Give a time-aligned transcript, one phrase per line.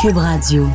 [0.00, 0.66] Cube Radio.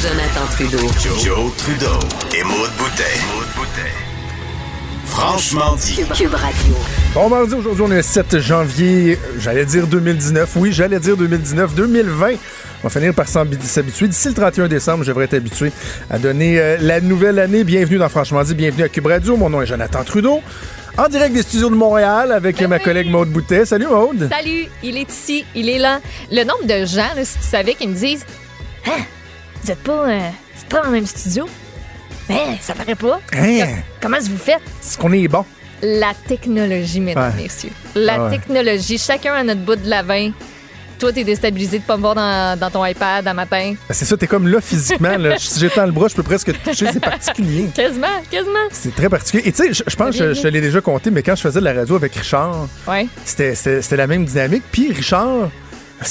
[0.00, 0.78] Jonathan Trudeau.
[1.22, 1.86] Joe, Trudeau
[2.34, 3.02] et Maude Boutet.
[5.04, 5.96] Franchement dit.
[5.96, 6.74] Cube, Cube Radio.
[7.14, 11.74] Bon mardi, aujourd'hui on est le 7 janvier, j'allais dire 2019, oui j'allais dire 2019,
[11.74, 12.28] 2020.
[12.84, 14.08] On va finir par s'habi- s'habituer.
[14.08, 15.70] D'ici le 31 décembre, je devrais être habitué
[16.10, 17.62] à donner euh, la nouvelle année.
[17.62, 19.36] Bienvenue dans Franchement dit, bienvenue à Cube Radio.
[19.36, 20.40] Mon nom est Jonathan Trudeau.
[20.98, 23.64] En direct des studios de Montréal avec ma collègue Maude Boutet.
[23.64, 24.28] Salut Maude.
[24.30, 26.00] Salut, il est ici, il est là.
[26.30, 28.26] Le nombre de gens, là, si tu savais, qui me disent
[28.86, 29.02] Hein,
[29.62, 30.18] vous êtes pas, euh,
[30.68, 31.46] pas dans le même studio?
[32.28, 33.20] Mais ça paraît pas.
[33.34, 33.66] Hein,
[34.02, 34.56] Comment vous faites?
[34.82, 35.44] est-ce qu'on est bon?
[35.82, 37.44] La technologie, mesdames, Ouais.
[37.44, 37.70] messieurs.
[37.94, 38.30] La Ah ouais.
[38.30, 38.98] technologie.
[38.98, 40.30] Chacun à notre bout de la vin.
[41.02, 43.74] Toi, t'es déstabilisé de pas me voir dans, dans ton iPad à matin?
[43.88, 45.18] Ben, C'est ça, t'es comme là physiquement.
[45.18, 45.36] Là.
[45.36, 46.86] Si j'étends le bras, je peux presque te toucher.
[46.92, 47.70] C'est particulier.
[47.74, 48.68] Quasiment, quasiment.
[48.70, 49.48] C'est très particulier.
[49.48, 51.58] Et tu sais, je, pense que je, te l'ai déjà compté, mais quand je faisais
[51.58, 53.08] de la radio avec Richard, Ouais.
[53.24, 54.62] C'était la même dynamique.
[54.70, 55.50] Puis Richard,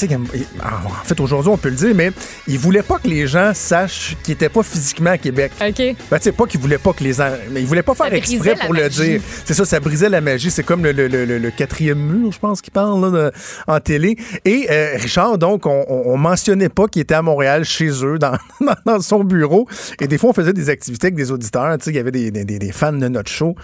[0.08, 2.12] qu'en- en fait, aujourd'hui, on peut le dire, mais
[2.48, 5.52] il voulait pas que les gens sachent qu'il était pas physiquement à Québec.
[5.62, 5.78] OK.
[5.78, 7.20] Ben, tu sais, pas qu'il voulait pas que les.
[7.22, 9.02] en- Mais il voulait pas faire exprès pour le magie.
[9.02, 9.22] dire.
[9.46, 10.52] C'est ça, ça brisait la magie.
[10.52, 13.32] C'est comme le, le- le- le- le quatrième mur, je pense, qu'il parle là, de-
[13.68, 14.18] en télé.
[14.46, 18.18] Et euh, Richard, donc, on, on, on mentionnait pas qu'il était à Montréal chez eux,
[18.86, 19.68] dans, son bureau.
[20.00, 21.78] Et des fois, on faisait des activités avec des auditeurs.
[21.78, 23.56] Tu sais, il y avait des, des- des- des fans de notre show.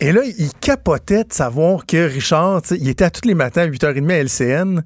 [0.00, 3.66] Et là, il capotait de savoir que Richard, il était à tous les matins à
[3.68, 4.82] 8h30 à LCN.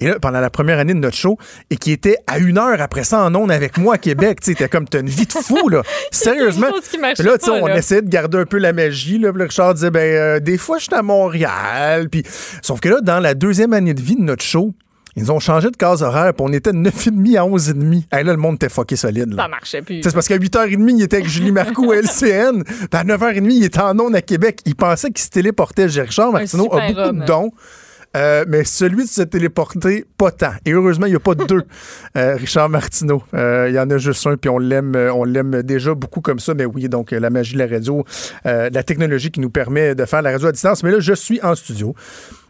[0.00, 1.38] Et là, pendant la première année de notre show,
[1.70, 4.40] et qui était à une heure après ça en ondes avec moi à Québec.
[4.40, 5.82] Tu sais, comme, t'as une vie de fou, là.
[6.10, 6.68] Sérieusement.
[6.90, 9.18] Puis là, tu sais, on essayait de garder un peu la magie.
[9.18, 9.32] Là.
[9.32, 12.08] Puis Richard disait, ben, euh, des fois, je suis à Montréal.
[12.08, 12.22] Puis,
[12.62, 14.74] sauf que là, dans la deuxième année de vie de notre show,
[15.16, 18.04] ils ont changé de case horaire, puis on était de 9h30 à 11h30.
[18.12, 19.34] Hey, là, le monde était fucké solide.
[19.34, 19.42] Là.
[19.42, 20.02] Ça marchait plus.
[20.02, 22.62] C'est parce qu'à 8h30, il était avec Julie Marcoux à LCN.
[22.62, 24.60] Puis à 9h30, il était en ondes à Québec.
[24.66, 25.86] Il pensait qu'il se téléportait.
[25.86, 27.20] Richard Martineau a beaucoup homme.
[27.20, 27.50] de dons.
[28.16, 30.52] Euh, mais celui de se téléporter, pas tant.
[30.64, 31.62] Et heureusement, il n'y a pas deux
[32.16, 33.22] euh, Richard Martineau.
[33.34, 36.38] Euh, il y en a juste un, puis on l'aime, on l'aime déjà beaucoup comme
[36.40, 36.54] ça.
[36.54, 38.04] Mais oui, donc la magie de la radio,
[38.44, 40.82] la technologie qui nous permet de faire la radio à distance.
[40.82, 41.94] Mais là, je suis en studio.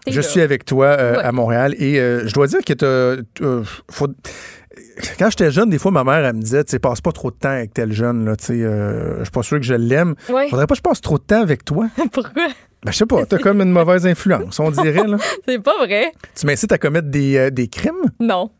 [0.06, 0.22] Je là.
[0.22, 1.18] suis avec toi Ouais.
[1.22, 3.22] à Montréal et je dois dire que t'as,
[3.90, 4.08] faut-
[5.18, 7.30] quand j'étais jeune, des fois, ma mère, elle me disait, tu sais, passe pas trop
[7.30, 9.74] de temps avec tel jeune, là, tu sais, euh, je suis pas sûr que je
[9.74, 10.14] l'aime.
[10.28, 10.48] Ouais.
[10.48, 11.88] Faudrait pas que je passe trop de temps avec toi.
[12.12, 12.48] Pourquoi?
[12.84, 15.16] Ben, je sais pas, t'as comme une mauvaise influence, on dirait, là.
[15.46, 16.12] C'est pas vrai.
[16.34, 18.10] Tu m'incites à commettre des, euh, des crimes?
[18.18, 18.50] Non.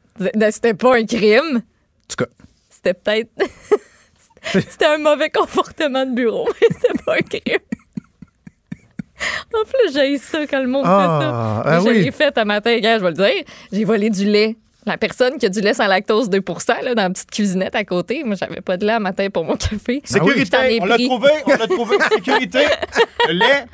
[0.51, 1.57] C'était pas un crime.
[1.57, 2.27] En tout cas,
[2.69, 3.31] C'était peut-être.
[4.43, 7.59] C'était un mauvais comportement de bureau, mais c'était pas un crime.
[9.55, 11.63] En plus, j'ai ça quand le monde Ah, fait ça.
[11.77, 12.03] ah oui.
[12.05, 13.45] l'ai fait à matin, je vais le dire.
[13.71, 14.57] J'ai volé du lait.
[14.87, 16.41] La personne qui a du lait sans lactose 2
[16.83, 19.45] là, dans la petite cuisinette à côté, moi, j'avais pas de lait à matin pour
[19.45, 20.03] mon café.
[20.15, 20.33] Ah oui.
[20.41, 22.61] Ai on l'a trouvé, on l'a trouvé, sécurité,
[23.29, 23.65] le lait.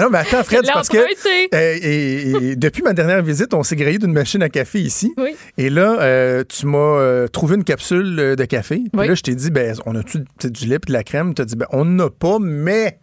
[0.00, 3.62] non, mais attends, Fred, c'est parce que euh, et, et depuis ma dernière visite, on
[3.62, 5.12] s'est grillé d'une machine à café ici.
[5.16, 5.34] Oui.
[5.58, 8.76] Et là, euh, tu m'as euh, trouvé une capsule euh, de café.
[8.76, 9.08] Puis Oui.
[9.08, 11.34] là, je t'ai dit, ben, on a-tu du lait et de la crème?
[11.34, 12.99] Tu as dit, ben, on n'en a pas, mais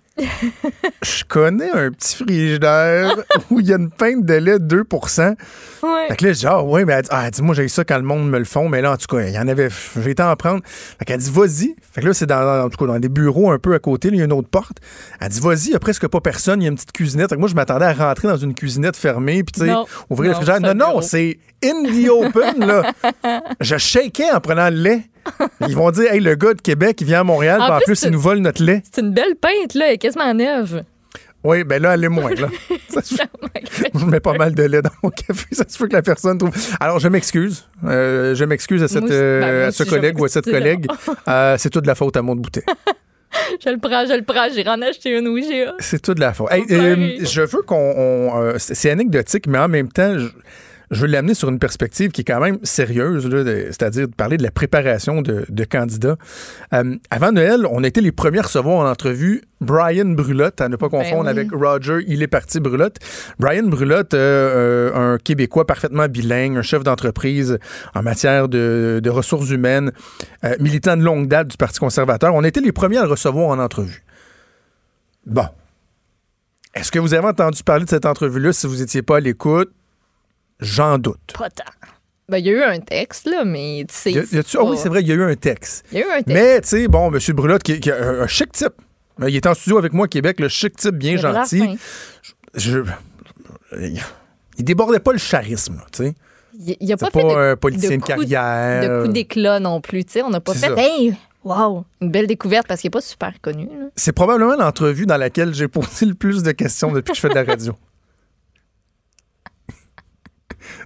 [1.04, 3.16] je connais un petit frigidaire
[3.50, 4.84] où il y a une pinte de lait 2
[5.84, 6.08] Ouais.
[6.10, 7.68] Fait que là, je dis, ah, ouais, mais elle dit, ah, elle dit, moi, j'ai
[7.68, 9.48] ça quand le monde me le font, mais là, en tout cas, il y en
[9.48, 9.70] avait,
[10.02, 10.62] j'ai été en prendre.
[10.66, 11.76] Fait qu'elle dit, vas-y.
[11.94, 14.10] Fait que là, c'est dans, en tout cas, dans des bureaux un peu à côté,
[14.10, 14.78] là, il y a une autre porte.
[15.22, 17.30] Elle dit, vas-y, il y a presque pas personne, il y a une petite cuisinette.
[17.30, 19.86] Fait que moi, je m'attendais à rentrer dans une cuisinette fermée, puis tu sais, Non.
[20.10, 20.62] ouvrir le frigidaire.
[20.76, 22.92] Non, non, c'est in the open, là.
[23.62, 25.02] je shakeais en prenant le lait.
[25.68, 28.02] Ils vont dire, hey, le gars de Québec, il vient à Montréal, En en plus,
[28.04, 28.82] il nous vole notre lait.
[28.92, 30.84] C'est une belle pinte, là, elle est quasiment neuve.
[31.44, 32.48] Oui, ben là, elle est moins, là.
[32.90, 33.16] Ça se
[33.96, 35.46] Je mets pas mal de lait dans mon café.
[35.52, 36.54] Ça se peut que la personne trouve.
[36.80, 37.68] Alors, je m'excuse.
[37.86, 40.46] Euh, je m'excuse à, cette, aussi- euh, ben, moi à ce collègue ou à cette
[40.46, 40.88] collègue.
[41.28, 42.64] Euh, c'est tout de la faute à mon bouteille.
[43.64, 44.48] Je le prends, je le prends.
[44.54, 46.52] J'ai en acheté une, oui, j'ai C'est tout de la faute.
[46.52, 47.76] Hey, euh, je veux qu'on.
[47.76, 50.28] on, euh, c'est c'est anecdotique, mais en même temps, je,
[50.92, 54.44] je veux l'amener sur une perspective qui est quand même sérieuse, c'est-à-dire de parler de
[54.44, 56.18] la préparation de, de candidats.
[56.74, 60.70] Euh, avant Noël, on a été les premiers à recevoir en entrevue Brian Brulotte, à
[60.70, 61.40] ne pas confondre Ben oui.
[61.40, 62.98] avec Roger, il est parti Brulotte.
[63.40, 67.58] Brian Brulotte, euh, euh, un Québécois parfaitement bilingue, un chef d'entreprise
[67.94, 69.92] en matière de, de ressources humaines,
[70.60, 72.34] militant de longue date du Parti conservateur.
[72.36, 74.04] On a été les premiers à le recevoir en entrevue.
[75.26, 75.48] Bon.
[76.74, 79.72] Est-ce que vous avez entendu parler de cette entrevue-là si vous n'étiez pas à l'écoute?
[80.60, 81.34] J'en doute.
[81.38, 81.64] Pas tant.
[82.30, 84.14] Ben, il y a eu un texte, là, mais tu sais.
[84.58, 85.86] Ah oui, c'est vrai, il y a eu un texte.
[85.94, 86.28] Il y a eu un texte.
[86.28, 87.20] Mais, tu sais, bon, M.
[87.34, 88.74] Brulotte, qui, qui est un, chic type.
[89.26, 91.78] Il est en studio avec moi à Québec, le chic type bien gentil.
[92.54, 92.84] Je,
[94.58, 96.16] il débordait pas le charisme, là, tu sais.
[96.60, 99.02] Il il a pas pas fait de, un politicien de, de coup- carrière.
[99.02, 100.04] de coup d'éclat non plus.
[100.06, 100.22] tu sais.
[100.24, 100.68] On n'a pas fait.
[100.68, 100.74] ça.
[100.76, 101.14] Hey,
[101.44, 103.70] wow, une belle découverte parce qu'il n'est pas super connu.
[103.96, 107.30] C'est probablement l'entrevue dans laquelle j'ai posé le plus de questions depuis que je fais
[107.30, 107.74] de la radio.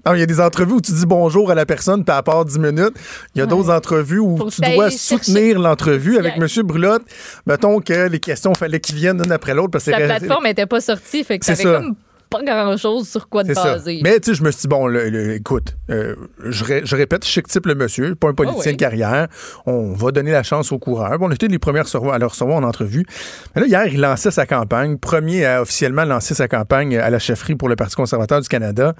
[0.05, 2.23] Non, il y a des entrevues où tu dis bonjour à la personne, puis à
[2.23, 2.93] part 10 minutes.
[3.35, 6.45] Il y a d'autres entrevues où Faut que tu dois soutenir l'entrevue avec Yeah.
[6.57, 6.63] M.
[6.65, 7.03] Brulotte.
[7.45, 9.71] Mettons que les questions, fallait qu'ils viennent l'une après l'autre.
[9.71, 11.95] que c'est- plateforme n'était pas sortie, fait que comme
[12.29, 13.53] pas grand-chose sur quoi ça.
[13.73, 13.99] baser.
[14.03, 16.95] Mais tu sais, je me suis dit, bon, le- le- écoute, euh, je, ré- je
[16.95, 18.75] répète, chic type le monsieur, pas un politicien Ah oui.
[18.77, 19.27] de carrière.
[19.65, 21.19] On va donner la chance aux coureurs.
[21.19, 23.05] Bon, on était les premiers à le recevoir en entrevue.
[23.53, 24.97] Mais là, hier, il lançait sa campagne.
[24.97, 28.95] Premier à officiellement lancer sa campagne à la chefferie pour le Parti conservateur du Canada.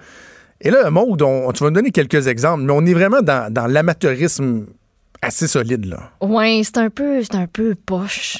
[0.64, 3.52] Et là, Maud, on- tu vas me donner quelques exemples, mais on est vraiment dans,
[3.52, 4.66] dans l'amateurisme
[5.22, 6.12] assez solide, là.
[6.22, 8.38] Ouais, c'est un peu, c'est un peu poche.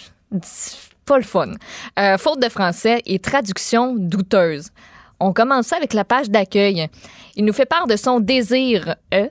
[1.06, 1.54] Pas le fun.
[2.00, 4.70] Euh, faute de français et traduction douteuse.
[5.20, 6.88] On commence ça avec la page d'accueil.
[7.36, 9.30] Il nous fait part de son désir E.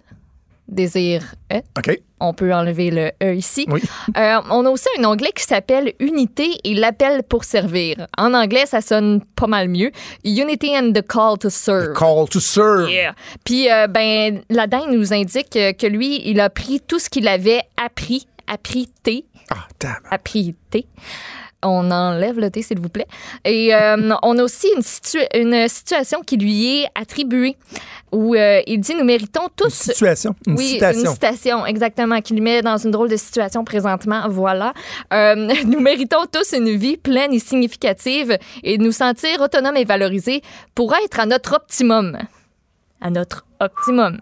[0.71, 1.23] Désir
[1.53, 1.59] E.
[1.77, 2.01] OK?
[2.21, 3.67] On peut enlever le E ici.
[3.71, 3.81] Oui.
[4.17, 8.07] Euh, on a aussi un onglet qui s'appelle Unité et l'appel pour servir.
[8.19, 9.91] En anglais, ça sonne pas mal mieux.
[10.25, 11.95] Unity and the call to serve.
[11.95, 12.91] Call to serve.
[12.91, 13.15] Yeah.
[13.45, 17.27] Puis, euh, ben, il nous indique euh, que lui, il a pris tout ce qu'il
[17.27, 19.97] avait appris, appris T, Ah, damn.
[20.11, 20.87] appris T.
[21.63, 23.07] On enlève le T, s'il vous plaît.
[23.45, 27.57] Et euh, on a aussi une, situa- une situation qui lui est attribuée
[28.13, 29.69] où euh, il dit Nous méritons tous.
[29.73, 30.35] Situation.
[30.47, 31.01] Une oui, citation.
[31.03, 34.23] une citation, exactement, qui lui met dans une drôle de situation présentement.
[34.29, 34.73] Voilà.
[35.13, 35.35] Euh,
[35.67, 40.43] nous méritons tous une vie pleine et significative et nous sentir autonomes et valorisés
[40.75, 42.17] pour être à notre optimum.
[43.03, 44.19] À notre optimum.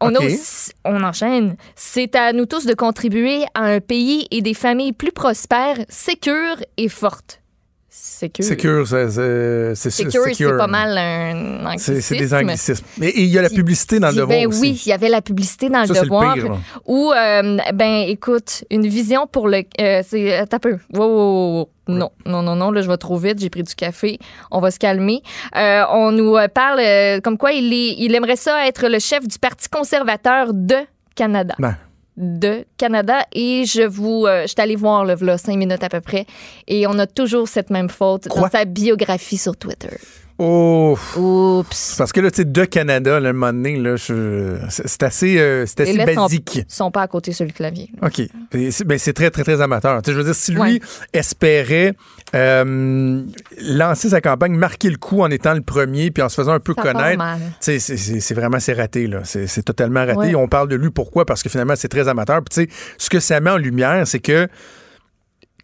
[0.00, 0.24] On, a OK.
[0.24, 1.56] aussi- on enchaîne.
[1.76, 6.56] C'est à nous tous de contribuer à un pays et des familles plus prospères, sécures
[6.76, 7.39] et fortes.
[7.92, 8.44] Sécures.
[8.44, 9.08] Secure, c'est
[9.74, 10.56] Secure, c'est secure.
[10.56, 12.84] pas mal un C'est c'est des anglicisme.
[12.84, 12.84] anglicismes.
[12.98, 14.60] Mais et il y a la publicité dans le devoir ben aussi.
[14.60, 16.36] oui, il y avait la publicité dans Ça, le devoir.
[16.86, 19.64] Où, euh, ben, écoute, une vision pour le.
[19.80, 20.38] euh, c'est.
[20.38, 20.78] Un peu.
[20.94, 21.68] Wow, wow, wow, wow.
[21.88, 23.40] Non, non, non, non, là, je vais trop vite.
[23.40, 24.20] J'ai pris du café.
[24.52, 25.22] On va se calmer.
[25.56, 29.00] Euh, on nous euh, parle euh, comme quoi il, est, il aimerait ça être le
[29.00, 30.76] chef du Parti conservateur de
[31.16, 31.56] Canada.
[31.58, 31.76] Ben.
[32.20, 33.24] De Canada.
[33.32, 34.26] Et je vous.
[34.26, 36.26] euh, je suis allée voir, là, là, cinq minutes à peu près.
[36.68, 38.42] Et on a toujours cette même faute Quoi?
[38.42, 39.88] dans sa biographie sur Twitter.
[40.42, 41.96] Oh, Oups.
[41.98, 45.38] parce que là, tu sais, de Canada, là, un moment donné, là, je- c'est assez,
[45.38, 46.64] euh, c'est assez Les lettres sont- basique.
[46.66, 47.90] sont pas à côté sur le clavier.
[48.02, 48.22] OK.
[48.70, 50.00] C'est- ben, c'est très, très, très amateur.
[50.06, 50.80] Je veux dire, si lui Ouais.
[51.12, 51.92] espérait
[52.34, 53.22] euh,
[53.60, 56.60] lancer sa campagne, marquer le coup en étant le premier, puis en se faisant un
[56.60, 57.22] peu Ça connaître,
[57.58, 59.22] c'est- c'est c'est vraiment, c'est raté, là.
[59.24, 60.16] C'est c'est totalement raté.
[60.16, 60.34] Ouais.
[60.36, 61.26] On parle de lui, pourquoi?
[61.26, 62.40] Parce que finalement, c'est très amateur.
[62.42, 64.46] Puis, tu sais, ce que ça met en lumière, c'est que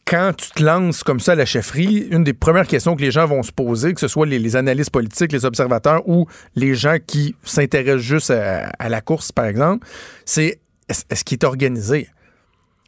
[0.06, 3.10] quand tu te lances comme ça à la chefferie, une des premières questions que les
[3.10, 6.74] gens vont se poser, que ce soit les, les analystes politiques, les observateurs ou les
[6.74, 9.86] gens qui s'intéressent juste à, à la course, par exemple,
[10.24, 12.08] c'est est-ce qu'il est organisé?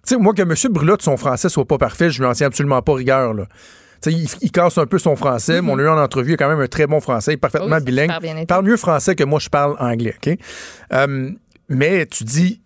[0.07, 0.55] Tu sais, moi, que M.
[0.73, 3.47] Brulotte, son français soit pas parfait, je lui en tiens absolument pas rigueur, là.
[4.01, 6.31] Tu sais, il, il casse un peu son français, mais on l'a eu en entrevue,
[6.31, 7.77] il a quand même un très bon français, il est parfaitement.
[7.77, 8.13] Oui, bilingue.
[8.23, 10.39] Il parle mieux français que moi, je parle anglais, OK?
[10.93, 11.33] Euh,
[11.69, 12.61] mais tu dis,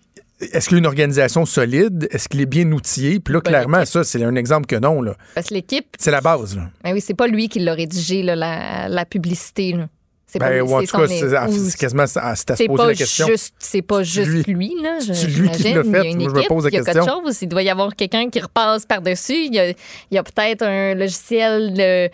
[0.52, 2.08] est-ce qu'il y a une organisation solide?
[2.11, 3.20] Est-ce qu'il est bien outillé?
[3.20, 5.14] Puis là, clairement, ça, c'est un exemple que non, là.
[5.34, 6.62] Parce que l'équipe, C'est la base, là.
[6.82, 9.72] ben oui, c'est pas lui qui l'a rédigé, là, la, la publicité.
[9.72, 9.88] là.
[10.26, 12.06] C'est pas Ben, ou en tout cas, c'est ah, c'est quasiment à,
[12.37, 13.26] c'est à se poser pas la question.
[13.26, 14.54] juste, c'est pas juste lui?
[14.54, 14.99] lui, là.
[15.06, 16.11] je- C'est lui qui l'a Il y a fait.
[16.11, 17.04] une Moi, je me équipe, pose la il y a question.
[17.04, 17.42] quelque chose.
[17.42, 19.44] Il doit y avoir quelqu'un qui repasse par-dessus.
[19.46, 19.75] Il y a, il
[20.12, 22.08] y a peut-être un logiciel euh,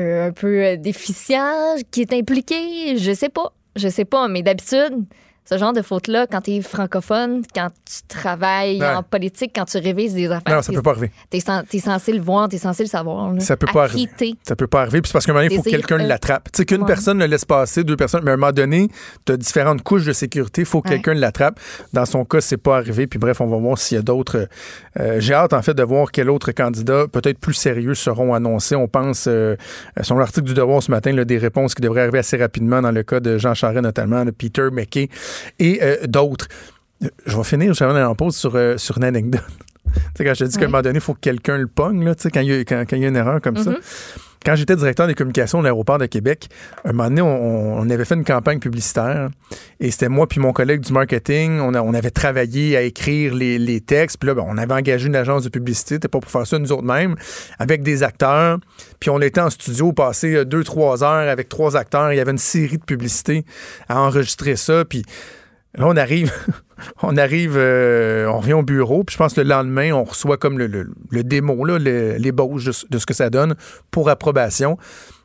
[0.00, 2.98] euh, un peu euh, déficient qui est impliqué.
[2.98, 3.52] Je sais pas.
[3.76, 4.26] Je sais pas.
[4.26, 5.04] Mais d'habitude,
[5.50, 8.86] ce genre de faute-là, quand tu es francophone, quand tu travailles Ouais.
[8.94, 11.10] en politique, quand tu révises des affaires, Non, ça peut pas arriver.
[11.32, 13.32] sen- t'es censé le voir, t'es censé le savoir.
[13.32, 13.40] là.
[13.40, 14.34] Ça peut pas arriver.
[14.46, 15.00] Ça peut pas arriver.
[15.00, 16.44] Puis c'est parce qu'à un moment donné, il faut que quelqu'un euh, l'attrape.
[16.52, 16.86] Tu sais, qu'une ouais.
[16.86, 18.88] personne le laisse passer, deux personnes, mais à un moment donné,
[19.26, 20.62] tu as différentes couches de sécurité.
[20.62, 20.94] Il faut que Ouais.
[20.96, 21.58] quelqu'un l'attrape.
[21.92, 23.06] Dans son cas, c'est pas arrivé.
[23.06, 24.46] Puis bref, on va voir s'il y a d'autres.
[24.98, 28.76] euh, J'ai hâte, en fait, de voir quel autre candidat, peut-être plus sérieux, seront annoncés.
[28.76, 29.56] On pense, euh,
[30.02, 32.90] sur l'article du Devoir ce matin, là, des réponses qui devraient arriver assez rapidement dans
[32.92, 35.08] le cas de Jean Charest, notamment, de Peter McKay
[35.58, 36.48] et euh, d'autres.
[37.26, 39.40] Je vais finir, je vais en pause sur, euh, sur une anecdote.
[40.16, 42.04] Sais, quand je te dis qu'à un moment donné, il faut que quelqu'un le pogne,
[42.04, 43.70] là, quand il y, a- y une erreur comme ça.
[43.70, 43.76] Mhm.
[44.42, 46.48] Quand j'étais directeur des communications de l'aéroport de Québec,
[46.86, 49.28] un moment donné, on, on avait fait une campagne publicitaire
[49.80, 51.60] et c'était moi puis mon collègue du marketing.
[51.60, 54.16] On, a- on avait travaillé à écrire les, les textes.
[54.18, 55.96] Puis là, ben, on avait engagé une agence de publicité.
[55.96, 57.16] C'était pas pour faire ça nous autres mêmes,
[57.58, 58.56] avec des acteurs.
[58.98, 62.10] Puis on était en studio, passé euh, deux, trois heures avec trois acteurs.
[62.10, 63.44] Il y avait une série de publicités
[63.90, 64.86] à enregistrer ça.
[64.86, 65.02] Puis
[65.74, 66.32] là, on arrive,
[67.02, 69.04] on arrive, euh, on revient au bureau.
[69.04, 72.64] Puis je pense que le lendemain, on reçoit comme le, le, le démo, là, l'ébauche
[72.64, 73.54] de, ce- de ce que ça donne
[73.90, 74.78] pour approbation.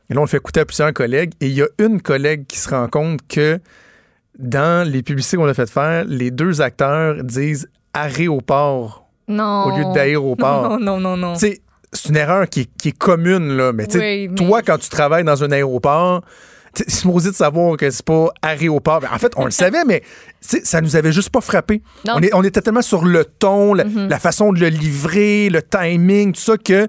[0.09, 1.31] Et là, on le fait écouter à plusieurs collègues.
[1.41, 3.59] Et il y a une collègue qui se rend compte que
[4.37, 9.65] dans les publicités qu'on a fait faire, les deux acteurs disent aéroport Non.
[9.65, 10.69] au lieu d'aéroport.
[10.69, 11.35] Non, non, non, non.
[11.35, 11.61] Sais,
[11.93, 13.71] c'est une erreur qui est, qui est commune, là.
[13.71, 16.21] Mais, Oui, mais- toi, quand tu travailles dans un aéroport,
[16.87, 19.01] supposé de savoir que c'est pas aéroport.
[19.11, 20.01] En fait, on le savait, mais
[20.41, 21.81] ça nous avait juste pas frappé.
[22.15, 24.07] On, est- on était tellement sur le ton, la, Mhm.
[24.09, 26.87] la façon de le livrer, le timing, tout ça, que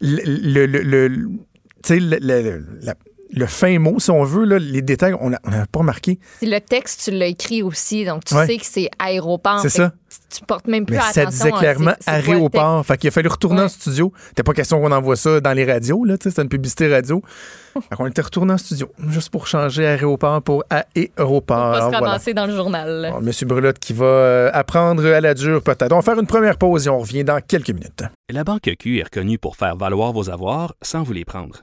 [0.00, 2.94] le, le, le- la-
[3.32, 6.18] le fin mot, si on veut, là, les détails, on n'avait pas remarqué.
[6.40, 8.46] Si le texte, tu l'as écrit aussi, donc tu Ouais.
[8.46, 9.60] sais que c'est aéroport.
[9.60, 9.92] C'est ça.
[10.28, 11.22] Tu portes même plus Mais attention.
[11.22, 12.84] ça disait clairement aéroport.
[12.84, 14.12] Fait qu'il a fallu retourner en studio.
[14.28, 16.18] C'était pas question qu'on envoie ça dans les radios, là.
[16.18, 17.22] tu sais, C'était une publicité radio.
[17.88, 21.58] fait qu'on était retourné en studio, juste pour changer aéroport pour aéroport.
[21.58, 22.32] On va se voilà.
[22.34, 23.10] dans le journal.
[23.12, 25.92] Bon, Monsieur Brulotte qui va euh, apprendre à la dure peut-être.
[25.92, 28.02] On va faire une première pause et on revient dans quelques minutes.
[28.32, 31.62] La Banque Q est reconnue pour faire valoir vos avoirs sans vous les prendre.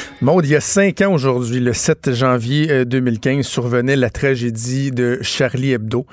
[0.21, 4.91] Maude, il y a cinq ans aujourd'hui, le 7 janvier euh, 2015, survenait la tragédie
[4.91, 6.05] de Charlie Hebdo.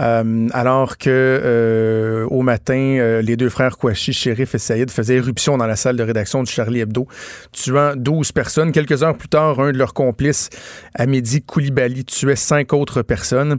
[0.00, 5.16] Euh, alors que euh, au matin, euh, les deux frères Kouachi, Shérif et Saïd, faisaient
[5.16, 7.08] éruption dans la salle de rédaction de Charlie Hebdo,
[7.50, 8.70] tuant 12 personnes.
[8.70, 10.50] Quelques heures plus tard, un de leurs complices,
[10.94, 13.58] Amédi Koulibaly, tuait cinq autres personnes.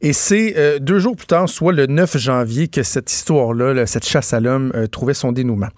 [0.00, 3.86] Et c'est euh, deux jours plus tard, soit le 9 janvier, que cette histoire-là, là,
[3.86, 5.70] cette chasse à l'homme, euh, trouvait son dénouement.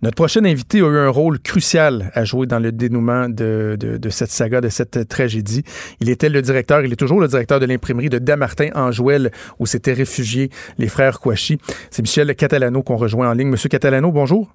[0.00, 3.76] Notre prochain invité a eu un rôle crucial à jouer dans le dénouement de,
[4.10, 5.64] cette saga, de cette tragédie.
[6.00, 9.32] Il était le directeur, il est toujours le directeur de l'imprimerie de Damartin en Jouel,
[9.58, 11.58] où s'étaient réfugiés les frères Kouachi.
[11.90, 13.48] C'est Michel Catalano qu'on rejoint en ligne.
[13.48, 14.54] Monsieur Catalano, bonjour.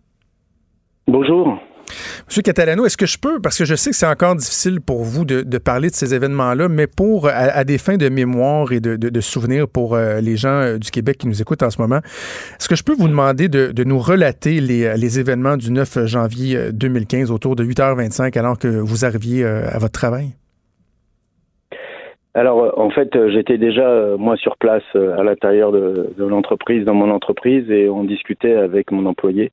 [1.07, 1.59] Bonjour.
[2.27, 5.03] Monsieur Catalano, est-ce que je peux, parce que je sais que c'est encore difficile pour
[5.03, 8.95] vous de, parler de ces événements-là, mais pour, à, des fins de mémoire et de,
[8.95, 11.81] de, de souvenirs pour euh, les gens euh, du Québec qui nous écoutent en ce
[11.81, 11.99] moment,
[12.59, 16.55] est-ce que je peux vous demander de, nous relater les, euh, événements du 9 janvier
[16.55, 20.29] euh, 2015 autour de 8h25 alors que vous arriviez à votre travail?
[22.33, 27.69] Alors, en fait, j'étais déjà, moi, sur place à l'intérieur de l'entreprise, dans mon entreprise,
[27.69, 29.51] et on discutait avec mon employé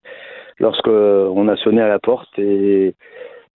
[0.60, 2.94] lorsque euh, on a sonné à la porte et,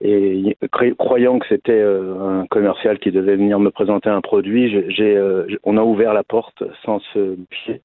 [0.01, 4.69] et cr- croyant que c'était euh, un commercial qui devait venir me présenter un produit,
[4.89, 7.81] j'ai- euh, on a ouvert la porte sans se pied.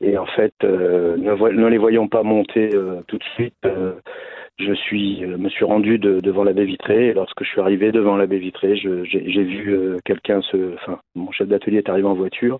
[0.00, 2.68] Et en fait, ne, ne les voyant pas monter
[3.06, 3.54] tout de suite,
[4.58, 7.08] je suis, me suis rendu de- devant la baie vitrée.
[7.08, 11.30] Et lorsque je suis arrivé devant la baie vitrée, j'ai vu quelqu'un se, enfin, mon
[11.30, 12.58] chef d'atelier est arrivé en voiture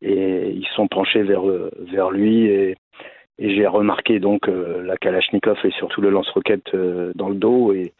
[0.00, 1.42] et ils sont penchés vers
[1.92, 2.74] vers lui et,
[3.38, 7.72] et j'ai remarqué donc euh, la Kalachnikov et surtout le lance-roquette euh, dans le dos
[7.72, 7.92] et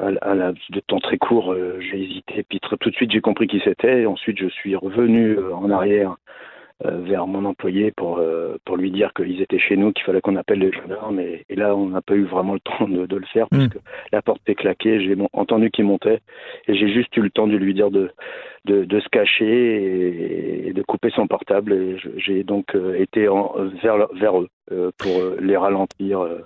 [0.00, 3.46] à, la- de temps très court, euh, j'ai hésité puis tout de suite j'ai compris
[3.46, 4.06] qui c'était.
[4.06, 6.16] Ensuite je suis revenu en arrière
[6.82, 10.36] vers mon employé pour euh, pour lui dire qu'ils étaient chez nous, qu'il fallait qu'on
[10.36, 11.20] appelle les gendarmes.
[11.20, 13.58] Et, et là, on n'a pas eu vraiment le temps de, de le faire Mm.
[13.68, 13.78] puisque
[14.12, 15.00] la porte est claquée.
[15.04, 16.20] J'ai entendu qu'il montait
[16.66, 18.10] et j'ai juste eu le temps de lui dire de
[18.64, 21.72] de, de se cacher et, et de couper son portable.
[21.72, 26.20] Et j'ai donc euh, été en, vers vers eux euh, pour euh, les ralentir.
[26.22, 26.40] euh,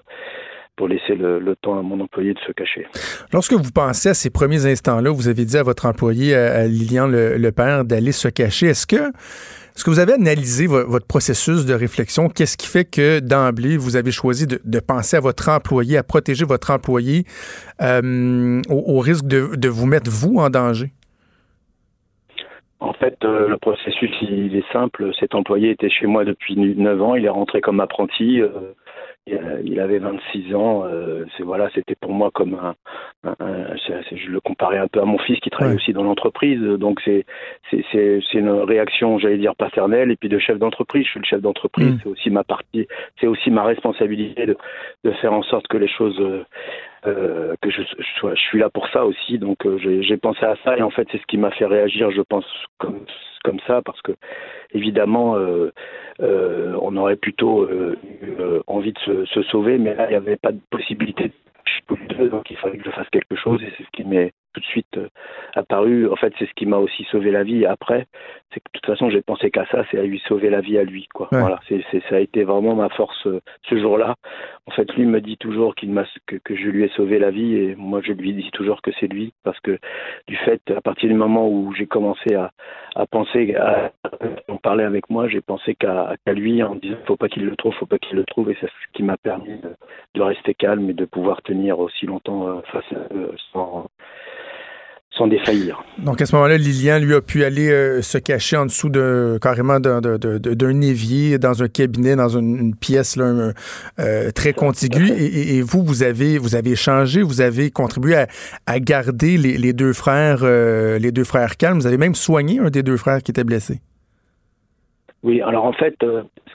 [0.76, 2.86] pour laisser le, le temps à mon employé de se cacher.
[3.32, 6.66] Lorsque vous pensez à ces premiers instants-là, vous avez dit à votre employé, à, à
[6.66, 8.68] Lilian le, le père, d'aller se cacher.
[8.68, 9.10] Est-ce que,
[9.78, 12.28] est-ce que vous avez analysé vo- votre processus de réflexion?
[12.28, 16.44] Qu'est-ce qui fait que d'emblée, vous avez choisi de, penser à votre employé, à protéger
[16.44, 17.22] votre employé
[17.80, 20.90] euh, au, risque de, de vous mettre, vous, en danger?
[22.80, 25.12] En fait, euh, le processus, il est simple.
[25.20, 27.14] Cet employé était chez moi depuis 9 ans.
[27.14, 28.40] Il est rentré comme apprenti.
[28.40, 28.48] euh,
[29.64, 30.84] il, euh, avait 26 ans.
[30.84, 32.74] euh, c'est voilà, c'était pour moi comme un.
[33.40, 35.76] un- je le comparais un peu à mon fils qui travaille Ouais.
[35.80, 36.60] aussi dans l'entreprise.
[36.60, 37.24] Donc c'est
[37.70, 41.04] c'est c'est une réaction, j'allais dire paternelle, et puis de chef d'entreprise.
[41.04, 41.92] Je suis le chef d'entreprise.
[41.94, 41.98] Mm.
[42.02, 42.86] C'est aussi ma partie.
[43.20, 44.56] C'est aussi ma responsabilité de
[45.04, 46.20] de faire en sorte que les choses.
[47.06, 50.56] Euh, que je, je je suis là pour ça aussi, donc euh, j'ai pensé à
[50.64, 52.46] ça et en fait c'est ce qui m'a fait réagir, je pense
[52.78, 53.00] comme
[53.44, 54.12] comme ça parce que
[54.72, 55.70] évidemment euh,
[56.20, 58.34] euh, on aurait plutôt euh, eu
[58.66, 61.32] envie de se, se sauver, mais là il n'y avait pas de possibilité
[61.90, 64.32] les deux, donc il fallait que je fasse quelque chose et c'est ce qui m'est
[64.52, 65.08] tout de suite euh,
[65.54, 66.08] apparu.
[66.10, 67.66] En fait, c'est ce qui m'a aussi sauvé la vie.
[67.66, 68.06] Après,
[68.52, 70.78] c'est que de toute façon, j'ai pensé qu'à ça, c'est à lui sauver la vie
[70.78, 71.28] à lui, quoi.
[71.32, 71.40] Ouais.
[71.40, 74.14] Voilà, c'est, ça a été vraiment ma force euh, ce jour-là.
[74.66, 77.30] En fait, lui me dit toujours qu'il m'a, que, que je lui ai sauvé la
[77.30, 79.78] vie et moi, je lui dis toujours que c'est lui parce que
[80.26, 82.50] du fait, à partir du moment où j'ai commencé à,
[82.94, 83.92] à penser, à,
[84.48, 87.56] en parler avec moi, j'ai pensé qu'à, qu'à lui en disant faut pas qu'il le
[87.56, 89.70] trouve, faut pas qu'il le trouve et c'est ce qui m'a permis de,
[90.14, 93.86] de rester calme et de pouvoir tenir aussi longtemps euh, face à eux sans,
[95.16, 95.82] sans défaillir.
[95.98, 99.36] Donc, à ce moment-là, Lilian, lui, a pu aller euh, se cacher en dessous de,
[99.42, 100.00] carrément d'un,
[100.80, 103.52] évier, dans un cabinet, dans une, une pièce là, un-
[103.98, 105.08] euh, très contiguë.
[105.10, 108.26] Et, vous, vous avez, vous avez changé, vous avez contribué à,
[108.66, 111.80] à garder les, les deux frères, euh, les deux frères calmes.
[111.80, 113.80] Vous avez même soigné un des deux frères qui était blessé.
[115.24, 115.96] Oui, alors en fait,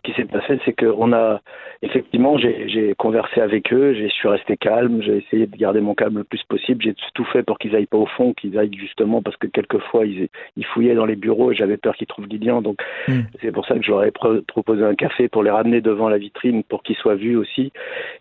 [0.03, 1.41] qui s'est passé, c'est qu'on a
[1.81, 6.17] effectivement, j'ai conversé avec eux, j'ai suis resté calme, j'ai essayé de garder mon calme
[6.19, 9.21] le plus possible, j'ai tout fait pour qu'ils aillent pas au fond, qu'ils aillent justement
[9.21, 12.61] parce que quelquefois ils, ils fouillaient dans les bureaux et j'avais peur qu'ils trouvent Lilian,
[12.61, 13.21] donc Mm.
[13.41, 16.63] c'est pour ça que j'aurais pro- proposé un café pour les ramener devant la vitrine
[16.63, 17.71] pour qu'ils soient vus aussi.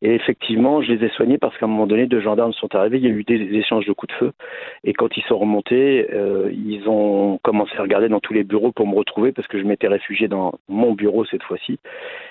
[0.03, 2.99] Et effectivement, je les ai soignés parce qu'à un moment donné, deux gendarmes sont arrivés,
[2.99, 4.33] il y a eu des, des échanges de coups de feu
[4.85, 8.73] et quand ils sont remontés, euh, ils ont commencé à regarder dans tous les bureaux
[8.73, 11.72] pour me retrouver parce que je m'étais réfugié dans mon bureau cette fois-ci.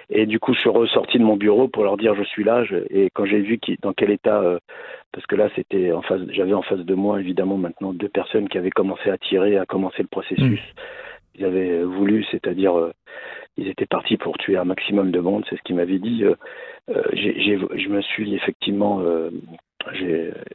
[0.09, 2.63] Et du coup, je suis ressorti de mon bureau pour leur dire je suis là.
[2.65, 4.59] Je- et quand j'ai vu qui, dans quel état, euh,
[5.13, 8.49] parce que là, c'était en face, j'avais en face de moi évidemment maintenant deux personnes
[8.49, 10.59] qui avaient commencé à tirer, à commencer le processus.
[11.35, 12.91] Ils avaient voulu, c'est-à-dire, euh,
[13.55, 15.45] ils étaient partis pour tuer un maximum de monde.
[15.49, 16.25] C'est ce qu'ils m'avaient dit.
[16.25, 16.35] Euh,
[17.13, 19.01] je me suis effectivement,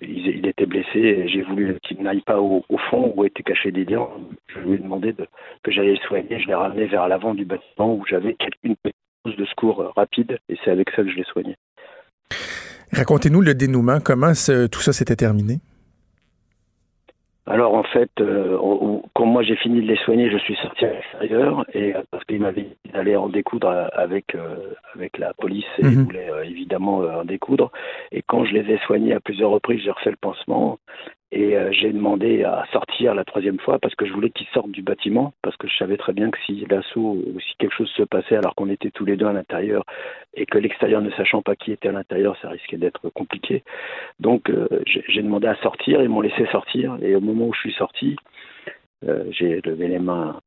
[0.00, 4.10] il, était blessé et j'ai voulu qu'il n'aille pas au, fond où était caché Lilian.
[4.48, 5.26] Je lui ai demandé de,
[5.62, 6.38] que j'allais le soigner.
[6.40, 8.96] Je l'ai ramené vers l'avant du bâtiment où j'avais une petite
[9.34, 11.56] de secours euh, rapide et c'est avec ça que je l'ai soigné.
[12.92, 13.98] Racontez-nous le dénouement.
[14.00, 14.32] Comment
[14.70, 15.58] tout ça s'était terminé?
[17.48, 18.58] Alors en fait, euh,
[19.14, 22.24] quand moi j'ai fini de les soigner, je suis sorti à l'extérieur et euh, parce
[22.24, 25.92] qu'ils m'avaient dit d'aller en découdre euh, avec euh, avec la police et Mhm.
[25.92, 27.70] ils voulaient euh, évidemment en découdre.
[28.10, 30.78] Et quand je les ai soignés à plusieurs reprises, j'ai refait le pansement
[31.32, 34.70] et euh, j'ai demandé à sortir la troisième fois parce que je voulais qu'ils sortent
[34.70, 37.90] du bâtiment parce que je savais très bien que si l'assaut ou si quelque chose
[37.96, 39.84] se passait alors qu'on était tous les deux à l'intérieur
[40.34, 43.64] et que l'extérieur ne sachant pas qui était à l'intérieur, ça risquait d'être compliqué.
[44.20, 47.60] Donc euh, j'ai demandé à sortir, ils m'ont laissé sortir et au moment où je
[47.60, 48.16] suis sorti,
[49.08, 50.40] euh, j'ai levé les mains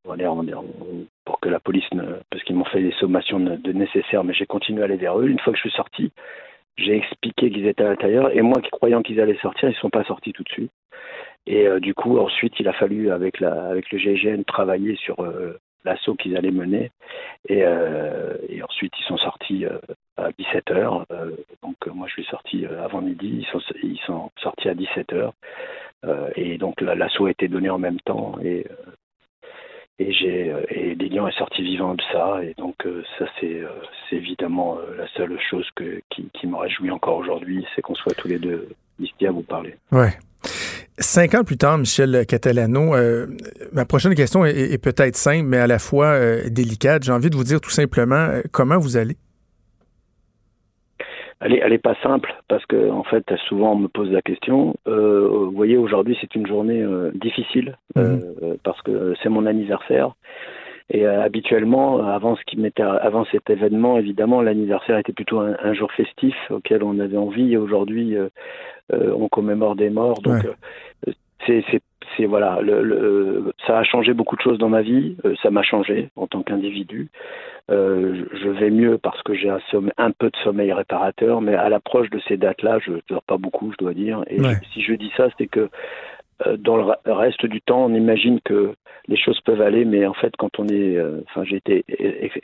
[1.25, 4.33] pour que la police ne parce qu'ils m'ont fait des sommations de, de nécessaires, mais
[4.33, 5.27] j'ai continué à aller vers eux.
[5.27, 6.11] Une fois que je suis sorti,
[6.79, 9.89] j'ai expliqué qu'ils étaient à l'intérieur et moi qui croyant qu'ils allaient sortir, ils sont
[9.89, 10.71] pas sortis tout de suite.
[11.47, 15.19] Et euh, du coup, ensuite, il a fallu avec la avec le GIGN travailler sur
[15.21, 16.91] euh, l'assaut qu'ils allaient mener.
[17.47, 19.65] Et, euh, ensuite, ils sont sortis
[20.17, 21.05] à 17 heures.
[21.11, 21.31] Euh,
[21.63, 23.39] donc moi, je suis sorti avant midi.
[23.41, 25.33] Ils sont ils sont sortis à 17 heures.
[26.05, 28.37] Euh, et donc la- l'assaut a été donné en même temps.
[28.43, 28.65] Et
[29.99, 32.39] et j'ai euh, et Lilian est sorti vivant de ça.
[32.43, 33.67] Et donc euh, ça, c'est euh,
[34.09, 38.27] c'est évidemment la seule chose que qui, me réjouit encore aujourd'hui, c'est qu'on soit tous
[38.27, 39.75] les deux ici à vous parler.
[39.91, 40.13] Ouais.
[40.97, 42.93] Cinq ans plus tard, Michel Catalano,
[43.71, 47.03] ma prochaine question est, peut-être simple, mais à la fois délicate.
[47.03, 49.15] J'ai envie de vous dire tout simplement comment vous allez?
[51.41, 54.21] Elle est, elle est pas simple parce que en fait souvent on me pose la
[54.21, 54.75] question.
[54.87, 59.45] Euh, vous voyez aujourd'hui c'est une journée euh, difficile euh, euh, parce que c'est mon
[59.45, 60.15] anniversaire
[60.91, 65.55] Et euh, habituellement, avant ce qui m'était, avant cet événement, évidemment, l'anniversaire était plutôt un,
[65.61, 67.53] un, jour festif auquel on avait envie.
[67.53, 68.29] Et aujourd'hui, euh,
[68.93, 70.21] euh, on commémore des morts.
[70.21, 71.13] Donc, ouais.
[71.45, 71.63] C'est,
[72.17, 75.15] c'est, voilà, le, le, ça a changé beaucoup de choses dans ma vie.
[75.41, 77.09] ça m'a changé en tant qu'individu.
[77.69, 81.53] Euh, je vais mieux parce que j'ai un, sommeil, un peu de sommeil réparateur, mais
[81.55, 84.23] à l'approche de ces dates-là, je ne dors pas beaucoup, je dois dire.
[84.27, 84.55] Et ouais.
[84.73, 85.67] si je dis ça, c'est que euh,
[86.57, 88.73] dans le reste du temps, on imagine que
[89.09, 91.83] les choses peuvent aller, mais en fait, quand on est, euh, enfin, j'ai été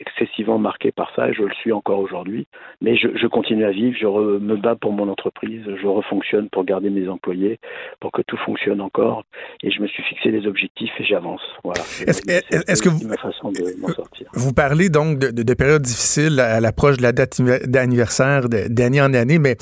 [0.00, 2.46] excessivement marqué par ça, et je le suis encore aujourd'hui.
[2.80, 6.48] Mais je, je, continue à vivre, je re, me bats pour mon entreprise, je refonctionne
[6.50, 7.60] pour garder mes employés,
[8.00, 9.22] pour que tout fonctionne encore,
[9.62, 11.42] et je me suis fixé des objectifs et j'avance.
[11.62, 11.82] Voilà.
[12.06, 14.28] Est-ce est, est que vous, ma façon de m'en sortir.
[14.34, 19.00] Vous parlez donc de, de, de périodes difficiles à l'approche de la date d'anniversaire d'année
[19.00, 19.56] en année, mais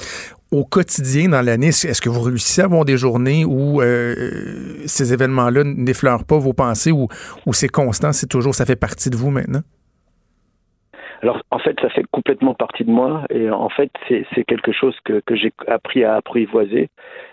[0.52, 4.14] au quotidien dans l'année, est-ce que vous réussissez à avoir des journées où euh,
[4.86, 7.08] ces événements-là n'effleurent pas vos pensées ou,
[7.52, 9.62] c'est constant, c'est toujours, ça fait partie de vous maintenant?
[11.22, 14.94] Alors en fait, ça fait complètement partie de moi et en fait, c'est quelque chose
[15.04, 16.90] que j'ai appris à apprivoiser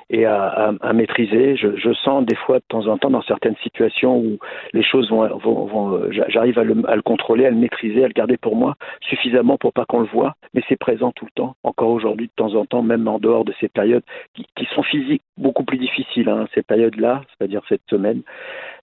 [0.10, 1.56] et à, maîtriser.
[1.56, 4.40] Je, sens des fois de temps en temps dans certaines situations où
[4.74, 8.56] les choses vont, vont j'arrive à le, contrôler, à le maîtriser, à le garder pour
[8.56, 12.28] moi suffisamment pour pas qu'on le voit, mais c'est présent tout le temps, encore aujourd'hui
[12.28, 15.78] de temps en temps, même en dehors de ces périodes qui, sont physiques beaucoup plus
[15.78, 18.22] difficiles, hein, ces périodes-là, c'est-à-dire cette semaine.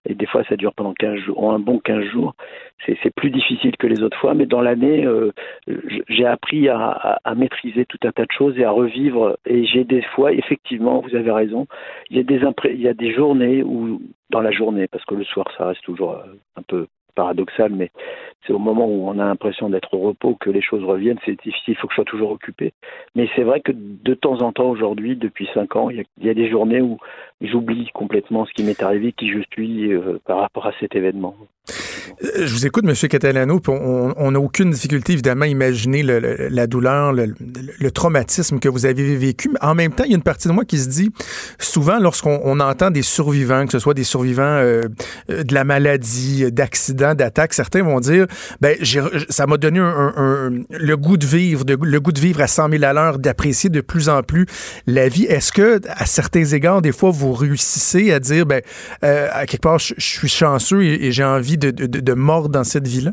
[0.05, 2.33] Et des fois, ça dure pendant 15 jours, un bon 15 jours.
[2.85, 5.31] C'est plus difficile que les autres fois, mais dans l'année, euh,
[6.07, 9.37] j'ai appris à, maîtriser tout un tas de choses et à revivre.
[9.45, 11.67] Et j'ai des fois, effectivement, vous avez raison,
[12.09, 12.19] il y
[12.87, 16.23] a des, journées où, dans la journée, parce que le soir, ça reste toujours
[16.55, 17.91] un peu paradoxal, mais
[18.45, 21.19] c'est au moment où on a l'impression d'être au repos que les choses reviennent.
[21.25, 22.71] C'est difficile, il faut que je sois toujours occupé.
[23.15, 26.03] Mais c'est vrai que de temps en temps, aujourd'hui, depuis cinq ans, il y, a,
[26.19, 26.97] il y a des journées où
[27.41, 31.35] j'oublie complètement ce qui m'est arrivé, qui je suis euh, par rapport à cet événement.
[32.21, 32.93] Je vous écoute, M.
[33.09, 39.15] Catalano, on n'a aucune difficulté, évidemment, à imaginer la douleur, le, traumatisme que vous avez
[39.15, 39.49] vécu.
[39.49, 41.11] Mais en même temps, il y a une partie de moi qui se dit,
[41.57, 44.83] souvent, lorsqu'on entend des survivants, que ce soit des survivants euh,
[45.27, 48.27] de la maladie, d'accidents, d'attaques, certains vont dire,
[48.61, 48.77] ben,
[49.29, 52.93] ça m'a donné le goût de vivre, le goût de vivre à 100 000 à
[52.93, 54.45] l'heure, d'apprécier de plus en plus
[54.87, 55.25] la vie.
[55.25, 58.61] Est-ce que, à certains égards, des fois, vous réussissez à dire, ben,
[59.03, 61.71] euh, à quelque part, je, suis chanceux et, j'ai envie de,
[62.13, 63.11] mordre dans cette vie-là?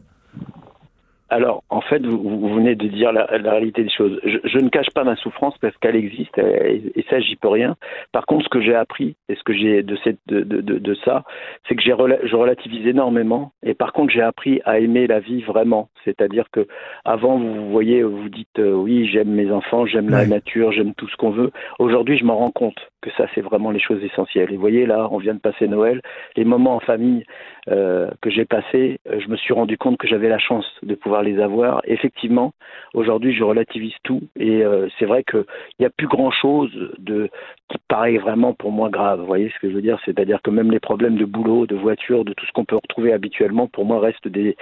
[1.29, 4.21] Alors, en fait, vous, vous, venez de dire la, la réalité des choses.
[4.23, 7.49] Je, je, ne cache pas ma souffrance parce qu'elle existe et, et, ça, j'y peux
[7.49, 7.77] rien.
[8.13, 10.79] Par contre, ce que j'ai appris et ce que j'ai de, cette, de, de, de,
[10.79, 11.25] de ça,
[11.67, 11.95] c'est que j'ai
[12.25, 13.51] je relativise énormément.
[13.65, 15.89] Et par contre, j'ai appris à aimer la vie vraiment.
[16.05, 16.69] C'est-à-dire que
[17.05, 21.09] avant, vous voyez, vous dites euh, oui, j'aime mes enfants, j'aime la nature, j'aime tout
[21.09, 21.51] ce qu'on veut.
[21.81, 24.53] Aujourd'hui, je m'en rends compte que ça, c'est vraiment les choses essentielles.
[24.53, 26.01] Et vous voyez, là, on vient de passer Noël,
[26.37, 27.25] les moments en famille
[27.69, 31.23] euh, que j'ai passés, je me suis rendu compte que j'avais la chance de pouvoir
[31.23, 31.81] les avoir.
[31.85, 32.53] Effectivement,
[32.95, 35.45] aujourd'hui, je relativise tout et euh, c'est vrai qu'il
[35.81, 37.29] n'y a plus grand-chose de
[37.69, 39.21] qui paraît vraiment pour moi grave.
[39.21, 39.99] Vous voyez ce que je veux dire?
[40.05, 43.13] C'est-à-dire que même les problèmes de boulot, de voiture, de tout ce qu'on peut retrouver
[43.13, 44.57] habituellement, pour moi, restent des,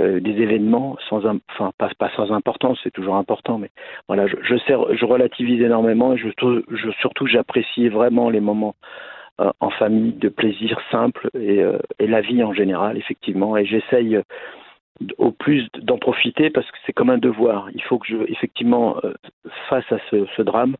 [0.00, 3.70] euh, des événements sans, enfin, pas, pas sans importance, c'est toujours important, mais
[4.08, 9.19] voilà, je, je, relativise énormément et je, je surtout j'apprécie vraiment les moments euh,
[9.60, 13.56] en famille de plaisir simple et, euh, et, la vie en général, effectivement.
[13.56, 14.20] Et j'essaye
[15.16, 17.68] au plus d'en profiter parce que c'est comme un devoir.
[17.74, 19.14] Il faut que je, effectivement, euh,
[19.68, 20.76] face à ce, ce, drame,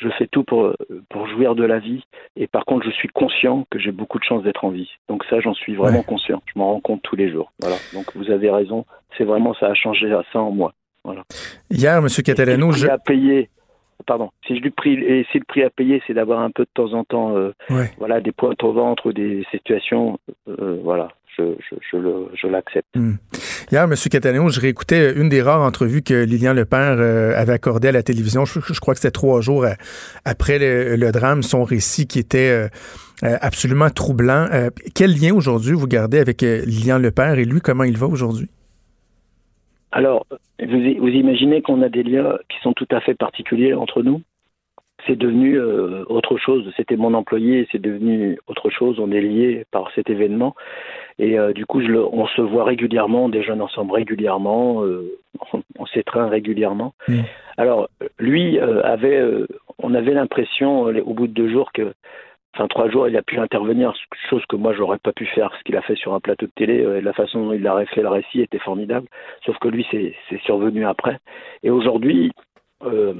[0.00, 0.72] je fais tout pour,
[1.10, 2.02] pour jouir de la vie.
[2.34, 4.90] Et par contre, je suis conscient que j'ai beaucoup de chance d'être en vie.
[5.08, 6.04] Donc ça, j'en suis vraiment ouais.
[6.04, 6.42] conscient.
[6.52, 7.52] Je m'en rends compte tous les jours.
[7.60, 7.76] Voilà.
[7.94, 8.84] Donc vous avez raison.
[9.16, 10.72] C'est vraiment, ça a changé ça en moi.
[11.04, 11.22] Voilà.
[11.70, 12.06] Hier, M.
[12.24, 12.86] Catalano, je...
[13.04, 13.48] payé
[14.06, 17.36] pardon, si et le prix à payer, c'est d'avoir un peu de temps en temps,
[17.36, 17.90] euh, ouais.
[17.98, 21.96] voilà, des pointes au ventre, des situations, euh, voilà, je, je,
[22.34, 22.88] je l'accepte.
[22.96, 23.18] Hum.
[23.70, 23.94] Hier, M.
[24.10, 28.02] Catalano, je réécoutais une des rares entrevues que Lilian Lepère euh, avait accordées à la
[28.02, 28.44] télévision.
[28.44, 29.74] Je, je crois que c'était trois jours à,
[30.24, 32.68] après le, le, drame, son récit qui était
[33.22, 34.48] absolument troublant.
[34.94, 38.48] Quel lien aujourd'hui vous gardez avec Lilian Lepère et lui, comment il va aujourd'hui?
[39.92, 40.26] Alors,
[40.58, 44.22] vous, vous imaginez qu'on a des liens qui sont tout à fait particuliers entre nous?
[45.06, 46.72] C'est devenu euh, autre chose.
[46.76, 49.00] C'était mon employé, c'est devenu autre chose.
[49.00, 50.54] On est liés par cet événement.
[51.18, 55.18] Et euh, du coup, je le, on se voit régulièrement, on déjeune ensemble régulièrement, euh,
[55.52, 56.94] on, on s'étreint régulièrement.
[57.08, 57.20] Mmh.
[57.56, 59.22] Alors, lui avait,
[59.78, 61.92] on avait l'impression, au bout de deux jours, que
[62.54, 63.94] enfin trois jours, il a pu intervenir,
[64.28, 66.52] chose que moi j'aurais pas pu faire, ce qu'il a fait sur un plateau de
[66.54, 69.08] télé, euh, la façon dont il a fait le récit était formidable,
[69.44, 71.18] sauf que lui c'est survenu après.
[71.62, 72.32] Et aujourd'hui,
[72.84, 73.14] euh,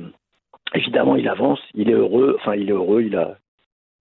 [0.74, 3.36] évidemment, il avance, il est heureux, enfin il est heureux, il a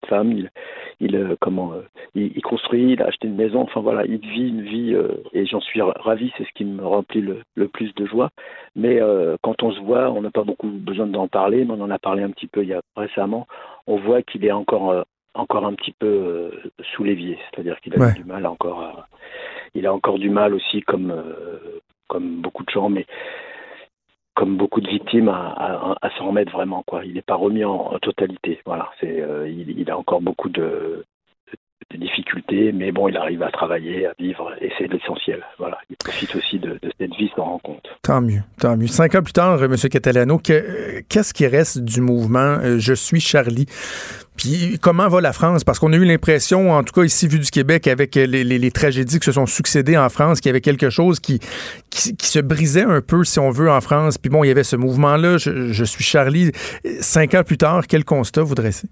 [0.09, 0.51] femme, il,
[0.99, 1.75] il euh, comment
[2.15, 3.61] il, construit, il a acheté une maison.
[3.61, 4.97] Enfin voilà, il vit une vie
[5.33, 6.33] et j'en suis ravi.
[6.37, 8.31] C'est ce qui me remplit le, le plus de joie.
[8.75, 8.99] Mais
[9.43, 11.99] quand on se voit, on n'a pas beaucoup besoin d'en parler, mais on en a
[11.99, 13.47] parlé un petit peu il y a récemment.
[13.87, 16.51] On voit qu'il est encore encore un petit peu euh,
[16.95, 18.13] sous l'évier, c'est-à-dire qu'il a Ouais.
[18.15, 18.81] du mal encore.
[18.83, 19.07] À,
[19.75, 23.07] il a encore du mal aussi, comme euh, comme beaucoup de gens, mais
[24.35, 26.83] comme beaucoup de victimes, à, à, à s'en remettre vraiment.
[26.83, 27.05] Quoi.
[27.05, 28.61] Il n'est pas remis en, en totalité.
[28.65, 31.05] Voilà, c'est, euh, il, il a encore beaucoup de,
[31.91, 35.45] de difficultés, mais bon, il arrive à travailler, à vivre, et c'est l'essentiel.
[35.59, 37.87] Voilà, il profite aussi de, cette vie, s'en rend compte.
[38.03, 38.87] Tant mieux, tant mieux.
[38.87, 39.77] Cinq ans plus tard, euh, M.
[39.77, 43.67] Catalano, euh, qu'est-ce qui reste du mouvement euh, Je suis Charlie?
[44.37, 45.65] Puis comment va la France?
[45.65, 49.19] Parce qu'on a eu l'impression, en tout cas ici, vu du Québec, avec les, tragédies
[49.19, 51.41] qui se sont succédées en France, qu'il y avait quelque chose qui,
[51.91, 54.17] qui, qui se brisait un peu, si on veut, en France.
[54.17, 56.53] Puis bon, il y avait ce mouvement-là, je, je suis Charlie.
[57.01, 58.89] Cinq ans plus tard, quel constat vous dressez?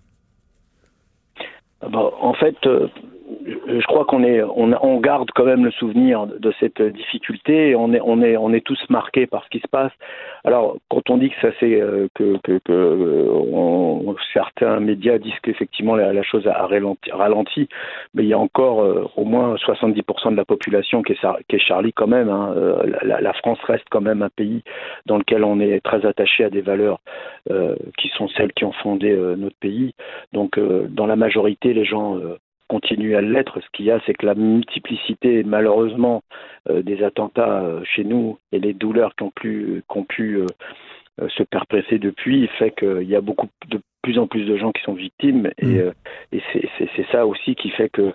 [1.81, 2.89] Ah bah, en fait, euh,
[3.67, 7.75] je crois qu'on est, on, on garde quand même le souvenir de cette difficulté.
[7.77, 9.93] On est, on est, on est tous marqués par ce qui se passe.
[10.45, 15.19] Alors, quand on dit que ça c'est euh, que, que, que euh, on- certains médias
[15.19, 17.69] disent qu'effectivement la, chose a ralenti, ralenti,
[18.15, 21.93] mais il y a encore euh, au moins 70% de la population qui est, Charlie
[21.93, 22.29] quand même.
[22.29, 22.55] hein.
[23.03, 24.63] La, France reste quand même un pays
[25.07, 27.01] dans lequel on est très attaché à des valeurs
[27.99, 29.95] qui sont celles qui ont fondé notre pays.
[30.33, 32.19] Donc, dans la majorité, les gens
[32.69, 33.61] continuent à l'être.
[33.61, 36.23] Ce qu'il y a, c'est que la multiplicité, malheureusement,
[36.71, 39.33] euh, des attentats euh, chez nous et les douleurs qui ont
[40.05, 40.47] pu, euh,
[41.29, 44.83] se perpétrer depuis fait qu'il y a beaucoup de plus en plus de gens qui
[44.85, 45.79] sont victimes et, Mm.
[45.81, 45.93] euh,
[46.33, 48.15] et c'est- ça aussi qui fait que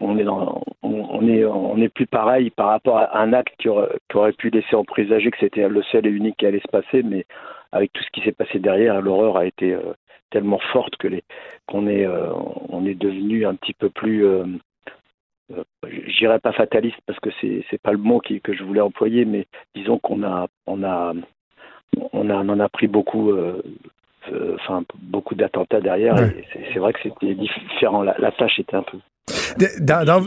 [0.00, 3.54] on est dans on, on est on est plus pareil par rapport à un acte
[3.58, 6.46] qui aurait, qui aurait pu laisser en présager que c'était le seul et unique qui
[6.46, 7.26] allait se passer mais
[7.72, 9.92] avec tout ce qui s'est passé derrière l'horreur a été euh,
[10.30, 11.22] tellement forte que les
[11.66, 12.32] qu'on est euh,
[12.70, 14.24] on est devenu un petit peu plus
[16.06, 19.26] j'irais pas fataliste parce que c'est c'est pas le mot qui, que je voulais employer
[19.26, 21.12] mais disons qu'on a on a
[22.12, 23.62] on a on en a pris beaucoup euh,
[24.56, 26.44] enfin beaucoup d'attentats derrière Ouais.
[26.72, 28.98] c'est- vrai que c'était différent la, la tâche était un peu
[29.80, 30.24] Dans, dans-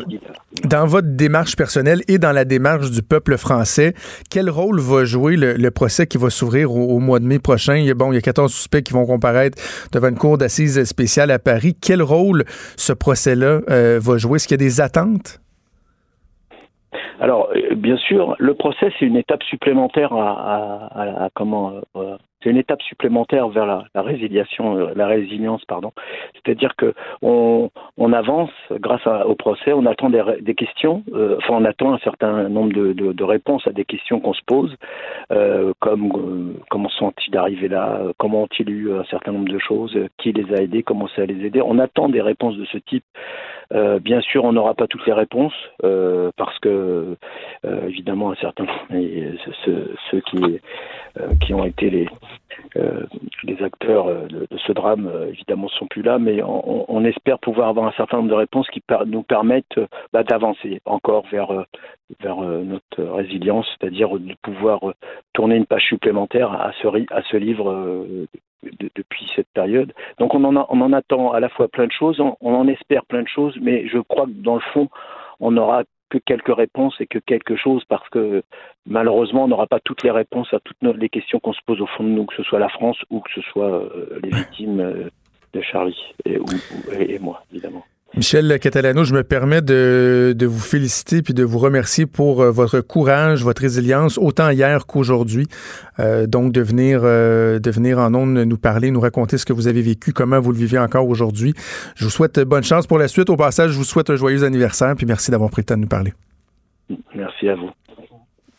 [0.67, 3.93] dans votre démarche personnelle et dans la démarche du peuple français,
[4.30, 7.39] quel rôle va jouer le, le procès qui va s'ouvrir au, au mois de mai
[7.39, 7.75] prochain?
[7.77, 9.58] Il y, a, bon, il y a 14 suspects qui vont comparaître
[9.91, 11.75] devant une cour d'assises spéciale à Paris.
[11.82, 12.43] Quel rôle
[12.77, 14.36] ce procès-là euh, va jouer?
[14.36, 15.39] Est-ce qu'il y a des attentes?
[17.19, 21.73] Alors, euh, bien sûr, le procès c'est une étape supplémentaire à, à- à- à comment
[21.95, 25.91] euh, c'est une étape supplémentaire vers la, résiliation, euh, la résilience, pardon.
[26.34, 27.69] C'est-à-dire que on,
[28.13, 32.49] avance grâce au procès, on attend des, des questions, euh, enfin on attend un certain
[32.49, 34.75] nombre de, réponses à des questions qu'on se pose,
[35.32, 40.34] euh, comme comment sont-ils arrivés là, comment ont-ils eu un certain nombre de choses, qui
[40.34, 41.62] les a aidés, comment ça les aider.
[41.63, 43.06] On attend des réponses de ce type.
[44.01, 45.54] Bien sûr, on n'aura pas toutes les réponses
[46.36, 47.15] parce que
[47.88, 48.65] évidemment un certain
[49.65, 50.60] ceux, qui
[51.39, 52.08] qui ont été les
[52.77, 53.05] euh,
[53.43, 57.69] les acteurs euh, de, ce drame euh, évidemment sont plus là, mais on, espère pouvoir
[57.69, 59.79] avoir un certain nombre de réponses qui nous permettent
[60.13, 61.51] bah, d'avancer encore vers
[62.23, 64.79] notre résilience, c'est-à-dire de pouvoir
[65.33, 67.73] tourner une page supplémentaire à ce livre
[68.63, 69.91] de- depuis cette période.
[70.19, 73.27] Donc on en, attend à la fois plein de choses, on en espère plein de
[73.27, 74.89] choses, mais je crois que dans le fond,
[75.41, 78.43] on n'aura que quelques réponses et que quelque chose parce que
[78.86, 81.80] malheureusement, on n'aura pas toutes les réponses à toutes nos- les questions qu'on se pose
[81.82, 84.30] au fond de nous, que ce soit la France ou que ce soit euh, les
[84.30, 85.10] victimes euh,
[85.54, 87.84] de Charlie et, ou- ou- et- et moi, évidemment.
[88.13, 92.52] Michel Catalano, je me permets de, de vous féliciter puis de vous remercier pour euh,
[92.52, 95.47] votre courage, votre résilience, autant hier qu'aujourd'hui.
[96.00, 99.54] Euh, donc, de venir, euh, de venir en ondes nous parler, nous raconter ce que
[99.54, 101.54] vous avez vécu, comment vous le vivez encore aujourd'hui.
[101.95, 103.30] Je vous souhaite bonne chance pour la suite.
[103.30, 105.82] Au passage, je vous souhaite un joyeux anniversaire puis merci d'avoir pris le temps de
[105.82, 106.13] nous parler.
[107.15, 107.69] Merci à vous.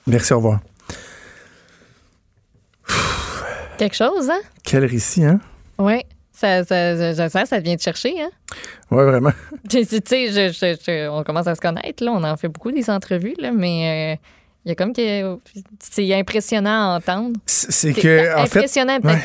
[0.07, 0.61] Merci, au revoir.
[3.77, 4.41] Quelque chose, hein?
[4.65, 5.41] Quel récit, hein?
[5.79, 6.01] Oui.
[6.43, 8.31] Ça, ça, ça, ça vient te chercher, hein?
[8.91, 9.31] Ouais, vraiment.
[9.71, 12.11] Tu sais, on commence à se connaître, là.
[12.13, 14.23] On en fait beaucoup des entrevues, là, mais euh,
[14.65, 15.39] il y a comme que.
[15.79, 17.37] C'est impressionnant à entendre.
[17.47, 19.23] C'est c'est C'est que, en fait, impressionnant, peut-être ouais.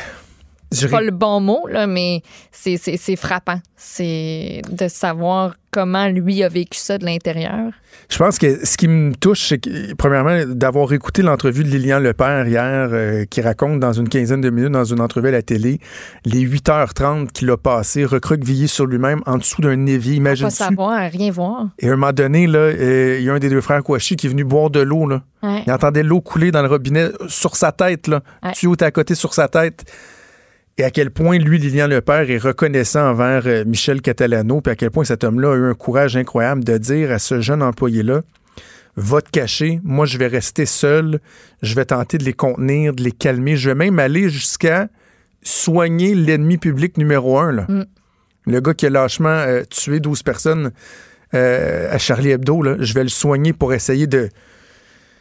[0.72, 3.60] je pas le bon mot, là, mais c'est- c'est c'est frappant.
[3.76, 7.70] C'est de savoir comment lui a vécu ça de l'intérieur?
[8.10, 12.00] Je pense que ce qui me touche, c'est que, premièrement, d'avoir écouté l'entrevue de Lilian
[12.00, 15.42] Lepère hier, euh, qui raconte dans une quinzaine de minutes, dans une entrevue à la
[15.42, 15.78] télé,
[16.24, 20.14] les 8h30 qu'il a passé recroquevillé sur lui-même en dessous d'un évier.
[20.14, 20.54] Pas Imagine-tu?
[20.56, 21.68] savoir, rien voir.
[21.78, 24.16] Et à un moment donné, là, euh, il y a un des deux frères Kouachi
[24.16, 25.06] qui est venu boire de l'eau.
[25.06, 25.22] Là.
[25.44, 25.62] Ouais.
[25.64, 28.08] Il entendait l'eau couler dans le robinet sur sa tête.
[28.08, 28.22] Là.
[28.42, 28.52] Ouais.
[28.52, 29.84] Tuyau à côté sur sa tête?
[30.78, 34.76] Et à quel point lui, Lilian Lepère, est reconnaissant envers euh, Michel Catalano, puis à
[34.76, 38.22] quel point cet homme-là a eu un courage incroyable de dire à ce jeune employé-là
[38.96, 41.20] Va te cacher, moi je vais rester seul,
[41.62, 44.88] je vais tenter de les contenir, de les calmer, je vais même aller jusqu'à
[45.42, 47.52] soigner l'ennemi public numéro un.
[47.52, 47.66] Là.
[47.68, 47.84] Mm.
[48.46, 50.72] Le gars qui a lâchement euh, tué 12 personnes
[51.34, 54.30] euh, à Charlie Hebdo, là, je vais le soigner pour essayer de,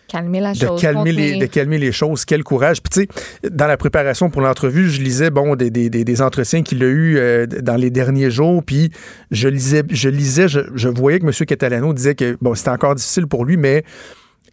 [0.07, 0.79] Calmer la de chose.
[0.81, 2.23] calmer, les, de calmer les choses.
[2.23, 2.81] Quel courage.
[2.81, 6.63] Puis, tu sais, dans la préparation pour l'entrevue, je lisais bon, des, des, des, entretiens
[6.63, 8.63] qu'il a eu euh, dans les derniers jours.
[8.63, 8.91] Puis,
[9.31, 11.31] je lisais, je, lisais je, je voyais que M.
[11.45, 13.83] Catalano disait que bon, c'était encore difficile pour lui, mais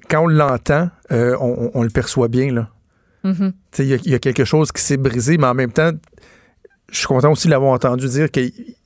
[0.09, 2.53] quand on l'entend, euh, on, le perçoit bien.
[2.53, 2.69] Là.
[3.23, 3.53] Mhm.
[3.73, 5.55] Tu sais, Il y, a- il y a quelque chose qui s'est brisé, mais en
[5.55, 5.93] même temps,
[6.91, 8.41] je suis content aussi de l'avoir entendu dire que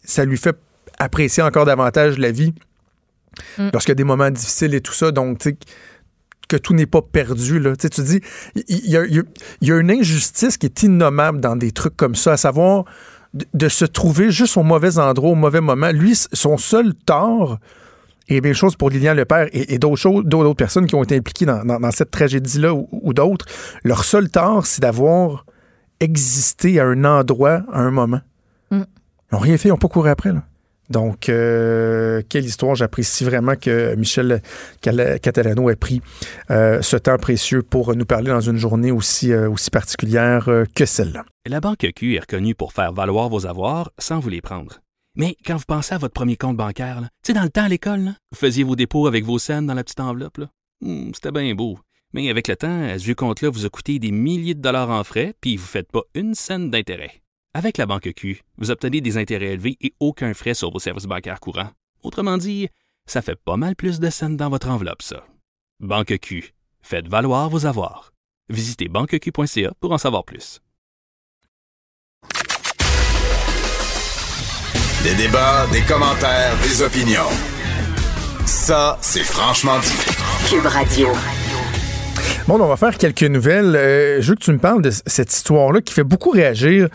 [0.04, 0.56] ça lui fait
[0.98, 2.52] apprécier encore davantage la vie
[3.56, 3.68] Mm.
[3.72, 5.12] lorsqu'il y a des moments difficiles et tout ça.
[5.12, 5.56] Donc, tu sais,
[6.48, 7.58] que tout n'est pas perdu.
[7.60, 7.76] Là.
[7.76, 8.20] Tu sais, tu dis,
[8.68, 9.22] il y, a, y
[9.60, 12.84] y une injustice qui est innommable dans des trucs comme ça, à savoir
[13.34, 15.90] de, de se trouver juste au mauvais endroit, au mauvais moment.
[15.92, 17.58] Lui, son seul tort,
[18.28, 21.16] et bien chose pour Lilian Lepère et, et d'autres choses, d'autres personnes qui ont été
[21.16, 23.46] impliquées dans, dans- dans cette tragédie-là ou, ou d'autres,
[23.84, 25.44] leur seul tort, c'est d'avoir
[26.00, 28.20] existé à un endroit, à un moment.
[28.70, 28.82] Mm.
[29.30, 30.32] Ils n'ont rien fait, ils n'ont pas couru après.
[30.32, 30.42] Là.
[30.90, 32.74] Donc, euh, quelle histoire.
[32.74, 34.42] J'apprécie vraiment que Michel
[34.80, 36.00] Catalano ait pris
[36.50, 41.24] euh, ce temps précieux pour nous parler dans une journée aussi, euh, particulière que celle-là.
[41.46, 44.80] La Banque Q est reconnue pour faire valoir vos avoirs sans vous les prendre.
[45.16, 47.68] Mais quand vous pensez à votre premier compte bancaire, tu sais, dans le temps à
[47.68, 50.40] l'école, vous faisiez vos dépôts avec vos scènes dans la petite enveloppe.
[50.80, 51.78] Hmm, C'était bien beau.
[52.14, 54.90] Mais avec le temps, à ce vieux compte-là vous a coûté des milliers de dollars
[54.90, 57.20] en frais, puis vous ne faites pas une scène d'intérêt.
[57.58, 61.06] Avec la Banque Q, vous obtenez des intérêts élevés et aucun frais sur vos services
[61.06, 61.70] bancaires courants.
[62.04, 62.68] Autrement dit,
[63.04, 65.26] ça fait pas mal plus de scènes dans votre enveloppe, ça.
[65.80, 66.54] Banque Q.
[66.82, 68.12] Faites valoir vos avoirs.
[68.48, 70.60] Visitez banqueq.ca pour en savoir plus.
[75.02, 77.32] Des débats, des commentaires, des opinions.
[78.46, 80.48] Ça, c'est franchement dit.
[80.48, 81.08] Cube Radio.
[82.46, 83.76] Bon, on va faire quelques nouvelles.
[83.76, 86.88] Euh, je veux que tu me parles de cette histoire-là qui fait beaucoup réagir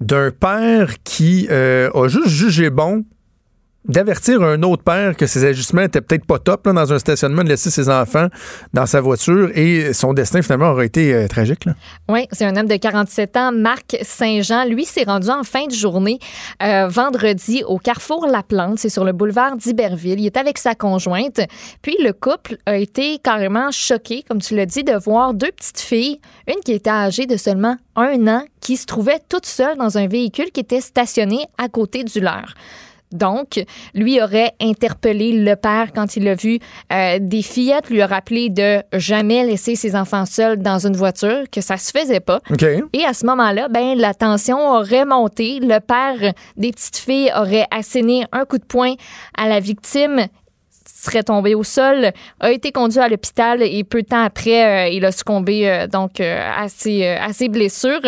[0.00, 3.04] d'un père qui euh, a juste jugé bon
[3.88, 7.42] d'avertir un autre père que ses ajustements étaient peut-être pas top là, dans un stationnement,
[7.42, 8.28] de laisser ses enfants
[8.74, 11.64] dans sa voiture et son destin finalement aurait été euh, tragique.
[11.64, 11.72] Là.
[12.08, 14.64] Oui, c'est un homme de 47 ans, Marc Saint-Jean.
[14.64, 16.18] Lui s'est rendu en fin de journée
[16.62, 18.78] euh, vendredi au carrefour La Plante.
[18.78, 20.20] C'est sur le boulevard d'Iberville.
[20.20, 21.40] Il est avec sa conjointe.
[21.82, 25.80] Puis le couple a été carrément choqué, comme tu l'as dit, de voir deux petites
[25.80, 29.98] filles, une qui était âgée de seulement un an, qui se trouvait toute seule dans
[29.98, 32.54] un véhicule qui était stationné à côté du leur.
[33.12, 36.58] Donc, lui aurait interpellé le père quand il a vu
[36.92, 41.44] euh, des fillettes, lui a rappelé de jamais laisser ses enfants seuls dans une voiture,
[41.50, 42.40] que ça se faisait pas.
[42.92, 45.60] Et à ce moment-là, ben la tension aurait monté.
[45.60, 48.94] Le père des petites filles aurait asséné un coup de poing
[49.36, 50.26] à la victime
[51.08, 54.88] serait tombé au sol, a été conduit à l'hôpital et peu de temps après, euh,
[54.88, 58.00] il a succombé euh, donc euh, à, ses, blessures.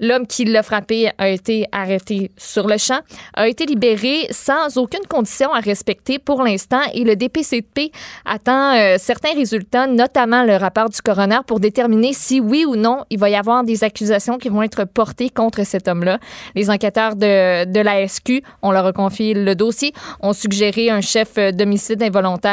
[0.00, 3.00] L'homme qui l'a frappé a été arrêté sur le champ,
[3.34, 7.90] a été libéré sans aucune condition à respecter pour l'instant et le DPCP
[8.24, 13.18] attend certains résultats, notamment le rapport du coroner pour déterminer si oui ou non il
[13.18, 16.18] va y avoir des accusations qui vont être portées contre cet homme-là.
[16.54, 21.00] Les enquêteurs de, de la SQ, on leur a confié le dossier, ont suggéré un
[21.00, 22.45] chef d'homicide involontaire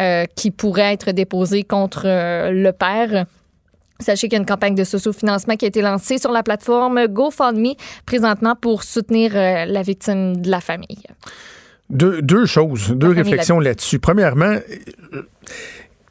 [0.00, 3.26] euh, qui pourrait être déposé contre euh, le père.
[4.00, 7.06] Sachez qu'il y a une campagne de socio-financement qui a été lancée sur la plateforme
[7.06, 7.74] GoFundMe
[8.06, 11.02] présentement pour soutenir euh, la victime de la famille.
[11.90, 13.98] Deux, deux choses, deux réflexions là-dessus.
[13.98, 14.56] Premièrement,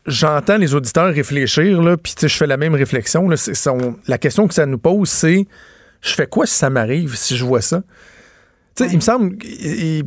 [0.05, 3.27] j'entends les auditeurs réfléchir, puis je fais la même réflexion.
[3.29, 5.45] Là, c'est son- la question que ça nous pose, c'est
[6.01, 7.81] je fais quoi si ça m'arrive, si je vois ça?
[8.87, 10.03] Il me semble, et- et-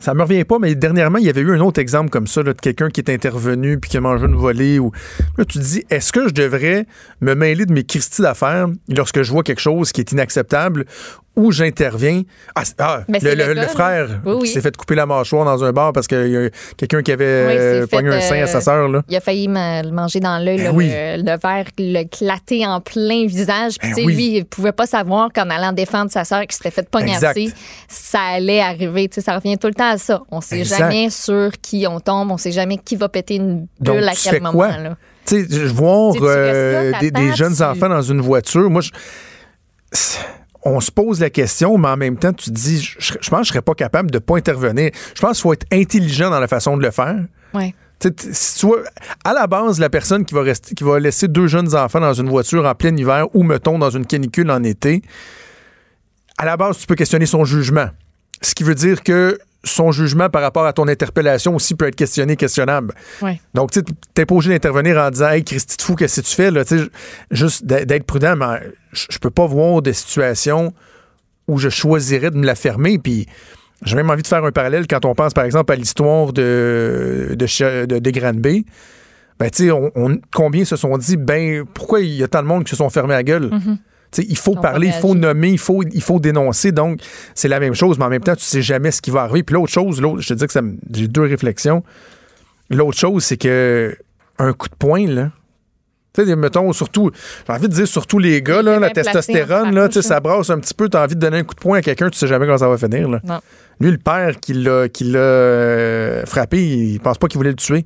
[0.00, 2.42] ça me revient pas, mais dernièrement, il y avait eu un autre exemple comme ça,
[2.42, 4.78] de quelqu'un qui est intervenu puis qui a mangé une volée.
[4.78, 4.92] Ou...
[5.38, 6.86] Là, tu te dis, est-ce que je devrais
[7.20, 10.84] me mêler de mes Christie d'affaires lorsque je vois quelque chose qui est inacceptable
[11.36, 12.22] ou j'interviens?
[12.54, 14.14] Ah, ah, Ben, le, frère là.
[14.24, 14.40] Oui, oui.
[14.42, 17.10] qui s'est fait couper la mâchoire dans un bar parce qu'il y a quelqu'un qui
[17.12, 19.02] avait Oui, euh, pogné un sein à sa euh, sœur.
[19.08, 23.26] Il a failli le manger dans l'œil, Ben le, le verre, le claté en plein
[23.26, 23.78] visage.
[23.80, 26.88] Puis, Ben lui, il pouvait pas savoir qu'en allant défendre sa sœur qui s'était fait
[26.88, 27.56] pognasser, Exact.
[27.88, 29.10] ça allait arriver.
[29.16, 30.22] Ça revient tout le temps à ça.
[30.30, 30.78] On sait Exact.
[30.78, 34.12] jamais sur qui on tombe, on sait jamais qui va péter une Donc, bulle à
[34.12, 34.52] quel fais moment.
[34.52, 34.68] quoi?
[34.76, 34.96] là.
[35.26, 38.90] Tu sais, je voir euh, des, jeunes tu- enfants dans une voiture, moi, je-
[40.64, 43.40] on se pose la question, mais en même temps, tu te dis, je, je pense
[43.40, 44.90] que je serais pas capable de pas intervenir.
[45.14, 47.16] Je pense qu'il faut être intelligent dans la façon de le faire.
[47.52, 47.74] Ouais.
[48.32, 48.80] Si tu vois,
[49.24, 52.12] à la base, la personne qui va rester, qui va laisser deux jeunes enfants dans
[52.12, 55.02] une voiture en plein hiver ou, mettons, dans une canicule en été,
[56.36, 57.88] à la base, tu peux questionner son jugement.
[58.42, 61.96] Ce qui veut dire que son jugement par rapport à ton interpellation aussi peut être
[61.96, 62.94] questionné, questionnable.
[63.22, 63.40] Ouais.
[63.54, 63.80] Donc, tu
[64.14, 66.50] t'es pas obligé d'intervenir en disant Hey, Christy, de fou, qu'est-ce que tu fais?
[66.50, 66.62] Là?
[67.30, 68.60] Juste d'être prudent, mais
[68.92, 70.72] je peux pas voir des situations
[71.48, 72.98] où je choisirais de me la fermer.
[72.98, 73.26] Puis,
[73.84, 77.28] j'ai même envie de faire un parallèle quand on pense, par exemple, à l'histoire de,
[77.36, 78.64] de, de, de Granby.
[79.38, 82.40] Ben, tu sais, on, on- combien se sont dit, ben, pourquoi il y a tant
[82.42, 83.50] de monde qui se sont fermés la gueule?
[83.50, 83.56] Tu
[84.22, 86.72] il faut parler, il faut nommer, il faut, il faut dénoncer.
[86.72, 87.00] Donc,
[87.34, 89.42] c'est la même chose, mais en même temps, tu sais jamais ce qui va arriver.
[89.42, 91.82] Puis l'autre chose, l'autre, je te dis que ça me- j'ai deux réflexions.
[92.70, 93.96] L'autre chose, c'est que
[94.38, 95.30] un coup de poing, là.
[96.16, 97.10] Tu sais, mettons, surtout,
[97.46, 100.48] j'ai envie de dire surtout les gars, là, la testostérone, en là, tu ça brasse
[100.50, 102.28] un petit peu, t'as envie de donner un coup de poing à quelqu'un, tu sais
[102.28, 103.20] jamais quand ça va finir, là.
[103.24, 103.40] Non.
[103.80, 107.56] Lui, le père qui l'a, qui l'a euh, frappé, il pense pas qu'il voulait le
[107.56, 107.84] tuer.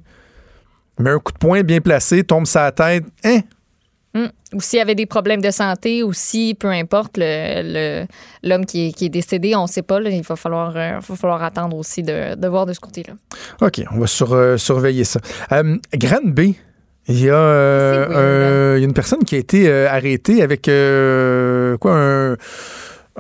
[0.99, 3.41] Mais un coup de poing bien placé, tombe sa tête, hein?
[4.25, 4.31] Hum.
[4.55, 8.93] Ou s'il y avait des problèmes de santé, ou si, peu importe, l'homme qui, est,
[8.93, 10.01] qui est décédé, on ne sait pas.
[10.01, 13.13] là, il va falloir, euh, va falloir attendre aussi de, de voir de ce côté-là.
[13.61, 15.21] OK, on va sur- euh, surveiller ça.
[15.53, 16.55] Euh, Grande B,
[17.09, 19.69] il y, a, euh, C'est weird, un- il y a une personne qui a été
[19.69, 22.37] euh, arrêtée avec quoi un,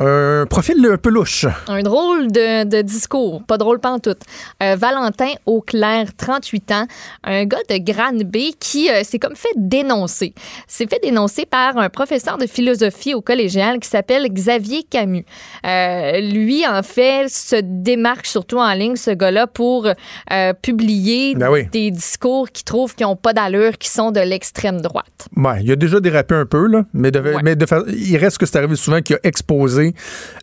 [0.01, 1.47] un profil un peu louche.
[1.67, 4.21] Un drôle de, de discours, pas drôle pantoute.
[4.63, 6.87] Euh, Valentin Auclair, 38 ans,
[7.25, 10.35] un gars de Granby qui euh, s'est comme fait dénoncer.
[10.69, 15.25] S'est fait dénoncer par un professeur de philosophie au collégial qui s'appelle Xavier Camus.
[15.67, 19.89] Euh, lui, en fait, se démarque surtout en ligne, ce gars-là, pour
[20.33, 21.67] euh, publier Ben oui.
[21.73, 25.29] des discours qu'il trouve qui n'ont pas d'allure, qui sont de l'extrême droite.
[25.37, 27.41] Ouais, il a déjà dérapé un peu, là, mais, de, Ouais.
[27.43, 29.88] mais de il reste que c'est arrivé souvent qu'il a exposé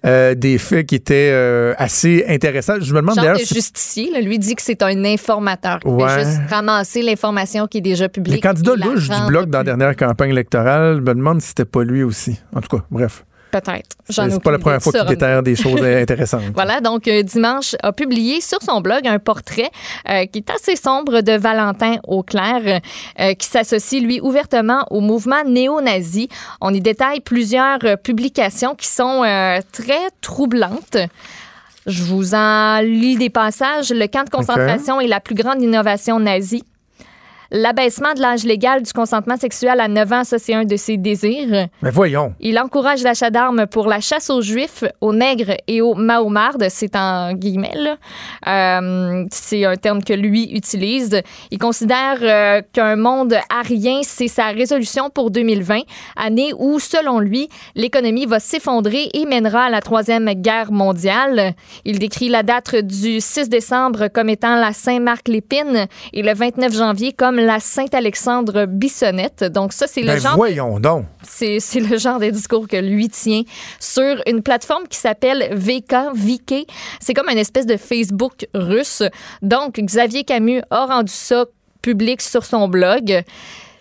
[0.05, 2.75] euh, des faits qui étaient euh, assez intéressants.
[2.79, 6.07] Je me demande d'ailleurs si justicier, là, lui dit que c'est un informateur qui Ouais.
[6.09, 8.35] fait juste ramasser l'information qui est déjà publique.
[8.35, 11.65] les candidats louches du bloc dans la dernière campagne électorale, je me demande si c'était
[11.65, 12.39] pas lui aussi.
[12.55, 13.25] En tout cas, bref.
[13.56, 13.95] Peut-être.
[14.10, 16.51] J'en C'est pas la première fois qu'il déterre des choses intéressantes.
[16.53, 19.72] Voilà, donc euh, dimanche a publié sur son blog un portrait
[20.10, 22.82] euh, qui est assez sombre de Valentin Auclair,
[23.20, 26.28] euh, qui s'associe lui ouvertement au mouvement néo-nazi.
[26.60, 30.97] On y détaille plusieurs publications qui sont euh, très troublantes.
[31.86, 33.91] Je vous en lis des passages.
[33.91, 36.64] Le camp de concentration est la plus grande innovation nazie.
[37.51, 40.97] L'abaissement de l'âge légal du consentement sexuel à 9 ans, ça, c'est un de ses
[40.97, 41.67] désirs.
[41.81, 42.33] Mais voyons.
[42.39, 46.67] Il encourage l'achat d'armes pour la chasse aux juifs, aux nègres et aux mahomardes.
[46.69, 47.97] C'est en guillemets, là.
[48.47, 51.21] Euh, c'est un terme que lui utilise.
[51.51, 55.81] Il considère euh, qu'un monde arien, c'est sa résolution pour 2020,
[56.15, 61.53] année où, selon lui, l'économie va s'effondrer et mènera à la Troisième Guerre mondiale.
[61.85, 67.13] Il décrit la date du 6 décembre comme étant la Saint-Marc-Lépine et le 29 janvier
[67.13, 69.43] comme la Saint-Alexandre Bissonnette.
[69.43, 71.05] Donc ça, c'est le Ben genre voyons donc.
[71.23, 73.43] c'est c'est le genre de discours que lui tient
[73.79, 76.67] sur une plateforme qui s'appelle VK, VK.
[76.99, 79.03] C'est comme une espèce de Facebook russe.
[79.41, 81.45] Donc, Xavier Camus a rendu ça
[81.81, 83.23] public sur son blog.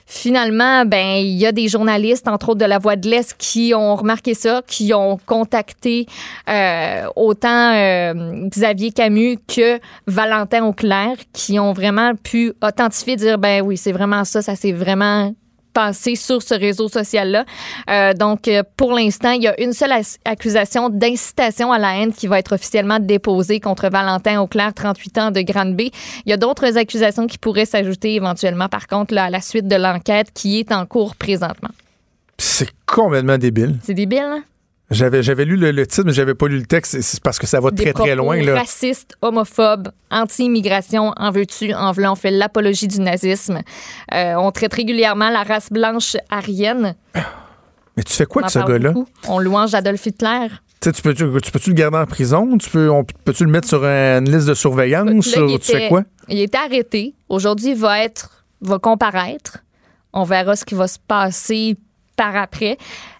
[0.06, 3.72] Finalement, ben il y a des journalistes, entre autres de la Voix de l'Est, qui
[3.74, 6.06] ont remarqué ça, qui ont contacté
[6.48, 13.62] euh, autant euh, Xavier Camus que Valentin Auclair, qui ont vraiment pu authentifier, dire ben
[13.62, 15.32] oui, c'est vraiment ça, ça s'est vraiment
[15.74, 17.44] passé sur ce réseau social-là.
[17.90, 19.92] Euh, donc, euh, pour l'instant, il y a une seule
[20.24, 25.30] accusation d'incitation à la haine qui va être officiellement déposée contre Valentin Auclair, 38 ans,
[25.30, 25.90] de Granby.
[26.24, 29.68] Il y a d'autres accusations qui pourraient s'ajouter éventuellement, par contre, là, à la suite
[29.68, 31.70] de l'enquête qui est en cours présentement.
[32.38, 33.78] C'est complètement débile.
[33.82, 34.42] C'est débile, hein?
[34.90, 37.00] J'avais, j'avais lu le, le titre, mais j'avais pas lu le texte.
[37.00, 38.36] C'est parce que ça va Des très, très loin.
[38.42, 38.56] Là.
[38.56, 43.60] racistes, homophobes, anti-immigration, en veux-tu, en voulant, on fait l'apologie du nazisme.
[44.12, 46.94] Euh, on traite régulièrement la race blanche arienne.
[47.96, 48.92] Mais tu fais quoi en ce gars-là?
[49.28, 50.48] On louange Adolf Hitler.
[50.80, 52.58] Tu sais, tu peux-tu, tu peux-tu le garder en prison?
[52.58, 55.06] Tu peux, on- peux-tu le mettre sur une liste de surveillance?
[55.08, 56.02] Là, il ou tu fais était- quoi?
[56.28, 57.14] Il est arrêté.
[57.28, 59.58] Aujourd'hui, il va être, va comparaître.
[60.12, 61.76] On verra ce qui va se passer
[62.16, 62.76] par après.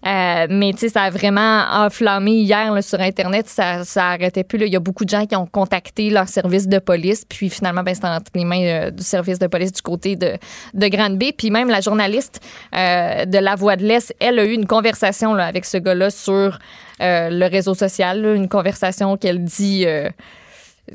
[0.06, 3.48] Euh, mais tu sais, ça a vraiment enflammé hier sur Internet.
[3.48, 4.16] Ça, ça
[4.48, 4.58] plus.
[4.66, 7.24] Il y a beaucoup de gens qui ont contacté leur service de police.
[7.28, 10.32] Puis finalement, ben, c'était entre les mains euh, du service de police du côté de,
[10.74, 11.32] de Granby.
[11.32, 12.40] Puis même la journaliste
[12.74, 16.58] euh, de La Voix de l'Est, elle a eu une conversation avec ce gars-là sur
[17.00, 18.24] le réseau social.
[18.24, 19.84] une conversation qu'elle dit...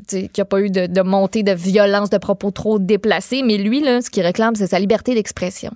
[0.08, 3.42] qu'il n'y a pas eu de, de montée de violence, de propos trop déplacés.
[3.42, 5.72] Mais lui, là, ce qu'il réclame, c'est sa liberté d'expression.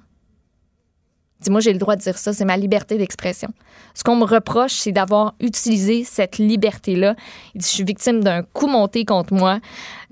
[1.45, 3.49] Dis moi, j'ai le droit de dire ça, c'est ma liberté d'expression.
[3.95, 7.14] Ce qu'on me reproche, c'est d'avoir utilisé cette liberté-là.
[7.55, 9.61] Il dit, je suis victime d'un coup monté contre moi.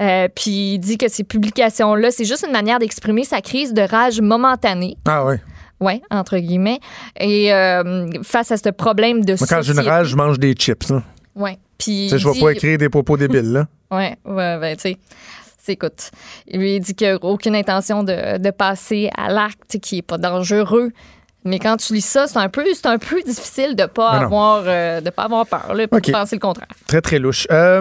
[0.00, 3.80] Euh, puis il dit que ces publications-là, c'est juste une manière d'exprimer sa crise de
[3.82, 4.96] rage momentanée.
[5.06, 5.40] Ah ouais.
[5.80, 6.78] Ouais, entre guillemets.
[7.18, 10.52] Et euh, face à ce problème de Moi, quand en société- général, je mange des
[10.52, 10.88] chips.
[10.90, 11.02] Là.
[11.34, 11.58] Ouais.
[11.78, 13.52] Puis Tu sais, je vais il pas écrire des propos débiles.
[13.52, 13.66] Là.
[13.90, 14.96] Ouais, ouais, ben, tu sais.
[15.62, 16.12] c'est, Écoute,
[16.46, 20.16] il lui dit qu'il n'a aucune intention de, de passer à l'acte, qui n'est pas
[20.16, 20.92] dangereux.
[21.44, 24.62] Mais quand tu lis ça, c'est un peu, c'est un peu difficile de pas avoir,
[24.66, 26.68] euh, de pas avoir peur, là, de penser le contraire.
[26.86, 27.48] Très, très louche.
[27.50, 27.80] Euh,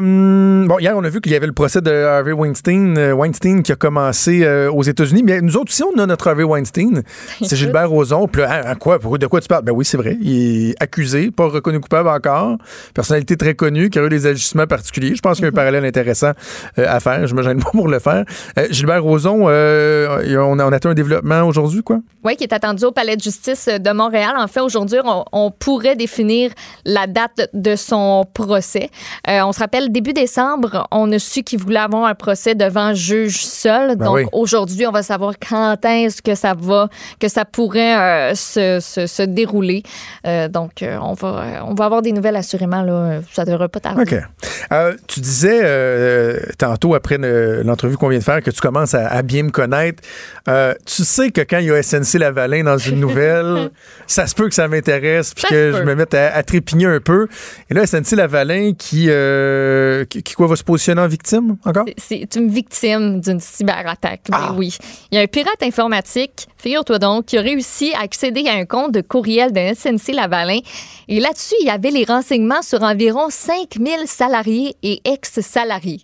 [0.65, 3.61] bon, hier, on a vu qu'il y avait le procès de Harvey Weinstein, euh, Weinstein
[3.61, 5.21] qui a commencé aux États-Unis.
[5.23, 7.03] Mais nous autres aussi, on a notre Harvey Weinstein.
[7.43, 8.27] C'est Gilbert Rozon.
[8.27, 9.63] Puis hein, quoi, pour- de quoi tu parles?
[9.63, 10.17] Ben oui, c'est vrai.
[10.21, 12.57] Il est accusé, pas reconnu coupable encore.
[12.95, 15.13] Personnalité très connue, qui a eu des agissements particuliers.
[15.15, 16.31] Je pense qu'il y a un parallèle intéressant
[16.77, 17.27] à faire.
[17.27, 18.23] Je me gêne pas pour le faire.
[18.71, 21.99] Gilbert Rozon, on, a, on a atteint un développement aujourd'hui, quoi?
[22.23, 24.33] Oui, qui est attendu au Palais de justice de Montréal.
[24.37, 26.51] En fait, aujourd'hui, on, on pourrait définir
[26.85, 28.89] la date de son procès.
[29.29, 32.93] Euh, on se rappelle, début décembre, on a su qu'il voulait avoir un procès devant
[32.93, 33.95] juge seul.
[33.95, 34.23] Ben Donc, oui.
[34.31, 36.89] aujourd'hui, on va savoir quand est-ce que ça va,
[37.19, 39.83] que ça pourrait euh, se, se- se dérouler.
[40.25, 42.81] Euh, donc, on, va, on va avoir des nouvelles assurément.
[42.83, 43.19] Là.
[43.33, 44.01] Ça devrait pas tarder.
[44.01, 44.15] OK.
[45.07, 45.61] Tu disais
[46.57, 49.49] tantôt, après le- l'entrevue qu'on vient de faire, que tu commences à, à bien me
[49.51, 50.01] connaître.
[50.85, 53.40] Tu sais que quand il y a SNC Lavalin dans une nouvelle,
[54.07, 56.99] ça se peut que ça m'intéresse puis que je me mette à, à trépigner un
[56.99, 57.27] peu.
[57.69, 61.85] Et là, SNC Lavalin qui, euh, qui, qui quoi, va se positionner en victime encore?
[61.97, 64.21] C'est une victime d'une cyberattaque.
[64.29, 64.53] Ben Ah.
[64.57, 64.75] oui.
[65.11, 68.65] Il y a un pirate informatique, figure-toi donc, qui a réussi à accéder à un
[68.65, 70.59] compte de courriel de SNC Lavalin.
[71.07, 76.01] Et là-dessus, il y avait les renseignements sur environ 5000 salariés et ex-salariés.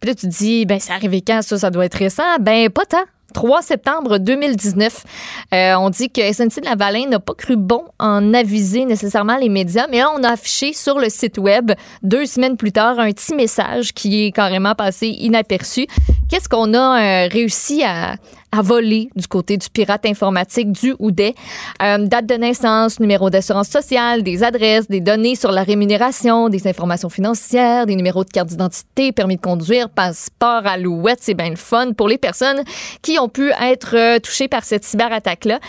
[0.00, 1.58] Puis là, tu te dis, ben, c'est arrivé quand ça?
[1.58, 2.22] Ça doit être récent?
[2.40, 3.04] Ben, pas tant.
[3.36, 5.04] 3 septembre 2019.
[5.52, 9.86] Euh, on dit que SNC Lavalin n'a pas cru bon en aviser nécessairement les médias,
[9.90, 11.72] mais là, on a affiché sur le site web,
[12.02, 15.86] deux semaines plus tard, un petit message qui est carrément passé inaperçu.
[16.30, 18.16] Qu'est-ce qu'on a euh, réussi à,
[18.52, 21.34] à voler du côté du pirate informatique du ou des
[21.82, 26.66] Euh, date de naissance, numéro d'assurance sociale, des adresses, des données sur la rémunération, des
[26.66, 31.18] informations financières, des numéros de carte d'identité, permis de conduire, passeport, alouette.
[31.20, 32.62] C'est bien le fun pour les personnes
[33.02, 35.60] qui ont pu être euh, touchées par cette cyberattaque-là.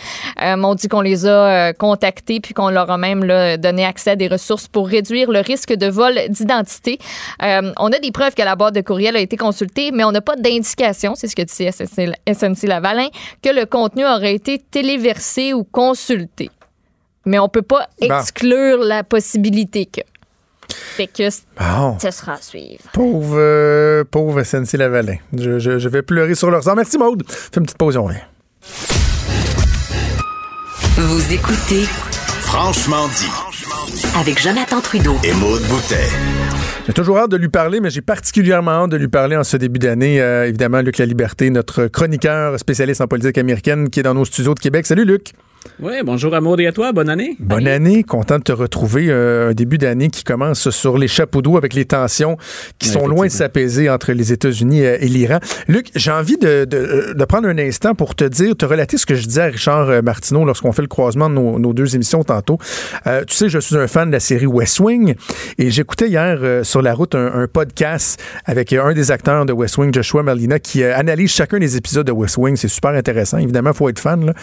[0.41, 3.21] Euh, on dit qu'on les a contactés puis qu'on leur a même
[3.57, 6.99] donné accès à des ressources pour réduire le risque de vol d'identité.
[7.41, 10.21] On a des preuves que la boîte de courriel a été consultée, mais on n'a
[10.21, 11.71] pas d'indication, c'est ce que dit
[12.27, 13.07] SNC Lavalin,
[13.41, 16.49] que le contenu aurait été téléversé ou consulté.
[17.25, 18.07] Mais on peut pas Bon.
[18.19, 20.01] exclure la possibilité que.
[20.69, 21.97] Fait que Bon.
[21.99, 22.83] ce sera à suivre.
[22.93, 25.17] Pauvre, euh, pauvre SNC Lavalin.
[25.33, 26.75] Je, je- je vais pleurer sur leur sang.
[26.75, 27.23] Merci, Maude.
[27.27, 28.19] Fais une petite pause, on revient.
[30.97, 31.83] Vous écoutez
[32.41, 34.09] Franchement dit.
[34.17, 35.15] avec Jonathan Trudeau.
[35.23, 36.07] Et Maude Boutet.
[36.87, 39.57] J'ai toujours hâte de lui parler, mais j'ai particulièrement hâte de lui parler en ce
[39.57, 40.21] début d'année.
[40.21, 44.23] Euh, évidemment, Luc La Liberté, notre chroniqueur spécialiste en politique américaine qui est dans nos
[44.23, 44.85] studios de Québec.
[44.85, 45.33] Salut, Luc.
[45.79, 47.35] Oui, bonjour à Maud et à toi, bonne année.
[47.39, 49.07] Bonne année, content de te retrouver.
[49.09, 52.37] euh, un début d'année qui commence sur les chapeaux d'eau avec les tensions
[52.79, 55.39] qui Ouais, sont loin de s'apaiser entre les États-Unis euh, et l'Iran.
[55.67, 59.05] Luc, j'ai envie de, de- de prendre un instant pour te dire, te relater ce
[59.05, 61.95] que je disais à Richard euh, Martineau lorsqu'on fait le croisement de nos, nos deux
[61.95, 62.57] émissions tantôt.
[63.05, 65.15] Euh, tu sais, je suis un fan de la série West Wing
[65.57, 69.53] et j'écoutais hier euh, sur la route un, un podcast avec un des acteurs de
[69.53, 72.55] West Wing, Joshua Malina, qui analyse chacun des épisodes de West Wing.
[72.55, 73.37] C'est super intéressant.
[73.37, 74.25] Évidemment, il faut être fan.
[74.25, 74.33] là.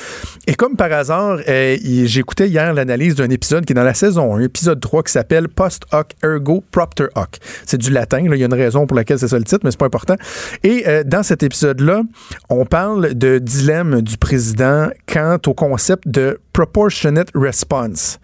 [0.46, 1.13] Et comme par hasard,
[1.48, 5.02] euh, il- j'écoutais hier l'analyse d'un épisode qui est dans la saison 1, épisode 3,
[5.02, 7.38] qui s'appelle Post hoc ergo propter hoc.
[7.66, 8.20] C'est du latin.
[8.20, 10.16] Il y a une raison pour laquelle c'est ça le titre, mais c'est pas important.
[10.62, 12.02] Et euh, dans cet épisode-là,
[12.50, 18.18] on parle de dilemme du président quant au concept de proportionate response.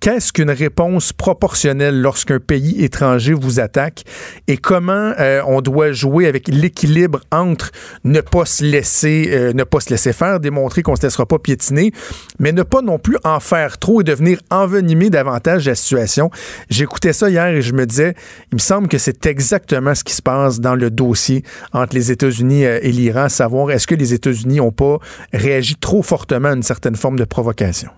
[0.00, 4.04] Qu'est-ce qu'une réponse proportionnelle lorsqu'un pays étranger vous attaque?
[4.46, 7.72] Et comment euh, on doit jouer avec l'équilibre entre
[8.04, 11.38] ne pas se laisser euh, ne pas se laisser faire, démontrer qu'on se laissera pas
[11.38, 11.92] piétiner,
[12.38, 16.30] mais ne pas non plus en faire trop et devenir envenimer davantage la situation?
[16.68, 18.14] J'écoutais ça hier et je me disais,
[18.52, 21.42] il me semble que c'est exactement ce qui se passe dans le dossier
[21.72, 24.98] entre les États-Unis euh, et l'Iran, savoir est-ce que les États-Unis n'ont pas
[25.32, 27.90] réagi trop fortement à une certaine forme de provocation?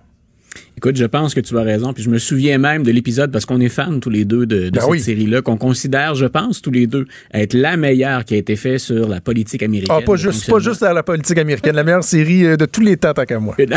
[0.79, 1.91] Écoute, je pense que tu as raison.
[1.91, 4.55] Puis je me souviens même de l'épisode parce qu'on est fans tous les deux de,
[4.55, 5.01] de Ben cette oui.
[5.01, 8.79] série-là, qu'on considère, je pense, tous les deux, être la meilleure qui a été faite
[8.79, 9.97] sur la politique américaine.
[9.99, 12.95] Ah, pas juste, pas juste la politique américaine, la meilleure série euh, de tous les
[12.95, 13.57] temps, tant qu'à moi.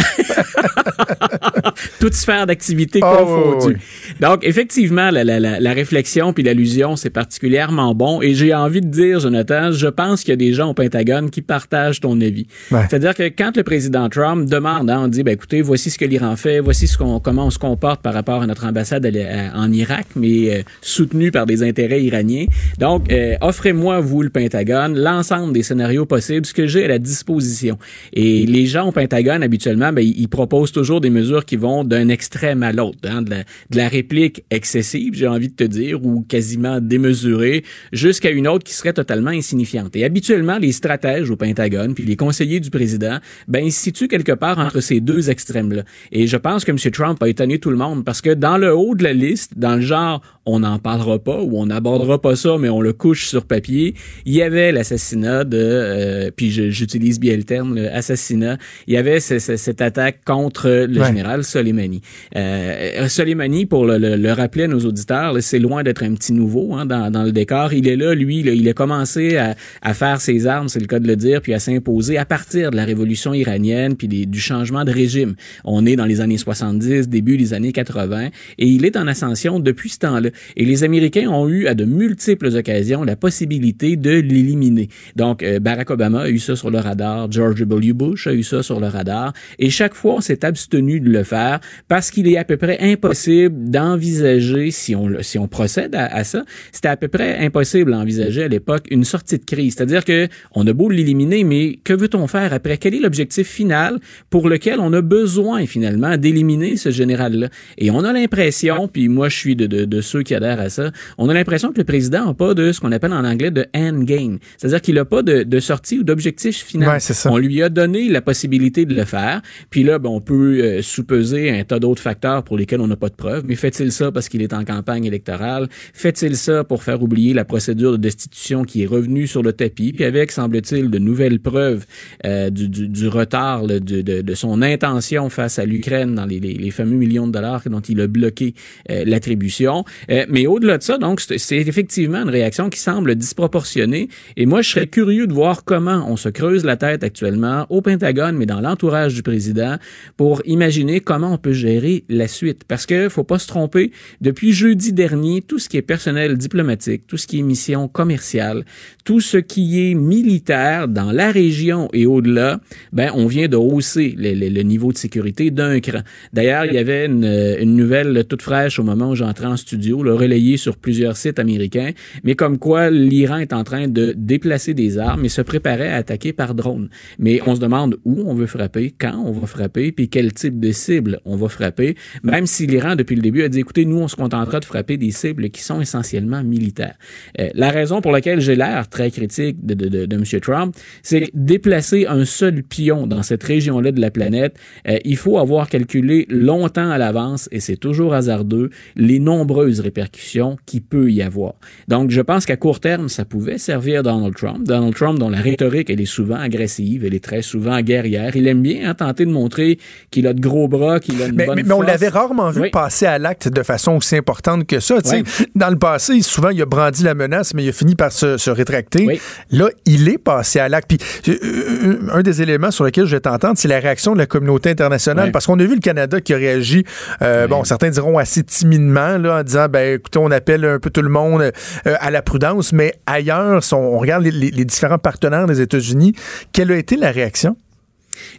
[1.99, 3.67] toute sphère d'activité Ah, confondue.
[3.67, 8.23] oui, oui, Donc, effectivement, la, la, la, la réflexion puis l'allusion, c'est particulièrement bon.
[8.23, 11.31] Et j'ai envie de dire, Jonathan, je pense qu'il y a des gens au Pentagone
[11.31, 12.47] qui partagent ton avis.
[12.71, 12.83] Ouais.
[12.89, 16.05] C'est-à-dire que quand le président Trump demande, hein, on dit, ben, écoutez, voici ce que
[16.05, 19.07] l'Iran fait, voici ce comment on se comporte par rapport à notre ambassade
[19.55, 22.47] en Irak, mais euh, soutenue par des intérêts iraniens.
[22.78, 26.99] Donc, euh, offrez-moi, vous, le Pentagone, l'ensemble des scénarios possibles, ce que j'ai à la
[26.99, 27.78] disposition.
[28.12, 32.09] Et les gens au Pentagone, habituellement, ben, ils proposent toujours des mesures qui vont d'un
[32.09, 33.36] extrême à l'autre, hein, de,
[33.74, 38.74] la, réplique excessive, j'ai envie de te dire, ou quasiment démesurée, jusqu'à une autre qui
[38.74, 39.95] serait totalement insignifiante.
[39.97, 43.18] Et habituellement, les stratèges au Pentagone, puis les conseillers du président,
[43.49, 45.82] ben, ils se situent quelque part entre ces deux extrêmes-là.
[46.11, 46.72] Et je pense que.
[46.91, 49.76] Trump a étonné tout le monde parce que dans le haut de la liste, dans
[49.76, 53.26] le genre on n'en parlera pas ou on n'abordera pas ça, mais on le couche
[53.26, 53.95] sur papier,
[54.26, 58.97] il y avait l'assassinat de, euh, puis j'utilise bien le terme, le assassinat, il y
[58.97, 61.07] avait ce- ce- cette attaque contre le Ouais.
[61.07, 62.01] général Soleimani.
[62.36, 66.32] Euh, Soleimani, pour le, le- le rappeler à nos auditeurs, c'est loin d'être un petit
[66.32, 67.72] nouveau hein, dans, dans le décor.
[67.72, 70.86] Il est là, lui, là, il a commencé à, à faire ses armes, c'est le
[70.86, 74.40] cas de le dire, puis à s'imposer à partir de la révolution iranienne, puis du
[74.40, 75.34] changement de régime.
[75.64, 78.28] On est dans les années 70, début des années 80,
[78.59, 80.30] et il est en ascension depuis ce temps-là.
[80.57, 84.89] Et les Américains ont eu à de multiples occasions la possibilité de l'éliminer.
[85.16, 87.93] Donc, euh, Barack Obama a eu ça sur le radar, George W.
[87.93, 91.22] Bush a eu ça sur le radar, et chaque fois, on s'est abstenu de le
[91.24, 96.07] faire parce qu'il est à peu près impossible d'envisager, si on, si on procède à,
[96.07, 99.74] à ça, c'était à peu près impossible d'envisager à l'époque une sortie de crise.
[99.74, 102.78] C'est-à-dire que on a beau l'éliminer, mais que veut-on faire après?
[102.78, 103.99] Quel est l'objectif final
[104.30, 107.49] pour lequel on a besoin finalement d'éliminer ce général-là?
[107.78, 110.68] Et on a l'impression, puis moi je suis de, de, de ceux qui adhèrent à
[110.68, 113.51] ça, on a l'impression que le président n'a pas de ce qu'on appelle en anglais
[113.51, 114.39] de end game.
[114.57, 116.89] C'est-à-dire qu'il n'a pas de, de sortie ou d'objectif final.
[116.89, 117.31] Ouais, ça.
[117.31, 119.43] On lui a donné la possibilité de le faire.
[119.70, 122.97] Puis là, ben, on peut euh, sous-peser un tas d'autres facteurs pour lesquels on n'a
[122.97, 123.45] pas de preuves.
[123.47, 125.68] Mais fait-il ça parce qu'il est en campagne électorale?
[125.93, 129.93] Fait-il ça pour faire oublier la procédure de destitution qui est revenue sur le tapis?
[129.93, 131.85] Puis avec, semble-t-il, de nouvelles preuves
[132.25, 136.27] euh, du, du, du retard là, de, de, de son intention face à l'Ukraine dans
[136.27, 138.55] les, les, les fameux millions de dollars dont il a bloqué
[138.91, 139.85] euh, l'attribution.
[140.13, 144.09] Euh, mais au-delà de ça, donc, c'est effectivement une réaction qui semble disproportionnée.
[144.37, 147.81] Et moi, je serais curieux de voir comment on se creuse la tête actuellement au
[147.81, 149.77] Pentagone, mais dans l'entourage du président,
[150.17, 152.65] pour imaginer comment on peut gérer la suite.
[152.69, 157.07] Parce que faut pas se tromper, depuis jeudi dernier, tout ce qui est personnel diplomatique,
[157.07, 158.65] tout ce qui est mission commerciale,
[159.05, 162.61] tout ce qui est militaire dans la région et au-delà,
[162.93, 166.01] ben on vient de hausser le, niveau de sécurité d'un cran.
[166.33, 170.15] D'ailleurs, il y avait une nouvelle toute fraîche au moment où j'entrais en studio, le
[170.15, 171.91] relayée sur plusieurs sites américains,
[172.25, 175.97] mais comme quoi l'Iran est en train de déplacer des armes et se préparait à
[175.97, 176.89] attaquer par drone.
[177.19, 180.61] Mais on se demande où on veut frapper, quand on va frapper, puis quel type
[180.61, 183.99] de cible on va frapper, même si l'Iran, depuis le début, a dit, écoutez, nous,
[183.99, 186.97] on se contentera de frapper des cibles qui sont essentiellement militaires.
[187.41, 190.25] Euh, la raison pour laquelle j'ai l'air très critique de, de, de, de M.
[190.41, 195.39] Trump, c'est déplacer un seul pion dans cette région-là de la planète, euh, il faut
[195.39, 201.22] avoir calculé longtemps à l'avance, et c'est toujours hasardeux, les nombreuses répercussions qu'il peut y
[201.22, 201.53] avoir.
[201.88, 204.66] Donc, je pense qu'à court terme, ça pouvait servir Donald Trump.
[204.66, 208.34] Donald Trump, dont la rhétorique, elle est souvent agressive, elle est très souvent guerrière.
[208.34, 209.78] Il aime bien hein, tenter de montrer
[210.11, 212.51] qu'il a de gros bras, qu'il a une Mais, bonne mais- mais on l'avait rarement
[212.51, 212.70] vu Oui.
[212.70, 214.97] passer à l'acte de façon aussi importante que ça.
[215.12, 215.22] Oui.
[215.55, 218.38] Dans le passé, souvent, il a brandi la menace, mais il a fini par se,
[218.38, 219.05] se rétracter.
[219.07, 219.20] Oui.
[219.51, 220.88] Là, il est passé à l'acte.
[220.88, 224.18] Puis, euh, euh, un des éléments sur lesquels je vais t'entendre, c'est la réaction de
[224.18, 225.32] la communauté internationale.
[225.32, 226.84] Parce qu'on a vu le Canada qui a réagi,
[227.22, 230.91] euh, bon, certains diront assez timidement, là, en disant, ben, écoutez, on appelle un peu
[230.91, 235.61] tout le monde euh, à la prudence, mais ailleurs, on, regarde les différents partenaires des
[235.61, 236.14] États-Unis,
[236.53, 237.57] quelle a été la réaction?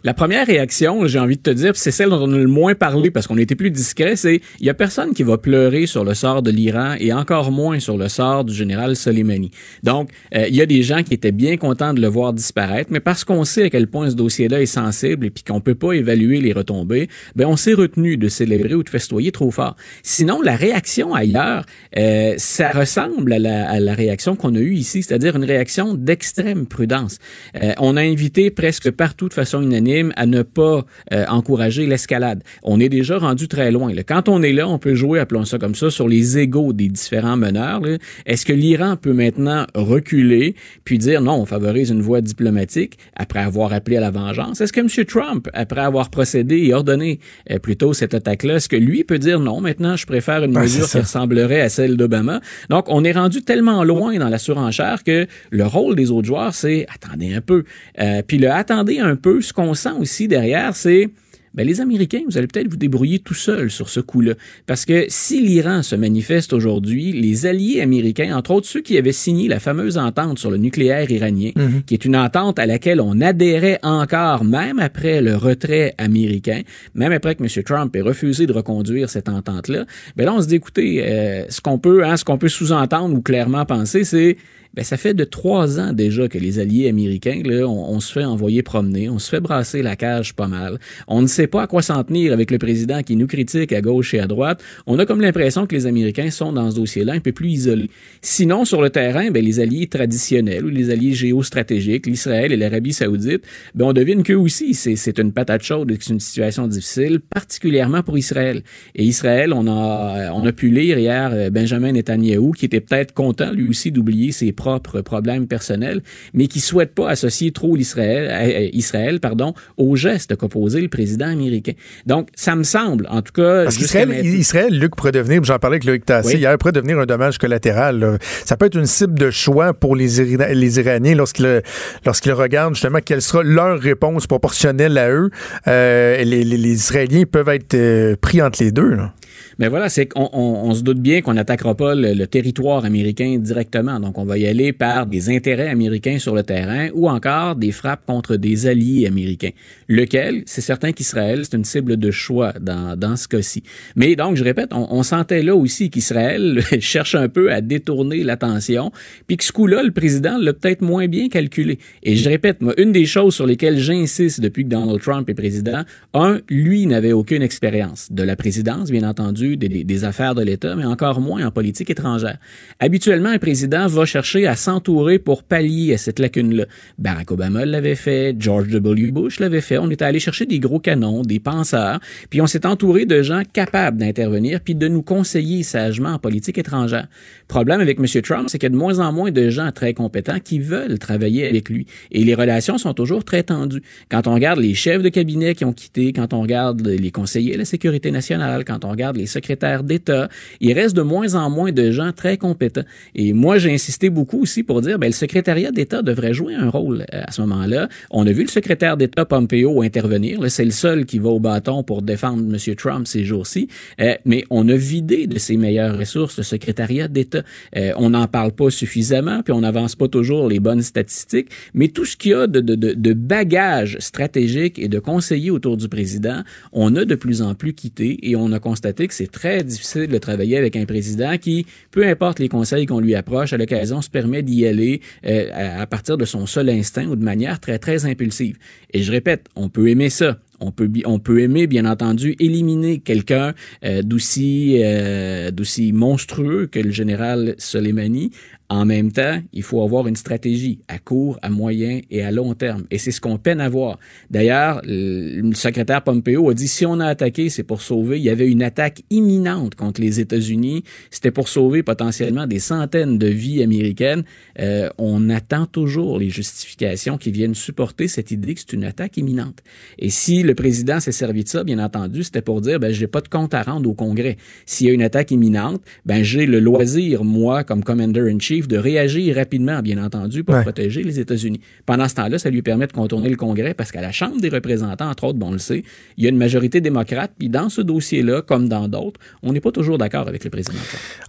[0.02, 2.74] La première réaction, j'ai envie de te dire, c'est celle dont on a le moins
[2.74, 6.04] parlé parce qu'on était plus discret, c'est il y a personne qui va pleurer sur
[6.04, 9.50] le sort de l'Iran et encore moins sur le sort du général Soleimani.
[9.82, 12.90] Donc, euh, il y a des gens qui étaient bien contents de le voir disparaître,
[12.92, 15.74] mais parce qu'on sait à quel point ce dossier-là est sensible et puis qu'on peut
[15.74, 19.76] pas évaluer les retombées, ben on s'est retenu de célébrer ou de festoyer trop fort.
[20.02, 21.64] Sinon, la réaction ailleurs,
[21.96, 25.94] euh, ça ressemble à la, à la réaction qu'on a eue ici, c'est-à-dire une réaction
[25.94, 27.18] d'extrême prudence.
[27.62, 32.42] Euh, on a invité presque partout de façon unanime à ne pas euh, encourager l'escalade.
[32.62, 33.92] On est déjà rendu très loin.
[33.92, 34.02] là.
[34.02, 36.88] Quand on est là, on peut jouer, appelons ça comme ça, sur les égaux des
[36.88, 37.80] différents meneurs.
[38.26, 40.54] Est-ce que l'Iran peut maintenant reculer
[40.84, 44.60] puis dire non, on favorise une voie diplomatique après avoir appelé à la vengeance?
[44.60, 45.04] Est-ce que M.
[45.06, 49.40] Trump, après avoir procédé et ordonné euh, plutôt cette attaque-là, est-ce que lui peut dire
[49.40, 52.40] non, maintenant je préfère une Ben, mesure qui ressemblerait à celle d'Obama?
[52.68, 56.54] Donc, on est rendu tellement loin dans la surenchère que le rôle des autres joueurs,
[56.54, 57.64] c'est attendez un peu.
[58.00, 61.10] Euh, puis le attendez un peu, ce qu'on sent aussi derrière, c'est
[61.54, 64.34] ben les Américains, vous allez peut-être vous débrouiller tout seul sur ce coup-là.
[64.66, 69.12] Parce que si l'Iran se manifeste aujourd'hui, les alliés américains, entre autres ceux qui avaient
[69.12, 71.52] signé la fameuse entente sur le nucléaire iranien,
[71.86, 76.62] qui est une entente à laquelle on adhérait encore, même après le retrait américain,
[76.94, 77.62] même après que M.
[77.64, 79.84] Trump ait refusé de reconduire cette entente-là,
[80.16, 83.14] ben là, on se dit, écoutez, euh, ce qu'on peut, hein, ce qu'on peut sous-entendre
[83.16, 84.36] ou clairement penser, c'est
[84.74, 88.24] ben, ça fait de trois ans déjà que les alliés américains, là, on, se fait
[88.24, 90.78] envoyer promener, on se fait brasser la cage pas mal.
[91.06, 93.80] On ne sait pas à quoi s'en tenir avec le président qui nous critique à
[93.80, 94.62] gauche et à droite.
[94.86, 97.90] On a comme l'impression que les Américains sont dans ce dossier-là un peu plus isolés.
[98.20, 102.92] Sinon, sur le terrain, ben, les alliés traditionnels ou les alliés géostratégiques, l'Israël et l'Arabie
[102.92, 103.44] saoudite,
[103.74, 108.02] ben, on devine qu'eux aussi, c'est une patate chaude et c'est une situation difficile, particulièrement
[108.02, 108.62] pour Israël.
[108.96, 113.14] Et Israël, on a, on a pu lire hier euh, Benjamin Netanyahu, qui était peut-être
[113.14, 116.00] content lui aussi d'oublier ses propres problèmes personnels,
[116.32, 121.26] mais qui souhaite pas associer trop l'Israël, Israël, pardon, aux gestes qu'a posé le président
[121.28, 121.72] américain.
[122.06, 125.74] Donc, ça me semble, en tout cas, Parce qu'Israël, Israël, Luc, pourrait devenir, j'en parlais
[125.76, 126.40] avec Loïc Tassé, Oui.
[126.40, 127.98] hier, pourrait devenir un dommage collatéral.
[127.98, 128.16] là.
[128.46, 133.00] Ça peut être une cible de choix pour les, Ira- les Iraniens lorsqu'ils regardent justement
[133.04, 135.30] quelle sera leur réponse proportionnelle à eux.
[135.68, 138.94] Euh, les, les- les Israéliens peuvent être euh, pris entre les deux.
[138.94, 139.12] là.
[139.58, 142.84] Mais voilà, c'est qu'on on, on se doute bien qu'on n'attaquera pas le, le territoire
[142.84, 144.00] américain directement.
[144.00, 147.72] Donc, on va y aller par des intérêts américains sur le terrain ou encore des
[147.72, 149.50] frappes contre des alliés américains.
[149.88, 153.62] Lequel, c'est certain qu'Israël, c'est une cible de choix dans, dans ce cas-ci.
[153.96, 158.24] Mais donc, je répète, on, on sentait là aussi qu'Israël cherche un peu à détourner
[158.24, 158.92] l'attention,
[159.26, 161.78] puis que ce coup-là, le président l'a peut-être moins bien calculé.
[162.02, 165.34] Et je répète, moi, une des choses sur lesquelles j'insiste depuis que Donald Trump est
[165.34, 165.82] président,
[166.12, 170.84] un, lui n'avait aucune expérience de la présidence, bien entendu, des, affaires de l'État, mais
[170.84, 172.38] encore moins en politique étrangère.
[172.80, 176.64] Habituellement, un président va chercher à s'entourer pour pallier à cette lacune-là.
[176.98, 179.10] Barack Obama l'avait fait, George W.
[179.10, 179.78] Bush l'avait fait.
[179.78, 182.00] On était allé chercher des gros canons, des penseurs,
[182.30, 186.58] puis on s'est entouré de gens capables d'intervenir puis de nous conseiller sagement en politique
[186.58, 187.06] étrangère.
[187.48, 188.22] Problème avec M.
[188.22, 190.98] Trump, c'est qu'il y a de moins en moins de gens très compétents qui veulent
[190.98, 191.86] travailler avec lui.
[192.10, 193.82] Et les relations sont toujours très tendues.
[194.10, 197.54] Quand on regarde les chefs de cabinet qui ont quitté, quand on regarde les conseillers
[197.54, 200.28] à la sécurité nationale, quand on regarde les secrétaires d'État,
[200.60, 202.84] il reste de moins en moins de gens très compétents.
[203.14, 206.68] Et moi, j'ai insisté beaucoup aussi pour dire, ben, le secrétariat d'État devrait jouer un
[206.68, 207.88] rôle euh, à ce moment-là.
[208.10, 210.40] On a vu le secrétaire d'État Pompeo intervenir.
[210.50, 212.74] C'est le seul qui va au bâton pour défendre M.
[212.76, 213.68] Trump ces jours-ci.
[214.00, 217.42] Euh, mais on a vidé de ses meilleures ressources le secrétariat d'État.
[217.76, 221.48] Euh, on n'en parle pas suffisamment, puis on n'avance pas toujours les bonnes statistiques.
[221.74, 225.50] Mais tout ce qu'il y a de, de, de, de bagages stratégiques et de conseillers
[225.50, 226.42] autour du président,
[226.72, 230.18] on a de plus en plus quitté et on a constaté c'est très difficile de
[230.18, 234.10] travailler avec un président qui, peu importe les conseils qu'on lui approche, à l'occasion se
[234.10, 238.06] permet d'y aller euh, à, partir de son seul instinct ou de manière très, très
[238.06, 238.56] impulsive.
[238.92, 240.38] Et je répète, on peut aimer ça.
[240.60, 246.78] On peut, on peut aimer, bien entendu, éliminer quelqu'un euh, d'aussi euh, d'aussi monstrueux que
[246.78, 248.30] le général Soleimani.
[248.70, 252.54] En même temps, il faut avoir une stratégie à court, à moyen et à long
[252.54, 252.84] terme.
[252.90, 253.98] Et c'est ce qu'on peine à voir.
[254.30, 258.18] D'ailleurs, le secrétaire Pompeo a dit si on a attaqué, c'est pour sauver.
[258.18, 260.82] Il y avait une attaque imminente contre les États-Unis.
[261.10, 264.24] C'était pour sauver potentiellement des centaines de vies américaines.
[264.58, 269.18] Euh, on attend toujours les justifications qui viennent supporter cette idée que c'est une attaque
[269.18, 269.58] imminente.
[269.98, 273.08] Et si le président s'est servi de ça, bien entendu, c'était pour dire ben j'ai
[273.08, 274.38] pas de compte à rendre au Congrès.
[274.64, 278.53] S'il y a une attaque imminente, ben j'ai le loisir moi comme commander in chief
[278.62, 280.62] de réagir rapidement, bien entendu, pour Ouais.
[280.62, 281.60] protéger les États-Unis.
[281.86, 284.48] Pendant ce temps-là, ça lui permet de contourner le Congrès parce qu'à la Chambre des
[284.48, 285.82] représentants, entre autres, bon, on le sait,
[286.16, 287.32] il y a une majorité démocrate.
[287.38, 290.78] Puis dans ce dossier-là, comme dans d'autres, on n'est pas toujours d'accord avec le président.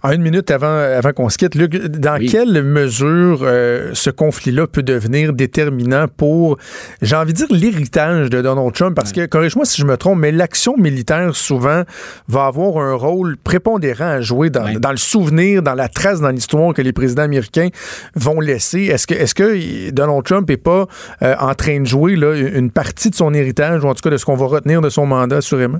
[0.02, 2.26] En une minute avant, avant qu'on se quitte, Luc, dans Oui.
[2.26, 6.58] quelle mesure euh, ce conflit-là peut devenir déterminant pour,
[7.02, 8.94] j'ai envie de dire, l'héritage de Donald Trump?
[8.94, 11.82] Parce que, corrige-moi si je me trompe, mais l'action militaire, souvent,
[12.28, 14.78] va avoir un rôle prépondérant à jouer dans, Ouais.
[14.78, 17.68] dans le souvenir, dans la trace, dans l'histoire que les présidents américains
[18.14, 18.84] vont laisser.
[18.84, 20.86] Est-ce que, est-ce que Donald Trump n'est pas
[21.22, 24.10] euh, en train de jouer là, une partie de son héritage, ou en tout cas
[24.10, 25.78] de ce qu'on va retenir de son mandat, assurément?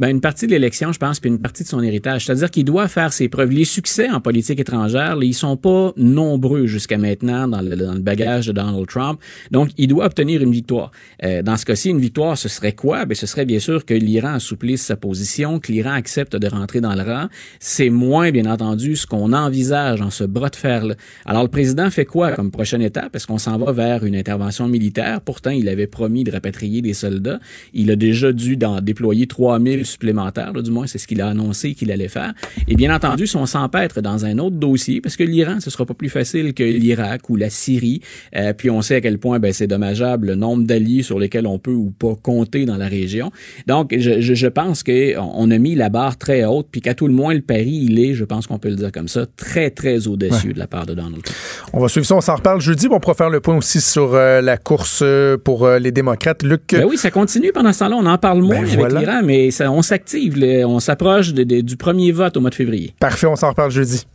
[0.00, 2.24] Ben, une partie de l'élection, je pense, puis une partie de son héritage.
[2.24, 3.50] C'est-à-dire qu'il doit faire ses preuves.
[3.50, 8.00] Les succès en politique étrangère, ils sont pas nombreux jusqu'à maintenant dans le, dans le
[8.00, 9.20] bagage de Donald Trump.
[9.50, 10.90] Donc, il doit obtenir une victoire.
[11.22, 13.04] Euh, dans ce cas-ci, une victoire, ce serait quoi?
[13.04, 16.80] Ben, ce serait bien sûr que l'Iran assouplisse sa position, que l'Iran accepte de rentrer
[16.80, 17.26] dans le rang.
[17.58, 20.94] C'est moins, bien entendu, ce qu'on envisage en ce bras de fer-là.
[21.26, 23.14] Alors, le président fait quoi comme prochaine étape?
[23.16, 25.20] Est-ce qu'on s'en va vers une intervention militaire?
[25.20, 27.38] Pourtant, il avait promis de rapatrier des soldats.
[27.74, 31.28] Il a déjà dû dans, déployer 3000 supplémentaires, là, du moins c'est ce qu'il a
[31.28, 32.32] annoncé qu'il allait faire.
[32.68, 35.84] Et bien entendu, si on s'empêtre dans un autre dossier, parce que l'Iran, ce sera
[35.86, 38.00] pas plus facile que l'Irak ou la Syrie,
[38.36, 41.46] euh, puis on sait à quel point ben, c'est dommageable le nombre d'alliés sur lesquels
[41.46, 43.32] on peut ou pas compter dans la région.
[43.66, 47.06] Donc, je, je, je pense qu'on a mis la barre très haute, puis qu'à tout
[47.06, 49.70] le moins, le pari, il est, je pense qu'on peut le dire comme ça, très,
[49.70, 51.36] très audacieux de la part de Donald Trump.
[51.72, 52.88] On va suivre ça, on s'en reparle jeudi.
[52.90, 56.42] On pourra faire le point aussi sur euh, la course euh, pour euh, les démocrates.
[56.42, 56.62] Luc.
[56.72, 57.96] Ben oui, ça continue pendant ce temps-là.
[57.96, 59.00] On en parle moins Ben avec voilà.
[59.00, 60.36] l'Iran, mais ça, on s'active.
[60.38, 60.66] là.
[60.66, 62.94] On s'approche de- de- du premier vote au mois de février.
[63.00, 64.06] Parfait, on s'en reparle jeudi.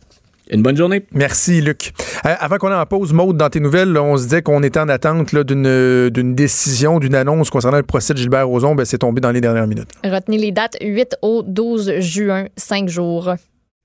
[0.48, 1.04] Une bonne journée.
[1.10, 1.92] Merci, Luc.
[2.24, 4.62] Euh, avant qu'on ait en pause, Maude, dans tes nouvelles, là, on se disait qu'on
[4.62, 8.76] était en attente là, d'une décision, d'une annonce concernant le procès de Gilbert Rozon.
[8.76, 9.90] Ben, c'est tombé dans les dernières minutes.
[10.04, 13.30] Retenez les dates 8 au 12 juin, 5 jours.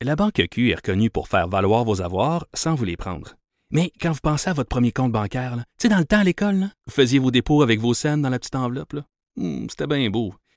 [0.03, 3.29] La Banque Q est reconnue pour faire valoir vos avoirs sans vous les prendre.
[3.73, 6.23] Mais quand vous pensez à votre premier compte bancaire, tu sais, dans le temps à
[6.23, 8.93] l'école, là, vous faisiez vos dépôts avec vos scènes dans la petite enveloppe.
[9.37, 10.33] Hmm, C'était bien beau.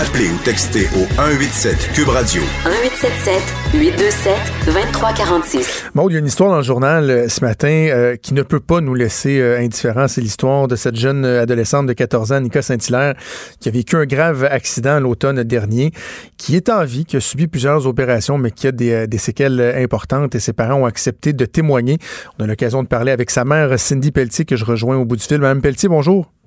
[0.00, 2.40] Appelez ou textez au 187 Cube Radio.
[2.64, 3.42] 1877
[3.74, 4.34] 827
[4.64, 5.84] 2346.
[5.92, 8.40] Maude, il y a une histoire dans le journal euh, ce matin euh, qui ne
[8.40, 10.08] peut pas nous laisser euh, indifférents.
[10.08, 13.14] C'est l'histoire de cette jeune euh, adolescente de 14 ans, Nika Saint-Hilaire,
[13.60, 15.92] qui a vécu un grave accident l'automne dernier,
[16.38, 19.60] qui est en vie, qui a subi plusieurs opérations, mais qui a des, des séquelles
[19.60, 21.98] importantes et ses parents ont accepté de témoigner.
[22.38, 25.16] On a l'occasion de parler avec sa mère, Cindy Pelletier, que je rejoins au bout
[25.16, 25.40] du fil.
[25.40, 26.39] Madame Pelletier, bonjour.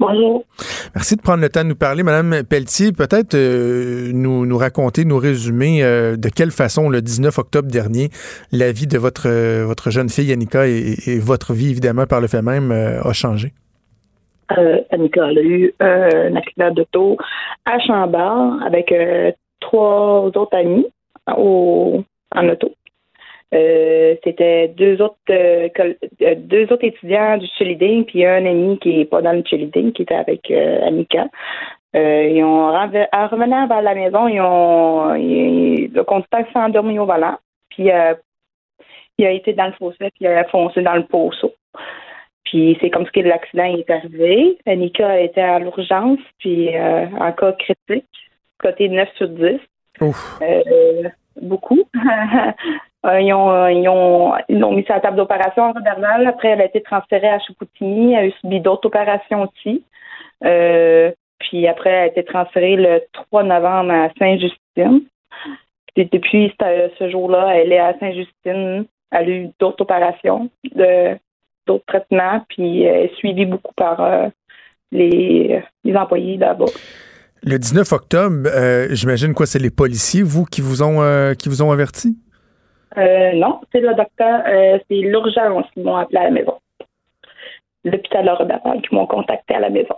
[0.00, 0.44] Bonjour.
[0.94, 2.04] Merci de prendre le temps de nous parler.
[2.04, 7.36] Madame Pelletier, peut-être euh, nous, nous raconter, nous résumer euh, de quelle façon, le 19
[7.38, 8.10] octobre dernier,
[8.52, 12.20] la vie de votre, euh, votre jeune fille, Annika, et, et votre vie, évidemment, par
[12.20, 13.52] le fait même, a changé?
[14.90, 17.16] Annika, elle a eu un accident d'auto
[17.66, 18.94] à Chambord avec
[19.60, 20.86] trois autres amis
[21.36, 22.02] au,
[22.34, 22.72] en auto.
[23.54, 29.00] Euh, C'était deux autres euh, euh, deux autres étudiants du cheerleading puis un ami qui
[29.00, 31.28] est pas dans le cheerleading qui était avec euh, Annika.
[31.94, 37.06] Ils ont en revenant vers la maison, ils ont ils- le conducteur s'est endormi au
[37.06, 37.38] volant
[37.70, 41.54] puis il a été dans le fossé puis il a foncé dans le poceau.
[42.44, 44.58] Puis c'est comme ça que l'accident est arrivé.
[44.66, 48.08] Annika était à l'urgence, puis en cas critique,
[48.58, 49.58] côté 9 sur 10.
[50.00, 50.38] Ouf.
[50.42, 51.08] Euh,
[51.42, 51.82] beaucoup.
[53.06, 56.26] Euh, ils, ont, euh, ils, ont, ils l'ont mis sur la table d'opération en Rodernal.
[56.26, 58.12] Après, elle a été transférée à Chicoutimi.
[58.14, 59.84] Elle a eu subi d'autres opérations aussi.
[60.44, 65.02] Euh, puis après, elle a été transférée le 3 novembre à Saint-Justine.
[65.94, 68.86] Puis depuis ce, jour-là, elle est à Saint-Justine.
[69.10, 74.28] Elle a eu d'autres opérations, d'autres traitements, puis elle est suivie beaucoup par
[74.92, 75.62] les,
[75.94, 76.66] employés là-bas.
[77.42, 78.48] Le 19 octobre,
[78.90, 82.18] j'imagine quoi, c'est les policiers, vous, qui vous ont, qui vous ont averti?
[82.96, 86.54] Euh, non, c'est le docteur, euh, c'est l'urgence qui m'ont appelé à la maison.
[87.84, 89.94] L'hôpital Laurent qui m'ont contacté à la maison.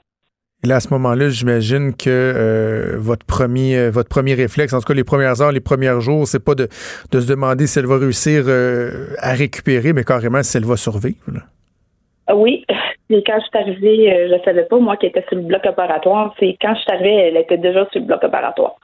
[0.63, 4.81] Et là, à ce moment-là, j'imagine que euh, votre premier euh, votre premier réflexe, en
[4.81, 7.79] tout cas les premières heures, les premiers jours, c'est pas de, de se demander si
[7.79, 11.25] elle va réussir euh, à récupérer, mais carrément si elle va survivre.
[11.33, 12.35] là.
[12.35, 12.67] Oui,
[13.11, 15.65] et quand je suis arrivée, je ne savais pas, moi, qui était sur le bloc
[15.65, 16.35] opératoire.
[16.39, 18.77] C'est quand je suis arrivée, elle était déjà sur le bloc opératoire.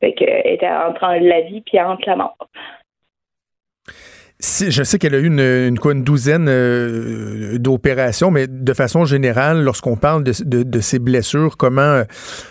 [0.00, 2.36] Fait qu'elle était entre la vie puis entre la mort.
[4.40, 5.40] Si- je sais qu'elle a eu une,
[6.04, 11.80] douzaine euh, d'opérations, mais de façon générale, lorsqu'on parle de, de, de ces blessures, comment,
[11.80, 12.04] euh,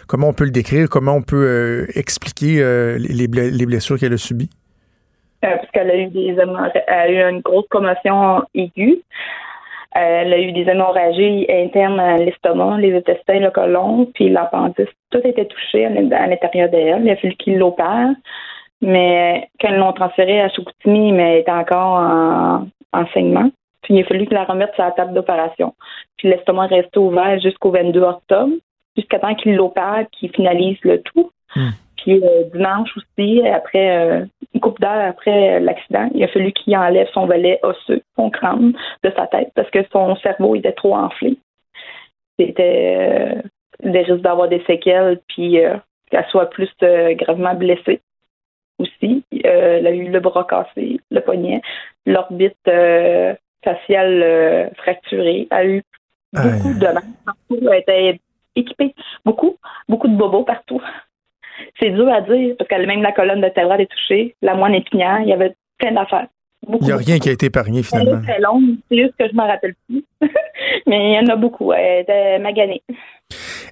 [0.07, 2.61] comment on peut le décrire, comment on peut euh, expliquer
[2.97, 4.49] les, ble- les blessures qu'elle a subies?
[5.41, 6.35] Parce qu'elle a eu des
[6.87, 8.99] a eu une grosse commotion aiguë.
[9.93, 14.87] Elle a eu des hémorragies internes à l'estomac, les intestins, le côlon, puis l'appendice.
[15.09, 17.01] Tout était touché à l'in- à l'intérieur d'elle.
[17.03, 18.13] Il a fallu qu'ils l'opèrent.
[18.81, 23.51] Mais quand ils l'ont transférée à Chicoutimi, mais elle était encore en en saignement.
[23.81, 25.73] Puis il a fallu qu'ils la remettent sur la table d'opération.
[26.17, 28.53] Puis l'estomac est resté ouvert jusqu'au 22 octobre,
[28.95, 31.31] jusqu'à temps qu'ils l'opèrent, qu'ils finalisent le tout.
[31.55, 31.69] Hmm.
[31.97, 36.75] Puis euh, dimanche aussi, après euh, une couple d'heures après l'accident, il a fallu qu'il
[36.77, 38.73] enlève son volet osseux, son crâne
[39.03, 41.37] de sa tête, parce que son cerveau était trop enflé.
[42.39, 43.41] C'était euh,
[43.83, 45.75] des risques d'avoir des séquelles, puis euh,
[46.11, 48.01] qu'elle soit plus euh, gravement blessée
[48.79, 49.23] aussi.
[49.45, 51.61] Euh, elle a eu le bras cassé, le poignet,
[52.05, 55.47] l'orbite euh, faciale euh, fracturée.
[55.51, 55.83] Elle a eu
[56.33, 57.59] beaucoup de mal partout.
[57.71, 58.19] Elle était
[58.55, 58.93] équipée.
[59.25, 59.57] Beaucoup,
[59.87, 60.81] beaucoup de bobos partout.
[61.79, 64.75] C'est dur à dire parce que même la colonne de vertébrale est touchée, la moine
[64.75, 66.27] épinière, il y avait plein d'affaires.
[66.81, 68.19] Il n'y a rien qui a été épargné finalement.
[68.25, 70.03] C'est très long, c'est juste que je ne me rappelle plus.
[70.87, 71.73] Mais il y en a beaucoup.
[71.73, 72.81] Elle était maganée.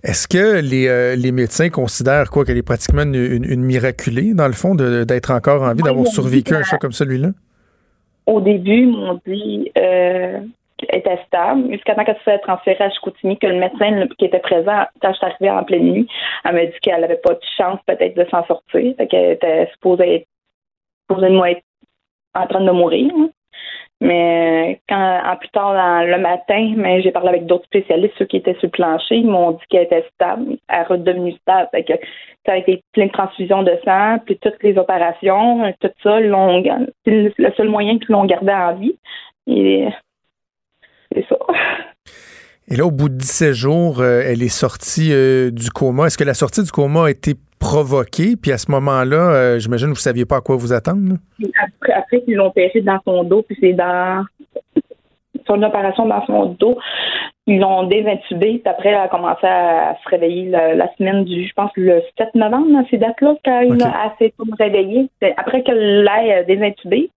[0.03, 4.47] Est-ce que les, euh, les, médecins considèrent quoi qu'elle est pratiquement une, une, miraculée, dans
[4.47, 7.29] le fond, d'être encore en vie, d'avoir survécu à un choc comme celui-là?
[8.27, 10.39] Au début, ils m'ont dit euh,
[10.77, 14.25] qu'elle était stable, jusqu'à temps qu'elle se fait transférer à Chicoutimi, que le médecin qui
[14.25, 16.07] était présent quand je suis arrivée en pleine nuit,
[16.43, 20.15] elle m'a dit qu'elle n'avait pas de chance peut-être de s'en sortir, qu'elle était supposée
[20.15, 20.27] être,
[21.09, 21.61] supposée être
[22.35, 23.11] en train de mourir.
[24.01, 28.37] Mais quand en plus tard le matin, mais j'ai parlé avec d'autres spécialistes, ceux qui
[28.37, 31.69] étaient sur le plancher, ils m'ont dit qu'elle était stable, elle est redevenue stable.
[32.45, 36.19] ça a été plein de transfusions de sang, puis toutes les opérations, tout ça,
[37.05, 38.97] c'est le seul moyen qu'ils l'ont gardé en vie.
[39.47, 39.87] Et
[41.13, 41.37] c'est ça.
[42.67, 46.07] Et là, au bout de 17 jours, euh, elle est sortie euh, du coma.
[46.07, 47.35] Est-ce que la sortie du coma a été
[47.65, 48.35] provoquée?
[48.41, 51.15] Puis à ce moment-là, euh, j'imagine que vous ne saviez pas à quoi vous attendre.
[51.63, 54.23] Après, après qu'ils l'ont opéré dans son dos, puis c'est dans
[55.47, 56.77] son opération dans son dos.
[57.47, 61.53] Ils l'ont désintubé, puis après, elle a commencé à se réveiller la, semaine du, je
[61.53, 65.09] pense, le 7 novembre, dans ces dates-là, quand il a assez réveiller.
[65.37, 67.11] Après qu'elle l'ait désintubé,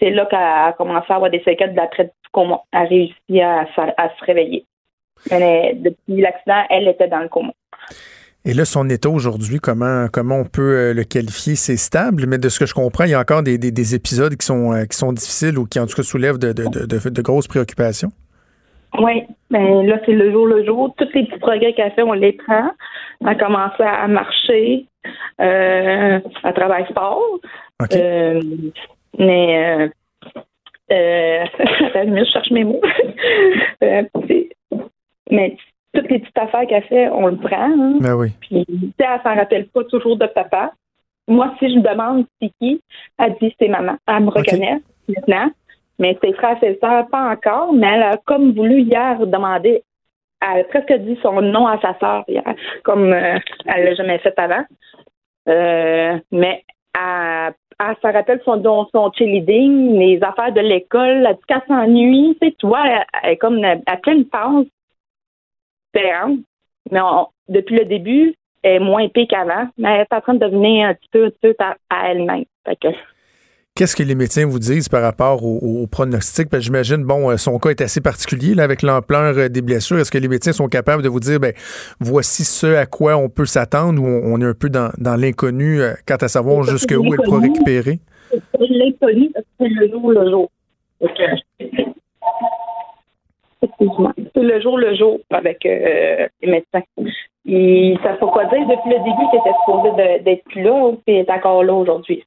[0.00, 2.60] c'est là qu'elle a commencé à avoir des séquelles d'après du coma.
[2.72, 4.64] Elle a réussi à se réveiller
[5.30, 7.52] depuis l'accident, elle était dans le coma.
[8.48, 11.54] Et là, son état aujourd'hui, comment, comment on peut euh, le qualifier?
[11.54, 14.46] C'est stable, mais de ce que je comprends, il y a encore des, épisodes qui
[14.46, 18.08] sont, euh, qui sont difficiles ou qui, en tout cas, soulèvent de, grosses préoccupations.
[18.98, 20.94] Oui, ben là, c'est le jour le jour.
[20.96, 22.70] Tous les petits progrès qu'elle fait, on les prend.
[23.20, 24.86] Elle a commencé à marcher,
[25.42, 27.20] euh, à travailler fort.
[27.92, 28.40] Euh,
[29.18, 29.90] mais
[30.90, 31.44] euh,
[31.90, 32.80] je cherche mes mots.
[35.30, 35.54] Mais
[35.94, 37.70] toutes les petites affaires qu'elle fait, on le prend.
[37.70, 37.98] Hein.
[38.00, 38.32] Ben oui.
[38.40, 38.66] Puis,
[38.98, 40.72] elle s'en rappelle pas toujours de papa.
[41.26, 42.80] Moi, si je me demande c'est qui,
[43.18, 43.96] elle dit c'est maman.
[44.06, 45.50] Elle me reconnaît maintenant.
[45.98, 47.72] Mais ses frères et ses sœurs, pas encore.
[47.72, 49.82] Mais elle a comme voulu hier demander.
[50.40, 52.44] Elle a presque dit son nom à sa sœur hier,
[52.84, 54.64] comme euh, elle l'a jamais fait avant.
[55.48, 56.64] Euh, mais
[56.94, 58.62] elle, elle se rappelle son,
[58.92, 62.38] son cheerleading, les affaires de l'école, elle dit qu'elle s'ennuie.
[62.40, 62.82] Tu sais, toi,
[63.22, 64.66] elle, est comme à pleine phase
[65.94, 67.00] mais
[67.48, 70.88] depuis le début, elle est moins épée qu'avant, mais elle est en train de devenir
[70.88, 72.44] un petit peu, à, elle-même.
[73.74, 76.48] Qu'est-ce que les médecins vous disent par rapport au, pronostic?
[76.58, 80.00] J'imagine, bon, euh, son cas est assez particulier avec l'ampleur euh, des blessures.
[80.00, 81.52] Est-ce que les médecins sont capables de vous dire, ben,
[82.00, 85.92] voici ce à quoi on peut s'attendre ou on, est un peu dans, l'inconnu euh,
[86.06, 88.00] quant à savoir jusqu'où elle pourra récupérer?
[88.58, 90.50] L'inconnu, c'est le jour le jour.
[93.60, 96.82] C'est le jour le jour avec euh, les médecins.
[97.46, 101.20] Et ça ne faut pas dire depuis le début qu'il était supposé d'être là, et
[101.20, 102.22] est encore là aujourd'hui.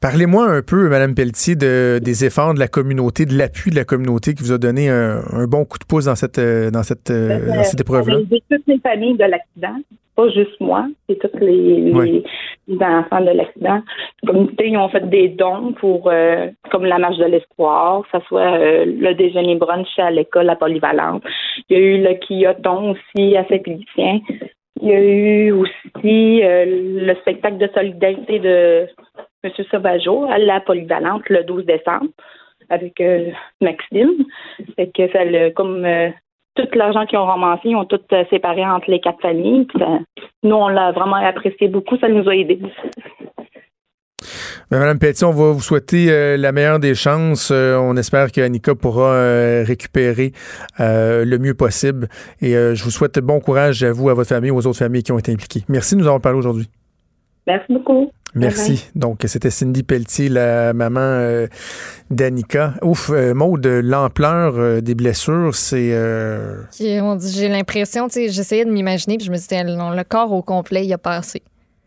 [0.00, 3.84] Parlez-moi un peu, Mme Pelletier, de, des efforts de la communauté, de l'appui de la
[3.84, 7.10] communauté qui vous a donné un, bon coup de pouce dans cette, euh, dans cette,
[7.10, 8.18] euh, ben, dans cette épreuve-là.
[8.50, 9.80] Toutes les familles de l'accident,
[10.16, 11.92] pas juste moi, c'est tous les,
[12.80, 13.82] enfants de l'accident.
[14.22, 18.18] Les communautés ils ont fait des dons pour, euh, comme la marche de l'espoir, que
[18.18, 21.22] ce soit le déjeuner brunch à l'école à Polyvalente.
[21.68, 24.20] Il y a eu le quilloton aussi à Saint-Félicien.
[24.80, 28.86] Il y a eu aussi euh, le spectacle de solidarité de
[29.44, 29.50] M.
[29.70, 32.08] Sauvageau à la Polyvalente le 12 décembre
[32.70, 34.24] avec euh, Maxime.
[34.76, 35.20] Fait que ça,
[35.54, 36.10] comme euh,
[36.54, 38.00] tout l'argent qu'ils ont ramassé, ils ont tout
[38.30, 39.66] séparé entre les quatre familles.
[40.42, 41.96] nous, on l'a vraiment apprécié beaucoup.
[41.98, 42.60] Ça nous a aidés.
[44.70, 47.50] Ben, Madame Petit, on va vous souhaiter euh, la meilleure des chances.
[47.50, 50.32] Euh, on espère que pourra euh, récupérer
[50.78, 52.08] le mieux possible.
[52.40, 55.12] Et je vous souhaite bon courage à vous, à votre famille, aux autres familles qui
[55.12, 55.62] ont été impliquées.
[55.68, 56.68] Merci de nous avoir parlé aujourd'hui.
[57.46, 58.10] Merci beaucoup.
[58.34, 58.86] Merci.
[58.96, 61.46] Donc, c'était Cindy Pelletier, la maman
[62.10, 62.74] d'Annika.
[62.82, 65.92] Ouf, de l'ampleur des blessures, c'est.
[66.80, 70.84] J'ai l'impression, tu sais, j'essayais de m'imaginer, puis je me disais, le corps au complet,
[70.84, 71.42] il a passé.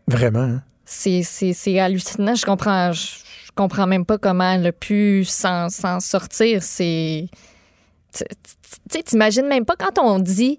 [0.06, 0.62] Vraiment, hein?
[0.88, 2.34] c'est hallucinant.
[2.34, 3.18] Je comprends, je,
[3.54, 5.68] comprends même pas comment elle a pu s'en
[6.00, 6.62] sortir.
[6.62, 7.26] C'est.
[8.90, 10.58] Tu t'imagines même pas quand on dit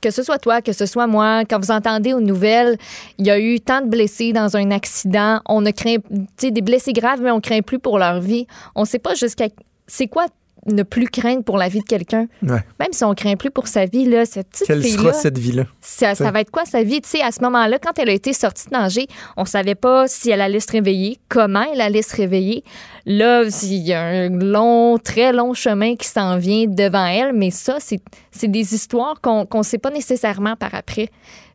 [0.00, 2.76] que ce soit toi, que ce soit moi, quand vous entendez aux nouvelles,
[3.18, 5.96] il y a eu tant de blessés dans un accident, on ne craint,
[6.40, 8.46] des blessés graves, mais on craint plus pour leur vie.
[8.74, 9.48] On sait pas jusqu'à,
[9.86, 10.26] c'est quoi
[10.66, 12.26] ne plus craindre pour la vie de quelqu'un.
[12.42, 12.62] Ouais.
[12.78, 15.38] Même si on craint plus pour sa vie, là, cette petite Quelle fille-là, sera cette
[15.38, 15.64] vie-là?
[15.80, 17.00] ça, ça va être quoi sa vie?
[17.00, 19.06] Tu sais, à ce moment-là, quand elle a été sortie de danger,
[19.36, 22.64] on savait pas si elle allait se réveiller, comment elle allait se réveiller.
[23.06, 27.50] Là, il y a un long, très long chemin qui s'en vient devant elle, mais
[27.50, 31.08] ça, c'est des histoires qu'on qu'on sait pas nécessairement par après.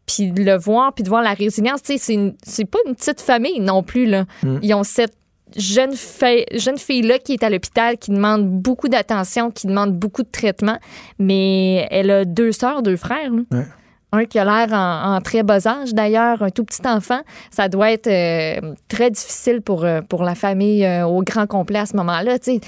[0.05, 3.21] Puis de le voir, puis de voir la résilience, tu sais, c'est pas une petite
[3.21, 4.25] famille non plus, là.
[4.43, 4.57] Mm.
[4.61, 5.15] Ils ont cette
[5.55, 10.23] jeune, fille, jeune fille-là qui est à l'hôpital, qui demande beaucoup d'attention, qui demande beaucoup
[10.23, 10.79] de traitement,
[11.19, 13.41] mais elle a deux sœurs, deux frères, là.
[13.51, 13.65] Ouais.
[14.11, 17.19] Un qui a l'air en, en très bas âge, d'ailleurs, un tout petit enfant.
[17.51, 21.79] Ça doit être euh, très difficile pour, euh, pour la famille euh, au grand complet
[21.79, 22.39] à ce moment-là.
[22.39, 22.61] Tu sais,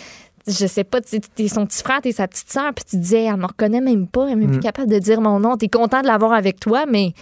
[0.48, 3.02] je sais pas, tu t'es son petit frère, t'es sa petite sœur, puis tu te
[3.02, 5.56] disais, elle me reconnaît même pas, elle est même plus capable de dire mon nom.
[5.56, 7.14] T'es content de l'avoir avec toi, mais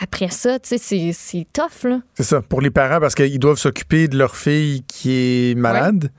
[0.00, 2.00] après ça, tu sais, c'est- tough, là.
[2.14, 6.10] C'est ça, pour les parents, parce qu'ils doivent s'occuper de leur fille qui est malade,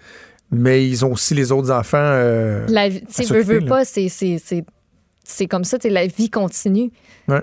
[0.51, 1.97] mais ils ont aussi les autres enfants.
[1.99, 6.91] euh, La vie, tu sais, veux, veux pas, c'est- comme ça, tu la vie continue.
[7.27, 7.41] Ouais.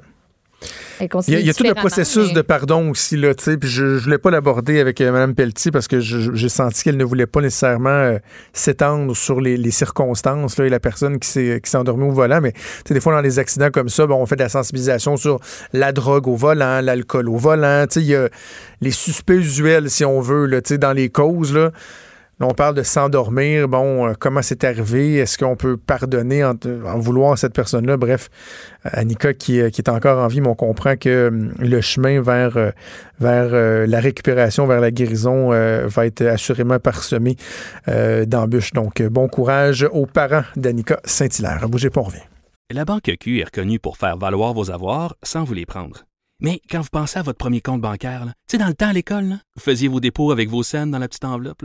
[1.28, 3.84] Il y a, tout le processus mais- de pardon aussi, là, tu sais, puis je
[3.84, 7.26] ne voulais pas l'aborder avec euh, Mme Pelletier parce que j'ai senti qu'elle ne voulait
[7.26, 8.18] pas nécessairement euh,
[8.52, 12.52] s'étendre sur les, les circonstances là, et la personne qui s'est endormie au volant, mais
[12.52, 15.38] tu sais, des fois dans les accidents comme ça, on fait de la sensibilisation sur
[15.72, 18.28] la drogue au volant, l'alcool au volant, tu sais, il y a
[18.80, 21.70] les suspects usuels, si on veut, là, tu sais, dans les causes, là.
[22.40, 23.66] On parle de s'endormir.
[23.66, 25.16] Bon, euh, comment c'est arrivé?
[25.16, 26.54] Est-ce qu'on peut pardonner en,
[26.98, 27.96] vouloir cette personne-là?
[27.96, 28.30] Bref,
[28.86, 31.80] euh, Annika qui, euh, qui est encore en vie, mais on comprend que hum, le
[31.80, 32.72] chemin vers,
[33.20, 37.36] la récupération, vers la guérison va être assurément parsemé
[37.86, 38.72] d'embûches.
[38.72, 41.68] Donc, bon courage aux parents d'Annika Saint-Hilaire.
[41.68, 42.22] Bougez pas, on revient.
[42.70, 46.04] La Banque Q est reconnue pour faire valoir vos avoirs sans vous les prendre.
[46.40, 48.92] Mais quand vous pensez à votre premier compte bancaire, tu sais, dans le temps à
[48.92, 51.64] l'école, vous faisiez vos dépôts avec vos scènes dans la petite enveloppe.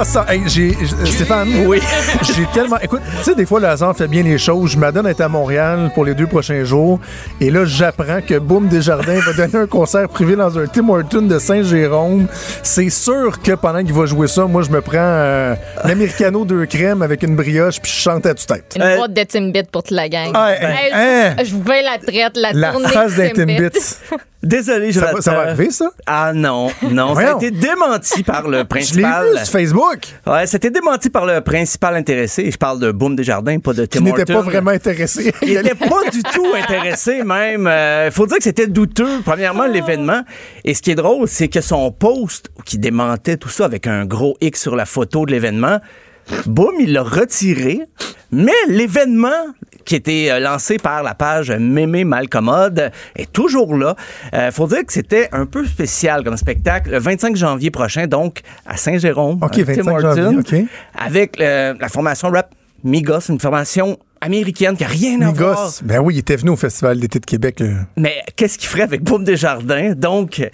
[0.00, 0.30] Ensemble.
[0.30, 1.80] Hey, j'ai, j- Stéphane, oui.
[2.22, 2.78] j'ai tellement.
[2.80, 4.72] Écoute, tu sais, des fois, le hasard fait bien les choses.
[4.72, 7.00] Je m'adonne à être à Montréal pour les deux prochains jours.
[7.40, 11.22] Et là, j'apprends que Boom Desjardins va donner un concert privé dans un Tim Hortons
[11.22, 12.26] de Saint-Jérôme.
[12.62, 16.66] C'est sûr que pendant qu'il va jouer ça, moi, je me prends euh, l'americano deux
[16.66, 18.76] crèmes avec une brioche puis je chante à tue-tête.
[18.76, 20.30] Une boîte de Timbit pour toute la gang.
[20.34, 21.34] Ah, Hey, hein?
[21.44, 23.56] Je vais la traite, la, La tournée face d'un de Timbit.
[23.56, 23.96] Timbits.
[24.46, 25.90] Désolé, Ça va- ça va arriver, ça?
[26.06, 27.14] Ah non, non.
[27.14, 29.26] Ça a été démenti par le Je l'ai principal.
[29.32, 29.98] vu sur Facebook.
[30.26, 32.50] Ouais, c'était démenti par le principal intéressé.
[32.50, 34.34] Je parle de Boom Desjardins, pas de Tim n'était Hortons.
[34.34, 35.32] pas vraiment intéressé.
[35.42, 37.70] Il n'était pas du tout intéressé, même.
[38.06, 40.22] Il faut dire que c'était douteux, premièrement, l'événement.
[40.64, 44.04] Et ce qui est drôle, c'est que son post qui démentait tout ça avec un
[44.04, 45.80] gros X sur la photo de l'événement,
[46.46, 47.80] boum, il l'a retiré.
[48.32, 49.28] Mais l'événement
[49.86, 53.96] qui était euh, lancé par la page Mémé Malcommode est toujours là.
[54.34, 56.90] Il faut dire que c'était un peu spécial comme spectacle.
[56.90, 60.68] Le 25 janvier prochain, donc, à Saint-Jérôme, OK, à Tim 25 Hortons, janvier, OK.
[60.94, 65.58] avec euh, la formation rap Migos, une formation américaine qui n'a rien à voir.
[65.58, 65.80] Migos.
[65.82, 67.62] Ben oui, il était venu au Festival d'été de Québec.
[67.96, 69.92] Mais qu'est-ce qu'il ferait avec Boom Desjardins?
[69.96, 70.48] Donc, euh,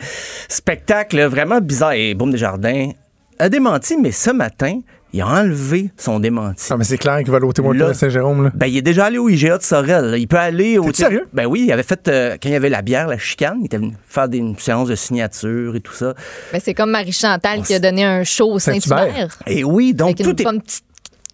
[0.49, 1.93] spectacle vraiment bizarre.
[1.93, 2.91] Et Boom Desjardins
[3.39, 4.81] a démenti, mais ce matin,
[5.13, 6.67] il a enlevé son démenti.
[6.71, 8.45] Ah, mais c'est clair qu'il va aller au Là- à Saint-Jérôme.
[8.45, 8.51] là.
[8.55, 10.07] Ben, il est déjà allé au IGA de Sorel.
[10.13, 10.17] là.
[10.17, 10.85] Il peut aller au.
[10.87, 11.27] T'es sérieux?
[11.33, 13.67] Ben oui, il avait fait, euh, quand il y avait la bière, la chicane, il
[13.67, 16.15] était venu faire des, une séance de signature et tout ça.
[16.53, 18.99] Mais c'est comme Marie-Chantal qui a donné un show au Saint-Hubert.
[18.99, 19.39] Saint-Hubert.
[19.47, 20.85] Et oui, donc Avec une tout est, pomme petite-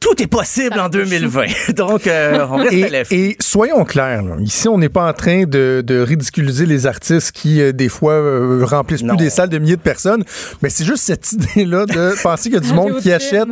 [0.01, 1.46] tout est possible en 2020.
[1.76, 3.14] donc, euh, on reste à l'affût.
[3.14, 6.86] Et, et soyons clairs, là, ici, on n'est pas en train de, de ridiculiser les
[6.86, 9.16] artistes qui, euh, des fois, euh, remplissent Non.
[9.16, 10.24] plus des salles de milliers de personnes,
[10.62, 13.49] mais c'est juste cette idée-là de penser qu'il y a du monde qui achète.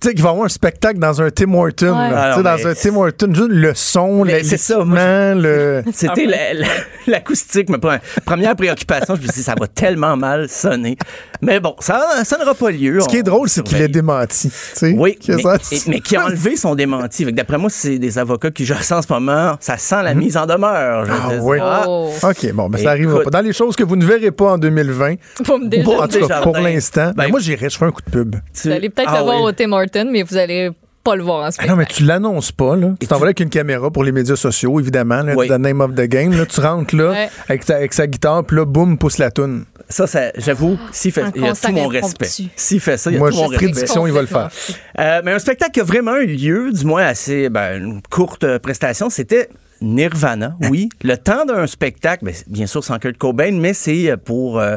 [0.00, 1.86] Tu sais, qu'il va y avoir un spectacle dans un Tim Horton.
[1.98, 2.10] Ouais.
[2.10, 2.22] là.
[2.22, 5.82] Ah Tu sais, non, dans mais un Tim Horton, juste le son, Mais le-.
[5.92, 6.66] C'était la- la-
[7.06, 9.14] l'acoustique, ma pre- première préoccupation.
[9.14, 10.96] Je me suis dit, ça va tellement mal sonner.
[11.42, 13.00] Mais bon, ça, ça n'aura pas lieu.
[13.00, 14.48] Ce qui est drôle, c'est qu'il est démenti.
[14.48, 14.94] tu sais.
[14.96, 15.34] Oui, mais,
[15.72, 17.24] et- mais qui a enlevé son démenti.
[17.32, 19.56] D'après moi, c'est des avocats qui ça en ce moment.
[19.60, 20.20] Ça sent la Mhm.
[20.20, 21.04] mise en demeure.
[21.06, 21.58] je Ah oui.
[21.60, 22.10] Ah, Oh.
[22.22, 23.24] OK, bon, mais ça arrivera Écoute.
[23.32, 23.38] pas.
[23.40, 25.82] Dans les choses que vous ne verrez pas en 2020, Pas me déjà.
[25.84, 28.10] Bon, en tout cas, pour l'instant, ben, Ben, moi, j'irai, je ferai un coup de
[28.10, 28.36] pub.
[28.54, 30.70] tu- Vous allez peut-être Ah le voir au Tim Horton, mais vous allez
[31.02, 31.70] pas le voir en Ah spectacle.
[31.70, 32.88] non, mais tu l'annonces pas, là.
[33.00, 35.48] Tu t'en vas avec une caméra pour les médias sociaux, évidemment, là, Oui.
[35.48, 36.36] the name of the game.
[36.36, 37.28] Là, tu rentres là Ouais.
[37.48, 39.64] avec, ta- avec sa guitare, puis là, boum, pousse la toune.
[39.88, 42.28] Ça, ça j'avoue, s'il fait, il y a tout mon respect.
[42.54, 43.72] S'il fait ça, il y a Moi, tout mon je suis respect.
[43.72, 44.50] prédiction, il va le faire.
[44.98, 48.58] Euh, mais un spectacle qui a vraiment eu lieu, du moins assez, ben, une courte
[48.58, 49.48] prestation, c'était
[49.80, 50.88] Nirvana, oui.
[51.02, 54.76] Le temps d'un spectacle, ben, bien sûr sans Kurt Cobain, mais c'est euh, pour euh,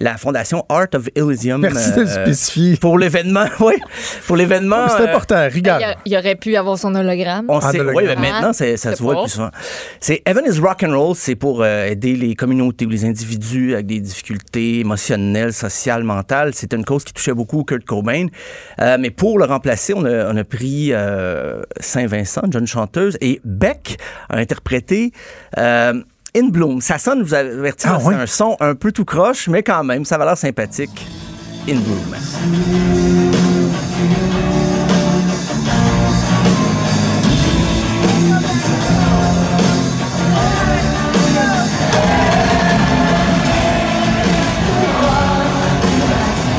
[0.00, 1.60] la fondation Art of Elysium.
[1.60, 2.76] Merci de le euh, spécifier.
[2.76, 3.74] Pour l'événement, oui.
[4.26, 4.88] Pour l'événement.
[4.88, 5.80] C'est euh, important, regarde.
[5.80, 7.46] Il, y a- il aurait pu avoir son hologramme.
[7.48, 9.50] on Ah, sait, oui, mais maintenant, c'est- ça C'est se voit plus souvent.
[10.00, 13.74] C'est Heaven is Rock and Roll, c'est pour euh, aider les communautés ou les individus
[13.74, 16.52] avec des difficultés émotionnelles, sociales, mentales.
[16.54, 18.26] C'est une cause qui touchait beaucoup Kurt Cobain.
[18.80, 23.16] Euh, mais pour le remplacer, on a, on a pris euh, Saint-Vincent, une jeune chanteuse,
[23.20, 23.98] et Beck
[24.36, 25.12] interprété
[25.58, 25.94] euh,
[26.36, 26.80] In Bloom.
[26.80, 30.04] Ça sonne, vous avertir, Ah, c'est un son un peu tout croche, mais quand même,
[30.04, 31.06] ça va l'air sympathique.
[31.68, 32.14] In Bloom.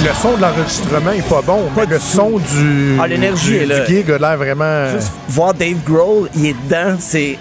[0.04, 3.66] Le son de l'enregistrement est pas bon, mais le son du, Ah, l'énergie du, est
[3.66, 3.80] là.
[3.82, 4.90] du gig a l'air vraiment...
[4.92, 7.38] Juste voir Dave Grohl, il est dedans, c'est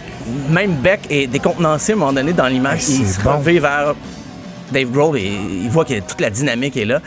[0.51, 3.39] même Beck est décontenancé à un moment donné dans l'image, Hey, il se bon.
[3.39, 3.95] vers
[4.73, 5.23] Dave Grohl et
[5.63, 7.01] il voit que toute la dynamique est là.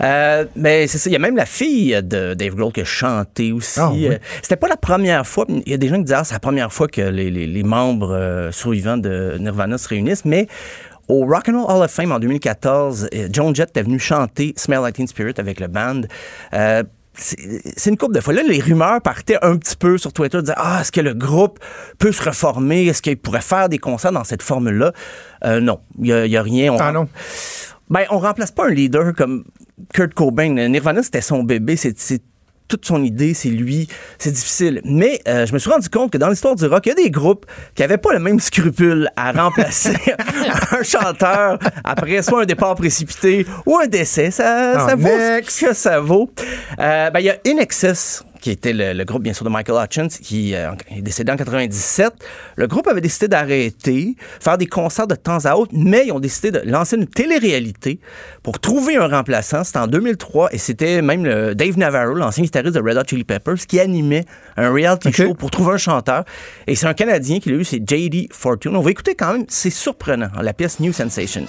[0.00, 2.84] Euh, mais c'est ça, il y a même la fille de Dave Grohl qui a
[2.84, 3.80] chanté aussi.
[3.80, 4.06] Ah, oui.
[4.06, 6.34] Euh, C'était pas la première fois, il y a des gens qui disent ah, c'est
[6.34, 10.46] la première fois que les, les- les membres euh, survivants de Nirvana se réunissent, mais
[11.08, 14.54] au Rock and Roll Hall of Fame en 2014, euh, Joan Jett est venu chanter
[14.56, 16.02] Smell Like Teen Spirit avec le band.
[16.54, 16.84] Euh,
[17.14, 18.32] c'est une couple de fois.
[18.32, 21.58] Là, les rumeurs partaient un petit peu sur Twitter, disaient Ah, est-ce que le groupe
[21.98, 22.86] peut se reformer?
[22.86, 24.92] Est-ce qu'il pourrait faire des concerts dans cette formule-là?
[25.44, 26.72] Euh, non, il n'y a, il y a rien.
[26.72, 27.08] On- Ah non.
[27.90, 29.44] ben, on remplace pas un leader comme
[29.92, 30.48] Kurt Cobain.
[30.68, 31.76] Nirvana, c'était son bébé.
[31.76, 32.22] C'est
[32.70, 33.88] toute son idée, c'est lui.
[34.18, 34.80] C'est difficile.
[34.84, 36.94] Mais euh, je me suis rendu compte que dans l'histoire du rock, il y a
[36.94, 37.44] des groupes
[37.74, 39.96] qui n'avaient pas le même scrupule à remplacer
[40.72, 44.30] un chanteur après soit un départ précipité ou un décès.
[44.30, 46.30] Ça, Ah, ça vaut ce que ça vaut.
[46.78, 49.50] Euh, ben, il y a In Excess qui était le, le groupe, bien sûr, de
[49.50, 52.12] Michael Hutchins, qui euh, est décédé en 97.
[52.56, 56.20] Le groupe avait décidé d'arrêter, faire des concerts de temps à autre, mais ils ont
[56.20, 58.00] décidé de lancer une télé-réalité
[58.42, 59.64] pour trouver un remplaçant.
[59.64, 63.24] C'était en 2003 et c'était même le Dave Navarro, l'ancien guitariste de Red Hot Chili
[63.24, 64.24] Peppers, qui animait
[64.56, 66.24] un reality show pour trouver un chanteur.
[66.66, 68.28] Et c'est un Canadien qui l'a eu, c'est J.D.
[68.32, 68.76] Fortune.
[68.76, 71.46] On va écouter quand même, c'est surprenant, la pièce New Sensation.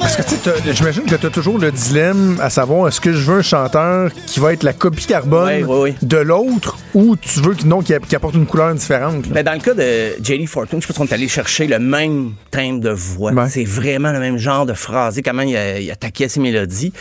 [0.00, 3.12] Parce que tu sais, j'imagine que tu as toujours le dilemme à savoir est-ce que
[3.12, 5.94] je veux un chanteur qui va être la copie carbone Ouais, ouais, ouais.
[6.02, 9.26] de l'autre ou tu veux que non, qui, qui apporte une couleur différente.
[9.28, 10.46] Ben, dans le cas de J.D.
[10.46, 13.32] Fortune, je pense qu'on est allé chercher le même timbre de voix.
[13.48, 16.92] C'est vraiment le même genre de phrasé, comment il, a- il attaquait ses mélodies.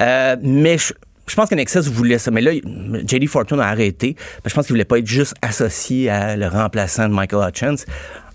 [0.00, 0.92] Euh, mais je,
[1.26, 2.30] je pense qu'un Excess voulait ça.
[2.30, 3.26] Mais là, J.D.
[3.26, 4.16] Fortune a arrêté.
[4.44, 7.84] Je pense qu'il voulait pas être juste associé à le remplaçant de Michael Hutchins.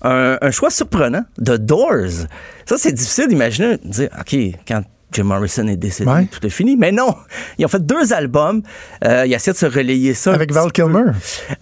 [0.01, 2.27] Un, choix surprenant de Doors.
[2.65, 4.37] Ça, c'est difficile d'imaginer, dire, OK,
[4.67, 6.25] quand Jim Morrison est décédé, Ouais.
[6.29, 6.75] tout est fini.
[6.75, 7.15] Mais non,
[7.57, 8.61] ils ont fait deux albums.
[9.05, 10.33] Euh, ils essaient de se relayer ça.
[10.33, 10.71] Avec Val.
[10.71, 11.11] Kilmer.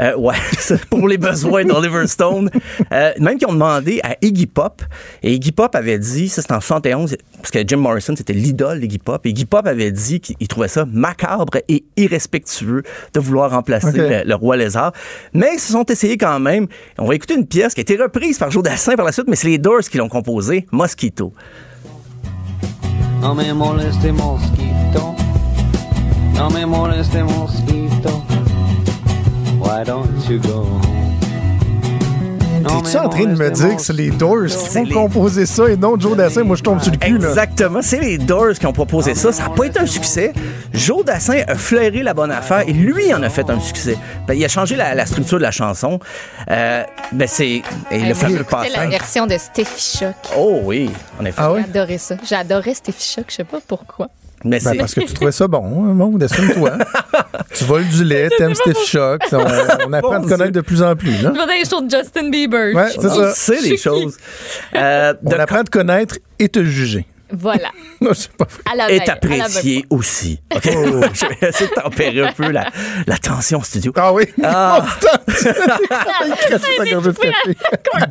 [0.02, 0.36] Euh, ouais,
[0.90, 2.50] pour les besoins d'Oliver Stone.
[2.92, 4.82] Euh, même qu'ils ont demandé à Iggy Pop.
[5.22, 8.80] Et Iggy Pop avait dit, ça c'était en 71, parce que Jim Morrison c'était l'idole
[8.80, 9.26] d'Iggy Pop.
[9.26, 12.82] Et Iggy Pop avait dit qu'il trouvait ça macabre et irrespectueux
[13.14, 14.92] de vouloir remplacer le, le roi lézard.
[15.34, 16.68] Mais ils se sont essayés quand même.
[16.98, 19.28] On va écouter une pièce qui a été reprise par Joe Dassin par la suite,
[19.28, 21.32] mais c'est les Doors qui l'ont composée, Mosquito.
[23.26, 25.16] No me moleste mosquito.
[26.36, 28.24] No me moleste mosquito.
[29.58, 30.95] Why don't you go home?
[32.68, 35.78] T'es-tu en train de me dire que c'est les Doors qui ont composé ça et
[35.78, 36.44] non Joe Dassin?
[36.44, 37.18] Moi, je tombe sur le cul.
[37.18, 37.30] Là.
[37.30, 37.82] Exactement.
[37.82, 39.32] C'est les Doors qui ont proposé ça.
[39.32, 40.34] Ça n'a pas été un succès.
[40.74, 43.98] Joe Dassin a flairé la bonne affaire et lui en a fait un succès.
[44.28, 46.00] Ben, il a changé la, la structure de la chanson.
[46.50, 47.62] Euh, ben, c'est
[47.92, 50.16] et le fameux écoutez la version de Steffi Shock.
[50.38, 50.90] Oh oui,
[51.22, 51.38] en effet.
[51.42, 51.64] Ah J'ai oui?
[51.70, 52.16] adoré ça.
[52.28, 54.08] J'ai adoré Steffi Shock, je sais pas pourquoi.
[54.46, 56.72] Mais Ben, parce que tu trouvais ça bon, hein, bon, assume-toi.
[57.54, 59.22] tu voles du lait, t'aimes Steph Shock.
[59.32, 59.38] On,
[59.88, 61.22] on apprend à te connaître de plus en plus.
[61.22, 61.34] Là.
[61.36, 62.74] Je vais les shows de Justin Bieber.
[62.76, 63.32] Ouais, c'est on ça.
[63.34, 64.18] sait les choses.
[64.76, 67.06] Euh, On de- apprend à te connaître et te juger.
[67.32, 67.72] Voilà.
[68.02, 68.62] Non, c'est pas vrai.
[68.72, 69.14] À la est veille, à la
[69.46, 70.40] apprécié aussi.
[70.54, 70.64] OK?
[70.66, 72.70] Je vais essayer de tempérer un peu la,
[73.08, 73.92] la tension au studio.
[73.96, 74.26] Ah oui?
[74.44, 74.86] Ah.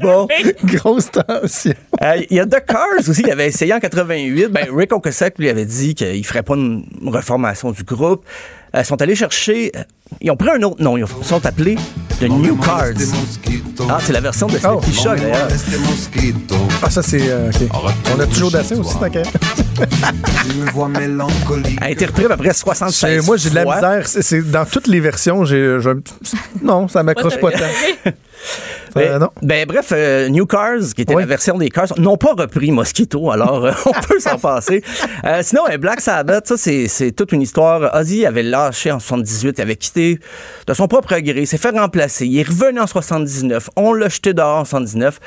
[0.01, 0.27] Bon.
[0.65, 1.75] Grosse tension.
[2.03, 4.47] Euh, Il y a The Cars aussi qui avait essayé en 88.
[4.49, 8.25] Ben, Rick Ocasek lui avait dit qu'il ferait pas une reformation du groupe.
[8.75, 9.71] Euh, Ils sont allés chercher.
[9.77, 9.83] euh,
[10.21, 10.97] Ils ont pris un autre nom.
[10.97, 11.77] Ils sont appelés
[12.21, 12.95] The New Cards.
[13.89, 14.81] Ah, c'est la version de Oh.
[14.83, 15.49] Steffi Shock d'ailleurs.
[16.83, 17.29] Ah, ça, c'est.
[17.29, 17.51] euh.
[18.17, 18.95] On a toujours d'assez aussi,
[19.75, 19.87] qu'à.
[21.81, 24.07] A été repris à peu près 76 C'est- Moi, j'ai de la misère.
[24.07, 25.45] C'est- dans toutes les versions.
[25.45, 27.59] J'ai, petit- non, ça m'accroche pas tant.
[28.05, 28.13] Ben,
[28.97, 29.31] Euh, non.
[29.43, 31.23] ben, bref, euh, New Cars, qui était Oui.
[31.23, 34.83] la version des Cars, n'ont pas repris Mosquito, alors euh, on peut s'en passer.
[35.25, 37.95] Euh, sinon, euh, Black Sabbath, ça, c'est, toute une histoire.
[37.97, 40.19] Ozzy avait lâché en 78, il avait quitté
[40.67, 42.27] de son propre gré, il s'est fait remplacer.
[42.27, 45.19] Il est revenu en 79, on l'a jeté dehors en 79.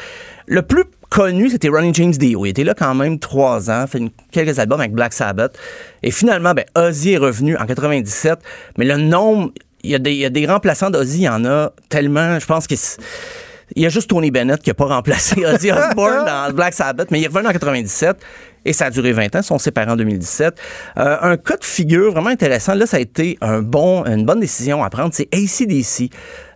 [0.46, 2.46] Le plus connu, c'était Ronnie James Dio.
[2.46, 5.58] Il était là quand même trois ans, fait une- quelques albums avec Black Sabbath.
[6.04, 8.40] Et finalement, ben, Ozzy est revenu en 97,
[8.78, 9.52] mais le nombre,
[9.84, 12.40] il y a des, il y a des remplaçants d'Ozzy, il y en a tellement,
[12.40, 13.00] je pense c'est-
[13.76, 17.12] il y a juste Tony Bennett qui n'a pas remplacé Ozzy Osbourne dans Black Sabbath,
[17.12, 18.18] mais il est revenu en 97
[18.68, 19.40] et ça a duré 20 ans.
[19.40, 20.60] Ils sont séparés en 2017.
[20.98, 22.76] Euh, un cas de figure vraiment intéressant.
[22.76, 25.14] Là, ça a été un bon, une bonne décision à prendre.
[25.14, 26.12] C'est ACDC.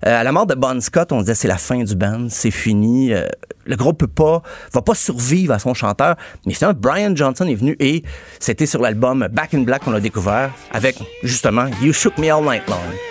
[0.06, 2.52] Euh, à la mort de Bon Scott, on disait c'est la fin du band, c'est
[2.52, 3.14] fini.
[3.14, 3.28] Euh,
[3.66, 4.42] le groupe peut pas,
[4.74, 6.16] va pas survivre à son chanteur.
[6.46, 8.04] Mais finalement, Brian Johnson est venu et
[8.40, 12.44] c'était sur l'album Back in Black qu'on a découvert avec justement You Shook Me All
[12.44, 13.11] Night Long.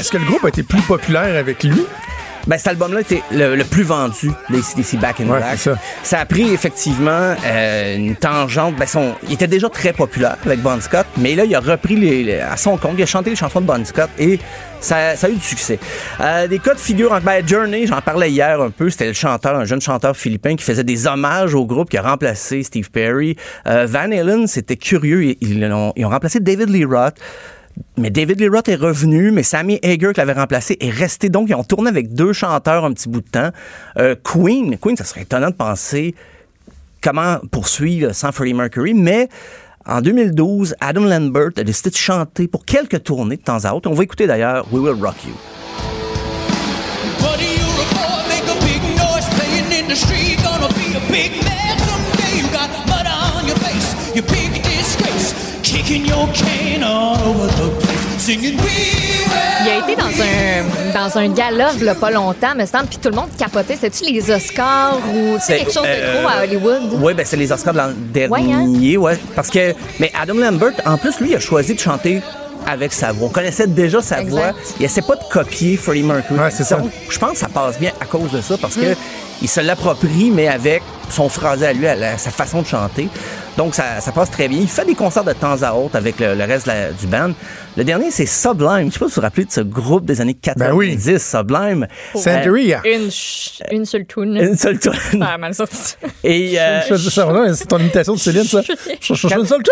[0.00, 1.86] Est-ce que le groupe a été plus populaire avec lui?
[2.46, 5.58] Ben, cet album-là était le, le plus vendu des CDC Back in Ouais, Black.
[5.58, 6.20] c'est ça.
[6.20, 8.76] a pris effectivement euh, une tangente.
[8.76, 11.96] Ben, son, il était déjà très populaire avec Bon Scott, mais là, il a repris
[11.96, 12.94] les, les- à son compte.
[12.96, 14.38] Il a chanté les chansons de Bon Scott et
[14.80, 15.78] ça, ça a eu du succès.
[16.22, 18.88] Euh, des cas de figure, en- ben, Journey, j'en parlais hier un peu.
[18.88, 22.02] C'était le chanteur, un jeune chanteur philippin qui faisait des hommages au groupe qui a
[22.02, 23.36] remplacé Steve Perry.
[23.66, 25.24] Euh, Van Halen, c'était curieux.
[25.24, 27.16] Ils, ils ont, ils ont remplacé David Lee Roth.
[27.96, 31.28] Mais David Lee Roth est revenu, mais Sammy Hager, qui l'avait remplacé, est resté.
[31.28, 33.50] Donc, ils ont tourné avec deux chanteurs un petit bout de temps.
[33.98, 36.14] Euh, Queen, Queen, ça serait étonnant de penser
[37.00, 39.28] comment poursuivre sans Freddie Mercury, mais
[39.86, 43.90] en 2012, Adam Lambert a décidé de chanter pour quelques tournées de temps à autre.
[43.90, 45.34] On va écouter d'ailleurs We Will Rock You.
[55.92, 56.12] Il
[59.68, 60.62] a été dans un,
[60.94, 63.74] dans un gala, il pas longtemps, me semble, puis tout le monde capotait.
[63.74, 66.82] C'était-tu les Oscars ou quelque chose de euh, gros à Hollywood?
[67.00, 67.88] Oui, ben c'est les Oscars de l'an
[68.30, 68.46] Ouais, hein?
[68.46, 72.22] dernier, ouais, Parce que, mais Adam Lambert, en plus, lui, il a choisi de chanter
[72.68, 73.26] avec sa voix.
[73.26, 74.30] On connaissait déjà sa Exact.
[74.52, 74.52] voix.
[74.78, 76.38] Il essaie pas de copier Freddie Mercury.
[76.38, 76.76] Ouais, c'est ça.
[76.76, 78.96] Donc, Je pense que ça passe bien à cause de ça, parce que Mm.
[79.42, 83.08] il se l'approprie, mais avec son phrasé à lui, à la- sa façon de chanter.
[83.60, 84.58] Donc, ça, ça passe très bien.
[84.58, 87.32] Il fait des concerts de temps à autre avec le, le reste la- du band.
[87.76, 88.86] Le dernier, c'est Sublime.
[88.88, 90.98] Je sais pas si vous vous rappelez de ce groupe des années 90, Ben oui.
[91.20, 91.86] Sublime.
[92.14, 92.80] Santeria.
[92.86, 94.34] Une, ch- une seule tune.
[94.38, 94.92] Euh, une seule tune.
[95.20, 95.94] Ah, mal sorti.
[96.24, 96.80] Et euh,
[97.52, 98.62] C'est ton imitation de Céline, ça.
[99.10, 99.62] Une seule-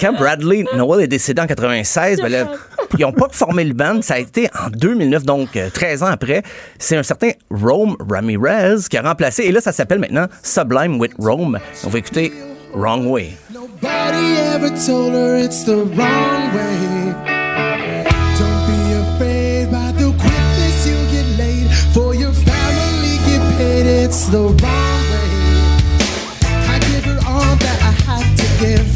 [0.00, 2.46] quand Bradley Noel est décédé en 96, ben là,
[2.98, 4.00] ils n'ont pas formé le band.
[4.00, 6.42] Ça a été en 2009, donc euh, 13 ans après.
[6.78, 9.42] C'est un certain Rome Ramirez qui a remplacé.
[9.42, 11.58] Et là, ça s'appelle maintenant Sublime with Rome.
[11.84, 12.32] On va écouter
[12.72, 13.36] Wrong Way.
[13.52, 17.12] Nobody ever told her it's the wrong way.
[18.38, 21.68] Don't be afraid by the quickness you get laid.
[21.92, 25.30] For your family get paid, it's the wrong way.
[26.68, 28.88] I give her all that I had to give.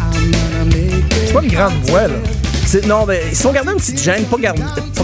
[0.00, 1.26] I'm gonna make it.
[1.28, 2.14] C'est pas une grande voix, là.
[2.66, 4.38] C'est- Non, ben, ils se sont gardés une petite gêne, pas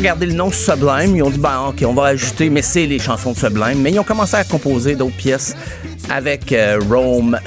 [0.01, 1.15] garder le nom Sublime.
[1.17, 3.81] Ils ont dit, ben, OK, on va ajouter, mais c'est les chansons de Sublime.
[3.83, 5.55] Mais ils ont commencé à composer d'autres pièces
[6.09, 7.39] avec euh, Rome,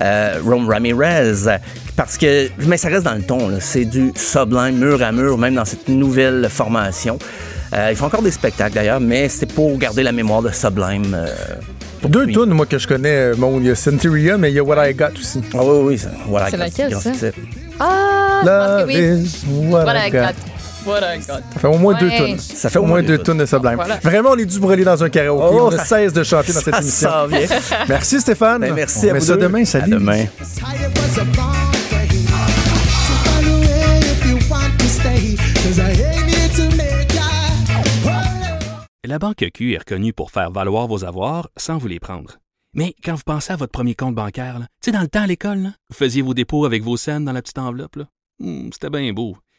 [0.00, 1.58] euh, Rome Ramirez.
[1.96, 5.54] Parce que, mais ça reste dans le ton, c'est du Sublime mur à mur, même
[5.54, 7.18] dans cette nouvelle formation.
[7.74, 11.14] Euh, ils font encore des spectacles d'ailleurs, mais c'est pour garder la mémoire de Sublime.
[11.14, 11.26] euh,
[12.00, 13.08] pour Deux tunes, moi, que je connais.
[13.32, 15.40] euh, Bon, il y a Centuria, mais il y a What I Got aussi.
[15.54, 16.48] Ah oui, oui, ça- voilà.
[16.50, 17.10] C'est laquelle, grand ça?
[17.80, 19.22] Ah, je pense Love que oui.
[19.24, 20.18] is what, What I I got.
[20.18, 20.34] got.
[20.86, 22.38] Ça fait au moins deux tonnes.
[22.38, 23.78] Ça fait au moins deux tonnes de Sublime.
[24.02, 25.56] Vraiment, on est dû brûler dans un karaoké.
[25.58, 27.10] Oh, on cesse de chanter dans cette émission.
[27.88, 28.60] merci Stéphane.
[28.60, 29.20] Ben, merci à vous.
[29.20, 29.64] ça demain.
[29.64, 29.90] Salut.
[29.90, 30.26] Demain.
[39.04, 42.38] La banque Q est reconnue pour faire valoir vos avoirs sans vous les prendre.
[42.74, 45.26] Mais quand vous pensez à votre premier compte bancaire, tu sais, dans le temps à
[45.26, 47.98] l'école, vous faisiez vos dépôts avec vos scènes dans la petite enveloppe.
[48.40, 49.36] Mmh, C'était bien beau.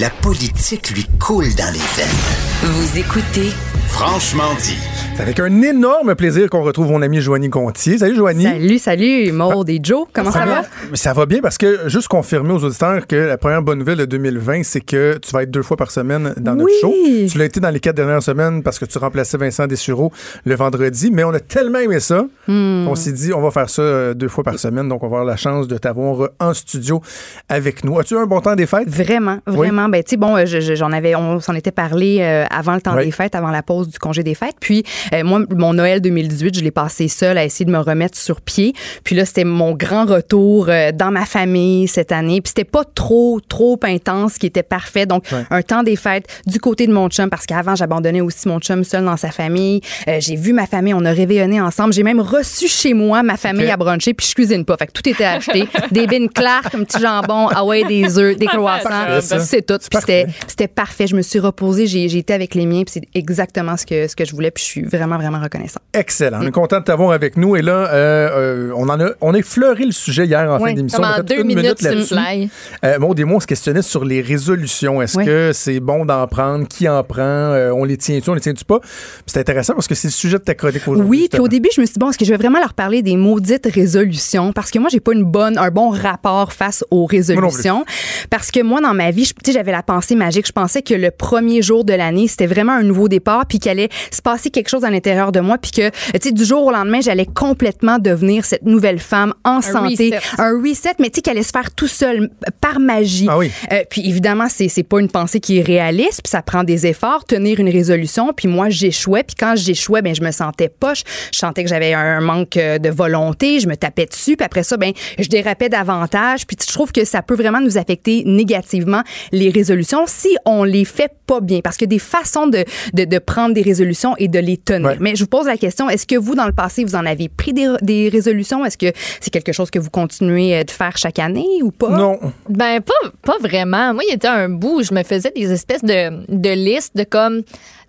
[0.00, 2.62] La politique lui coule dans les veines.
[2.62, 3.50] Vous écoutez
[3.88, 4.76] Franchement dit.
[5.16, 7.98] C'est avec un énorme plaisir qu'on retrouve mon ami Joanie Gontier.
[7.98, 8.44] Salut Joanie.
[8.44, 10.06] Salut, salut, Maud et Joe.
[10.12, 10.62] Comment ça, va?
[10.94, 14.04] Ça va bien parce que juste confirmer aux auditeurs que la première bonne nouvelle de
[14.04, 16.72] 2020, c'est que tu vas être deux fois par semaine dans notre Oui.
[16.80, 16.94] show.
[17.32, 20.12] Tu l'as été dans les quatre dernières semaines parce que tu remplaçais Vincent Dessureau
[20.44, 22.86] le vendredi, mais on a tellement aimé ça Hmm.
[22.86, 25.18] qu'on s'est dit on va faire ça euh, deux fois par semaine, donc on va
[25.18, 27.00] avoir la chance de t'avoir en studio
[27.48, 27.98] avec nous.
[27.98, 28.88] As-tu eu un bon temps des fêtes?
[28.88, 29.88] Vraiment, vraiment.
[29.90, 32.74] Ben, tu sais, bon, euh, je- je- j'en avais, on s'en était parlé euh, avant
[32.74, 33.04] le temps Oui.
[33.06, 34.56] des fêtes, avant la pause du congé des fêtes.
[34.60, 34.84] Puis,
[35.14, 38.40] euh, moi, mon Noël 2018, je l'ai passé seul à essayer de me remettre sur
[38.40, 38.72] pied.
[39.04, 42.40] Puis là, c'était mon grand retour euh, dans ma famille cette année.
[42.40, 45.06] Puis c'était pas trop, trop intense, ce qui était parfait.
[45.06, 48.58] Donc, un temps des fêtes du côté de mon chum, parce qu'avant, j'abandonnais aussi mon
[48.60, 49.80] chum seul dans sa famille.
[50.08, 51.92] Euh, j'ai vu ma famille, on a réveillonné ensemble.
[51.92, 54.76] J'ai même reçu chez moi ma famille à bruncher, puis je cuisine pas.
[54.76, 55.64] Fait que tout était acheté.
[55.90, 59.20] des bines claires, un petit jambon, ah ouais, des œufs, des croissants.
[59.20, 59.78] C'est tout.
[59.88, 61.06] Puis c'était, c'était parfait.
[61.06, 64.06] Je me suis reposée, j'ai, j'ai été avec les miens, puis c'est exactement ce que,
[64.08, 65.82] ce que je voulais, puis je suis vraiment, vraiment reconnaissante.
[65.94, 66.38] Excellent.
[66.42, 67.56] On est content de t'avoir avec nous.
[67.56, 70.70] Et là, euh, euh, on en a, on a effleuré le sujet hier en Ouais,
[70.70, 70.98] fin d'émission.
[70.98, 72.14] comme On a en deux une minutes minute sur le là-dessus.
[72.14, 72.50] fly.
[72.84, 75.00] Euh, Maud et moi, on se questionnait sur les résolutions.
[75.02, 75.24] Est-ce Oui.
[75.24, 76.66] que c'est bon d'en prendre?
[76.68, 77.20] Qui en prend?
[77.22, 78.28] Euh, on les tient-tu?
[78.30, 78.80] On les tient-tu pas?
[78.80, 78.88] Puis
[79.26, 81.08] C'est intéressant parce que c'est le sujet de ta chronique aujourd'hui.
[81.22, 82.74] Oui, puis au début, je me suis dit, bon, est-ce que je vais vraiment leur
[82.74, 84.52] parler des maudites résolutions?
[84.52, 87.84] Parce que moi, j'ai pas une bonne, un bon rapport face aux résolutions.
[88.28, 90.46] Parce que moi, dans ma vie, sais, j'avais la pensée magique.
[90.46, 93.70] Je pensais que le premier jour de l'année, c'était vraiment un nouveau départ, puis qu'il
[93.70, 96.64] allait se passer quelque chose à l'intérieur de moi, puis que, tu sais, du jour
[96.64, 100.10] au lendemain, j'allais complètement devenir cette nouvelle femme en santé.
[100.14, 100.20] reset.
[100.38, 102.30] Un reset, mais tu sais, qui allait se faire tout seul,
[102.60, 103.26] par magie.
[103.28, 103.50] Ah oui.
[103.72, 106.86] Euh, puis évidemment, c'est c'est pas une pensée qui est réaliste, puis ça prend des
[106.86, 108.32] efforts, tenir une résolution.
[108.32, 111.02] Puis moi, j'échouais, puis quand j'échouais, ben je me sentais poche,
[111.32, 114.62] je sentais que j'avais un manque euh, de volonté, je me tapais dessus, puis après
[114.62, 116.46] ça, ben je dérapais davantage.
[116.46, 119.02] Puis je trouve que ça peut vraiment nous affecter négativement
[119.32, 123.18] les résolutions si on les fait pas bien, parce que des façons de, de, de
[123.18, 124.96] prendre des résolutions et de les tenir.
[125.00, 127.28] Mais je vous pose la question, est-ce que vous, dans le passé, vous en avez
[127.28, 128.64] pris des, des résolutions?
[128.64, 131.90] Est-ce que c'est quelque chose que vous continuez euh, de faire chaque année ou pas?
[131.90, 132.18] Non.
[132.48, 133.94] Ben, pas, pas vraiment.
[133.94, 136.96] Moi, il y était un bout où je me faisais des espèces de, de listes
[136.96, 137.42] de comme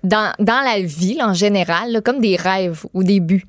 [0.03, 3.45] dans, dans la vie, là, en général, là, comme des rêves ou des buts,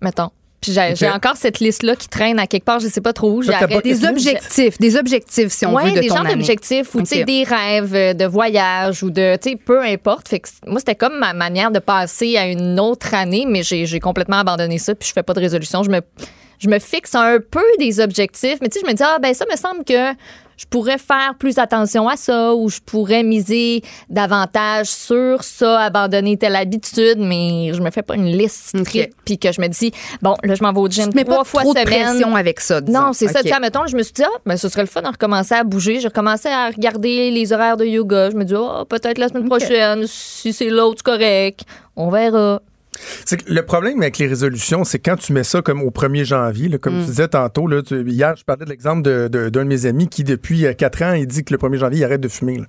[0.00, 0.30] mettons.
[0.72, 3.42] J'ai encore cette liste-là qui traîne à quelque part, je sais pas trop où.
[3.44, 7.02] Pas des objectifs, des objectifs, si on ouais, veut, de des ton genres d'objectifs ou
[7.02, 10.28] des rêves euh, de voyage ou de, tu sais, peu importe.
[10.28, 13.86] Fait que moi, c'était comme ma manière de passer à une autre année, mais j'ai
[13.86, 15.82] j'ai complètement abandonné ça puis je fais pas de résolution.
[15.82, 16.00] Je me,
[16.58, 19.34] je me fixe un peu des objectifs, mais tu sais, je me dis, ah, ben
[19.34, 20.14] ça me semble que
[20.56, 26.36] je pourrais faire plus attention à ça ou je pourrais miser davantage sur ça, abandonner
[26.36, 29.92] telle habitude, mais je me fais pas une liste stricte puis que je me dis,
[30.22, 32.60] bon, là, je m'en vais au gym Tu trois pas fois trop de pression avec
[32.60, 33.00] ça, disons.
[33.00, 33.42] Non, c'est ça.
[33.42, 35.54] Tu sais, mettons, je me suis dit, ah, ben, ce serait le fun de recommencer
[35.54, 36.00] à bouger.
[36.00, 38.30] J'ai recommencé à regarder les horaires de yoga.
[38.30, 41.64] Je me dis, oh, peut-être la semaine prochaine, si c'est l'autre, correct.
[41.96, 42.60] On verra.
[43.24, 46.24] C'est que le problème avec les résolutions, c'est quand tu mets ça comme au 1er
[46.24, 47.00] janvier, là, comme Mm.
[47.02, 49.86] tu disais tantôt, là, tu- hier, je parlais de l'exemple de- de- d'un de, mes
[49.86, 52.60] amis qui, depuis 4 ans, il dit que le 1er janvier, il arrête de fumer.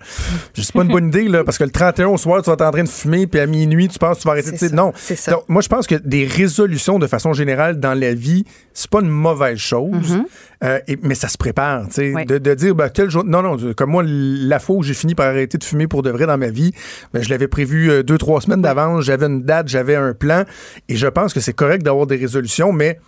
[0.54, 2.54] Je sais pas une bonne idée, là, parce que le 31 au soir, tu vas
[2.54, 4.58] être en train de fumer, puis à minuit, tu penses que tu vas arrêter de
[4.58, 4.92] C'est ça, Non.
[4.96, 5.32] c'est ça.
[5.32, 9.02] Donc, moi, je pense que des résolutions, de façon générale, dans la vie, c'est pas
[9.02, 10.26] une mauvaise chose, Mhm.
[10.64, 11.86] euh, et- mais ça se prépare.
[11.88, 13.24] De, de dire, ben, tel jour.
[13.24, 16.10] Non, non, comme moi, la fois où j'ai fini par arrêter de fumer pour de
[16.10, 16.74] vrai dans ma vie,
[17.14, 20.44] ben, je l'avais prévu euh, deux, trois semaines d'avance, j'avais une date, j'avais un plan,
[20.90, 23.00] et je pense que c'est correct d'avoir des résolutions, mais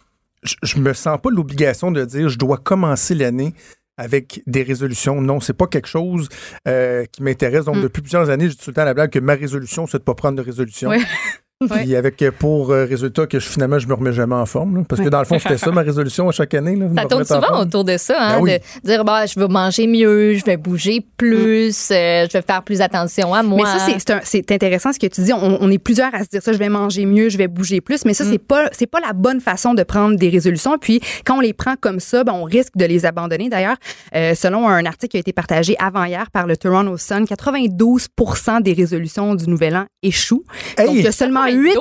[0.44, 3.53] je, je me sens pas l'obligation de dire je dois commencer l'année
[3.98, 5.19] avec des résolutions.
[5.22, 6.30] Non, c'est pas quelque chose
[6.69, 7.65] euh, qui m'intéresse.
[7.65, 7.81] Donc, Mm.
[7.81, 9.98] depuis plusieurs années, je dis tout le temps à la blague que ma résolution, c'est
[9.99, 10.90] de pas prendre de résolution.
[10.90, 10.99] Ouais.
[11.68, 14.77] Puis avec euh, pour euh, résultat que je, finalement, je me remets jamais en forme.
[14.77, 14.84] là.
[14.88, 16.77] parce que dans le fond, c'était ça ma résolution à chaque année.
[16.77, 18.52] Là, Ça tourne souvent autour de ça, hein, Ben oui.
[18.81, 22.64] de dire bah, je veux manger mieux, je vais bouger plus, euh, je vais faire
[22.64, 23.57] plus attention à moi.
[23.76, 25.34] Mais ça, c'est- intéressant ce que tu dis.
[25.34, 27.81] On, on est plusieurs à se dire ça, je vais manger mieux, je vais bouger
[27.81, 28.06] plus.
[28.06, 28.27] Mais ça, Mm.
[28.31, 30.77] c'est pas c'est pas la bonne façon de prendre des résolutions.
[30.77, 33.49] Puis quand on les prend comme ça, ben, on risque de les abandonner.
[33.49, 33.76] D'ailleurs,
[34.15, 38.07] euh, selon un article qui a été partagé avant-hier par le Toronto Sun, 92
[38.64, 40.45] des résolutions du Nouvel An échouent.
[40.77, 40.86] Hey!
[40.88, 41.76] Donc, il y a seulement 8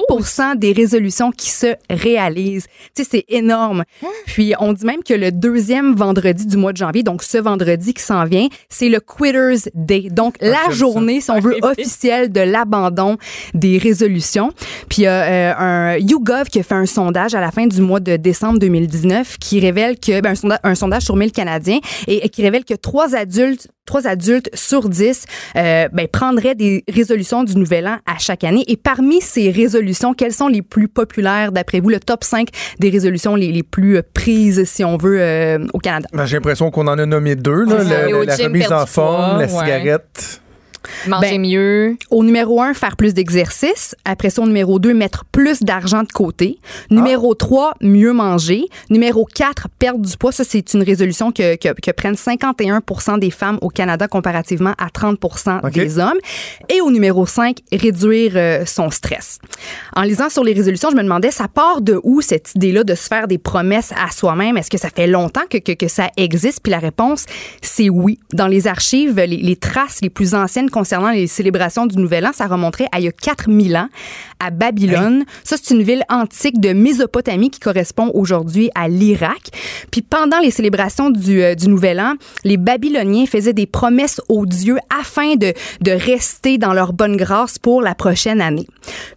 [0.56, 2.66] des résolutions qui se réalisent.
[2.94, 3.84] Tu sais, c'est énorme.
[4.26, 7.94] Puis, on dit même que le deuxième vendredi du mois de janvier, donc ce vendredi
[7.94, 10.08] qui s'en vient, c'est le Quitters Day.
[10.10, 10.70] Donc, la j'aime ça.
[10.70, 13.16] journée, si on veut, officielle de l'abandon
[13.54, 14.52] des résolutions.
[14.88, 17.80] Puis, il y a un YouGov qui a fait un sondage à la fin du
[17.80, 21.78] mois de décembre 2019 qui révèle que, ben, un, sonda- un sondage sur 1000 Canadiens
[22.06, 25.24] et, et qui révèle que trois adultes trois adultes sur dix
[25.56, 28.64] euh, ben, prendraient des résolutions du Nouvel An à chaque année.
[28.68, 31.88] Et parmi ces résolutions, quelles sont les plus populaires d'après vous?
[31.88, 32.48] Le top 5
[32.78, 36.06] des résolutions les, les plus prises, si on veut, euh, au Canada?
[36.12, 37.64] Ben, J'ai l'impression qu'on en a nommé deux.
[37.64, 37.82] Là.
[37.82, 39.48] Le- la remise en forme, la ouais.
[39.48, 40.40] cigarette.
[41.06, 41.96] Manger mieux.
[42.10, 43.94] Au numéro 1, faire plus d'exercice.
[44.04, 46.58] Après ça, au numéro 2, mettre plus d'argent de côté.
[46.90, 48.64] Numéro 3, mieux manger.
[48.90, 50.32] Numéro 4, perdre du poids.
[50.32, 54.88] Ça, c'est une résolution que, que, que prennent 51% des femmes au Canada comparativement à
[54.88, 56.18] 30% des hommes.
[56.68, 59.38] Et au numéro 5, réduire euh, son stress.
[59.94, 62.94] En lisant sur les résolutions, je me demandais, ça part de où cette idée-là de
[62.94, 64.56] se faire des promesses à soi-même?
[64.56, 66.60] Est-ce que ça fait longtemps que, que, que ça existe?
[66.62, 67.26] Puis la réponse,
[67.62, 68.18] c'est oui.
[68.32, 72.30] Dans les archives, les, les traces les plus anciennes concernant les célébrations du Nouvel An,
[72.32, 73.88] ça remonterait à il y a 4000 ans
[74.40, 75.24] à Babylone.
[75.44, 79.50] Ça, c'est une ville antique de Mésopotamie qui correspond aujourd'hui à l'Irak.
[79.90, 84.46] Puis pendant les célébrations du, euh, du Nouvel An, les Babyloniens faisaient des promesses aux
[84.46, 88.66] dieux afin de, de rester dans leur bonne grâce pour la prochaine année.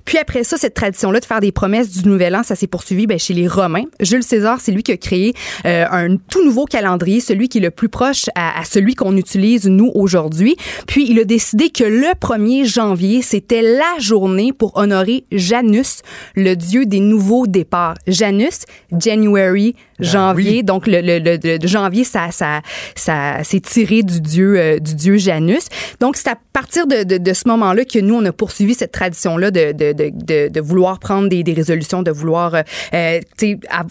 [0.06, 3.08] Puis après ça, cette tradition-là de faire des promesses du Nouvel An, ça s'est poursuivi
[3.08, 3.86] ben, chez les Romains.
[4.00, 5.34] Jules César, c'est lui qui a créé
[5.66, 9.16] euh, un tout nouveau calendrier, celui qui est le plus proche à, à celui qu'on
[9.18, 10.56] utilise nous aujourd'hui.
[10.88, 16.02] Puis il a décidé que le 1er janvier, c'était la journée pour honorer Janus,
[16.36, 17.96] le dieu des nouveaux départs.
[18.08, 18.66] Janus,
[18.98, 20.64] January, janvier.
[20.64, 22.62] Donc le, le, le- le- janvier, ça, ça,
[22.96, 25.68] ça s'est tiré du dieu, euh, du dieu Janus.
[26.00, 28.92] Donc c'est à partir de, de, de ce moment-là que nous on a poursuivi cette
[28.92, 32.62] tradition-là de, de, de, de, de vouloir prendre des, des résolutions, de vouloir euh,
[32.94, 33.20] euh,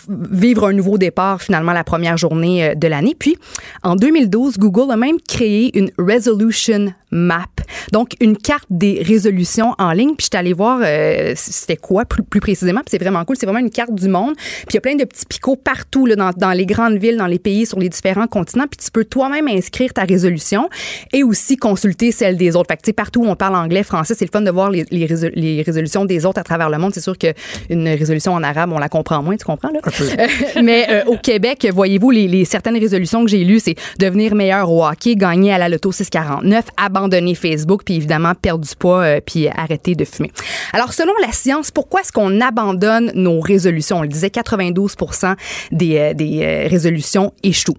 [0.09, 3.15] vivre un nouveau départ finalement la première journée euh, de l'année.
[3.19, 3.37] Puis
[3.83, 7.45] en 2012, Google a même créé une resolution map,
[7.93, 10.15] donc une carte des résolutions en ligne.
[10.17, 12.81] Puis je suis allée voir euh, c'était quoi plus, plus précisément.
[12.81, 13.37] Puis c'est vraiment cool.
[13.39, 14.35] C'est vraiment une carte du monde.
[14.37, 17.17] Puis il y a plein de petits picots partout là, dans, dans les grandes villes,
[17.17, 18.67] dans les pays, sur les différents continents.
[18.71, 20.69] Puis tu peux toi-même inscrire ta résolution
[21.13, 22.69] et aussi consulter celle des autres.
[22.71, 25.07] Fait que partout où on parle anglais, français, c'est le fun de voir les, les,
[25.07, 26.93] résol- les résolutions des autres à travers le monde.
[26.95, 29.81] C'est sûr qu'une résolution en arabe, on la comprend moins, tu comprends là?
[29.85, 30.27] Euh,
[30.63, 34.71] mais euh, au Québec, voyez-vous, les, les certaines résolutions que j'ai lues, c'est devenir meilleur
[34.71, 39.21] au hockey, gagner à la loto 649, abandonner Facebook, puis évidemment perdre du poids, euh,
[39.25, 40.31] puis arrêter de fumer.
[40.73, 43.99] Alors, selon la science, pourquoi est-ce qu'on abandonne nos résolutions?
[43.99, 45.35] On le disait, 92%
[45.73, 47.77] des, euh, des euh, résolutions échouent.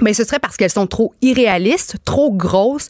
[0.00, 2.88] Mais ce serait parce qu'elles sont trop irréalistes, trop grosses,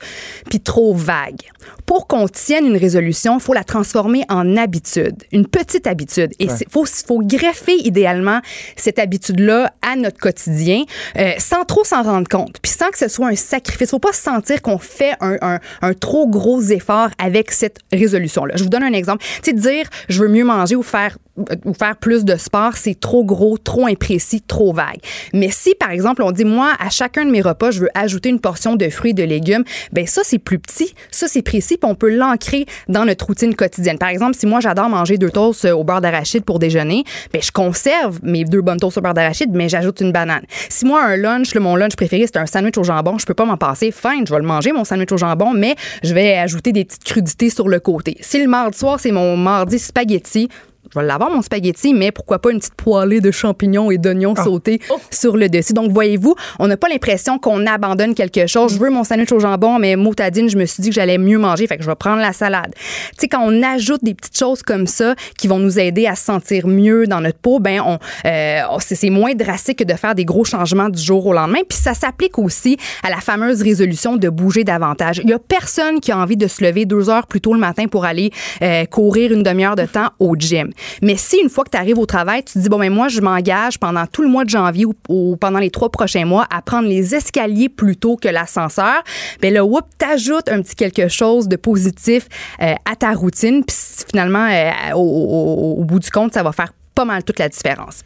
[0.48, 1.42] puis trop vagues.
[1.84, 6.32] Pour qu'on tienne une résolution, il faut la transformer en habitude, une petite habitude.
[6.38, 6.56] Et il Ouais.
[6.70, 8.40] faut, faut greffer idéalement
[8.76, 10.84] cette habitude-là à notre quotidien
[11.18, 13.90] euh, sans trop s'en rendre compte, puis sans que ce soit un sacrifice.
[13.90, 18.54] faut pas se sentir qu'on fait un, un- un trop gros effort avec cette résolution-là.
[18.56, 19.22] Je vous donne un exemple.
[19.42, 21.18] Tu sais, dire je veux mieux manger ou faire
[21.64, 25.00] ou faire plus de sport, c'est trop gros, trop imprécis, trop vague.
[25.32, 28.28] Mais si, par exemple, on dit, moi, à chacun de mes repas, je veux ajouter
[28.28, 31.76] une portion de fruits et de légumes, ben ça, c'est plus petit, ça, c'est précis,
[31.76, 33.98] puis on peut l'ancrer dans notre routine quotidienne.
[33.98, 37.42] Par exemple, si moi, j'adore manger deux toasts euh, au beurre d'arachide pour déjeuner, ben
[37.42, 40.44] je conserve mes deux bonnes toasts au beurre d'arachide, mais j'ajoute une banane.
[40.68, 43.34] Si moi, un lunch, là, mon lunch préféré, c'est un sandwich au jambon, je peux
[43.34, 46.36] pas m'en passer, fine, je vais le manger, mon sandwich au jambon, mais je vais
[46.36, 48.16] ajouter des petites crudités sur le côté.
[48.20, 50.48] Si le mardi soir, c'est mon mardi spaghetti,
[50.92, 54.34] je vais l'avoir, mon spaghetti, mais pourquoi pas une petite poêlée de champignons et d'oignons
[54.36, 54.80] sautés
[55.10, 55.72] sur le dessus.
[55.72, 58.74] Donc, voyez-vous, on n'a pas l'impression qu'on abandonne quelque chose.
[58.74, 61.38] Je veux mon sandwich au jambon, mais motadine, je me suis dit que j'allais mieux
[61.38, 62.74] manger, fait que je vais prendre la salade.
[62.74, 66.14] Tu sais, quand on ajoute des petites choses comme ça qui vont nous aider à
[66.14, 69.94] se sentir mieux dans notre peau, ben, on, euh, c'est c'est moins drastique que de
[69.94, 71.60] faire des gros changements du jour au lendemain.
[71.68, 75.20] Puis ça s'applique aussi à la fameuse résolution de bouger davantage.
[75.22, 77.60] Il y a personne qui a envie de se lever deux heures plus tôt le
[77.60, 78.30] matin pour aller
[78.62, 80.70] euh, courir une demi-heure de temps au gym.
[81.02, 83.08] Mais si une fois que tu arrives au travail, tu te dis, bon, ben moi,
[83.08, 86.62] je m'engage pendant tout le mois de janvier ou, pendant les trois prochains mois à
[86.62, 89.02] prendre les escaliers plutôt que l'ascenseur,
[89.40, 92.28] ben là, whoop, t'ajoutes un petit quelque chose de positif
[92.62, 93.64] euh, à ta routine.
[93.64, 93.76] Puis
[94.10, 97.48] finalement, euh, au, au- au bout du compte, ça va faire pas mal toute la
[97.48, 98.02] différence.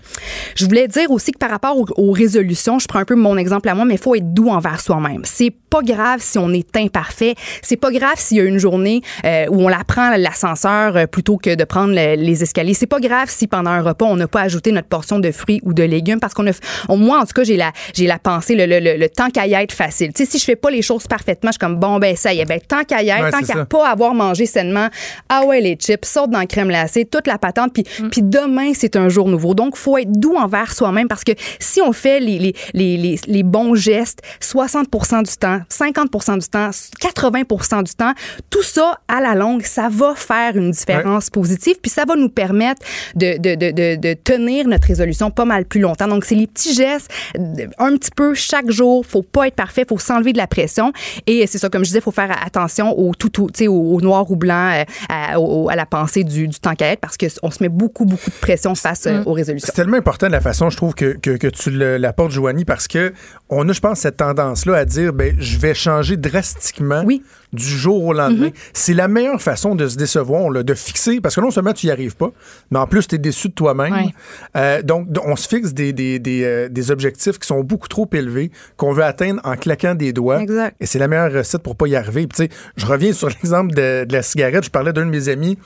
[0.55, 3.37] Je voulais dire aussi que par rapport aux, aux résolutions, je prends un peu mon
[3.37, 5.23] exemple à moi, mais il faut être doux envers soi-même.
[5.25, 7.35] C'est pas grave si on est imparfait.
[7.63, 11.07] C'est pas grave s'il y a une journée euh, où on la prend l'ascenseur euh,
[11.07, 12.73] plutôt que de prendre le- les escaliers.
[12.75, 15.61] C'est pas grave si pendant un repas on n'a pas ajouté notre portion de fruits
[15.65, 16.53] ou de légumes parce qu'on a.
[16.89, 19.29] on- moi en tout cas j'ai la j'ai la pensée le, le, le, le temps
[19.31, 20.13] qu'à y être facile.
[20.15, 22.33] Tu sais si je fais pas les choses parfaitement, je suis comme bon ben ça
[22.33, 24.89] y est ben tant qu'à y être, Ouais, tant qu'à pas avoir mangé sainement,
[25.29, 28.73] ah ouais les chips, saute dans la crème glacée, toute la patente puis puis demain
[28.79, 29.55] c'est un jour nouveau.
[29.55, 32.55] Donc faut être doux envers soi-même parce que si on fait les les,
[32.97, 38.13] les, les, bons gestes 60% du temps, 50% du temps, 80% du temps,
[38.51, 42.29] tout ça à la longue, ça va faire une différence positive puis ça va nous
[42.29, 42.83] permettre
[43.15, 46.09] de, de, de, de, tenir notre résolution pas mal plus longtemps.
[46.09, 49.85] Donc c'est les petits gestes de- un petit peu chaque jour, faut pas être parfait,
[49.89, 50.93] faut s'enlever de la pression
[51.27, 53.75] et c'est ça comme je disais, faut faire attention au tout, tout tu sais au,
[53.95, 57.01] au noir ou blanc euh, à, au- à la pensée du, du temps qu'à être
[57.01, 59.67] parce que on se met beaucoup beaucoup de pression face euh, aux résolutions.
[59.67, 62.65] C'est tellement important de la façon, je trouve, que, que, que tu le- l'apportes, Joanie,
[62.65, 63.13] parce que
[63.49, 67.05] on a, je pense, cette tendance-là à dire, ben, je vais changer drastiquement
[67.53, 68.51] du jour au lendemain.
[68.75, 71.87] C'est la meilleure façon de se décevoir, là, de fixer, parce que non seulement tu
[71.87, 72.31] n'y arrives pas,
[72.71, 74.11] mais en plus, tu es déçu de toi-même.
[74.57, 78.09] Euh, donc, on se fixe des, des, des, euh, des objectifs qui sont beaucoup trop
[78.13, 80.41] élevés, qu'on veut atteindre en claquant des doigts.
[80.43, 80.77] Exact.
[80.81, 82.27] Et c'est la meilleure recette pour pas y arriver.
[82.27, 84.65] Puis, tu sais, je reviens sur l'exemple de, de la cigarette.
[84.65, 85.59] Je parlais d'un de mes amis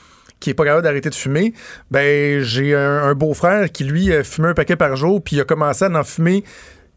[0.43, 1.55] qui est pas capable d'arrêter de fumer.
[1.90, 5.40] Ben, j'ai un, un beau-frère qui, lui, euh, fumait un paquet par jour, puis il
[5.40, 6.44] a commencé à en fumer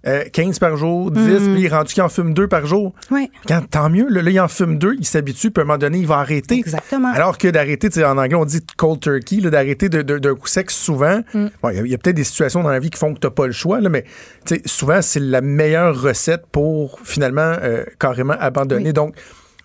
[0.07, 1.53] euh, 15 par jour, 10, Mhm.
[1.53, 2.93] puis il est rendu qu'il en fume deux par jour.
[3.09, 3.27] Ouais.
[3.47, 5.79] Quand, tant mieux, là, là, il en fume deux, il s'habitue, puis à un moment
[5.79, 6.59] donné, il va arrêter.
[6.59, 7.11] Exactement.
[7.11, 10.69] Alors que d'arrêter, en anglais, on dit cold turkey, d'arrêter de- de- d'un coup sec
[10.69, 11.21] souvent.
[11.33, 11.47] Mm.
[11.63, 13.31] Bon, Il y a, peut-être des situations dans la vie qui font que tu n'as
[13.31, 14.05] pas le choix, là, mais
[14.67, 18.93] souvent, c'est la meilleure recette pour finalement euh, carrément abandonner.
[18.93, 19.15] Donc,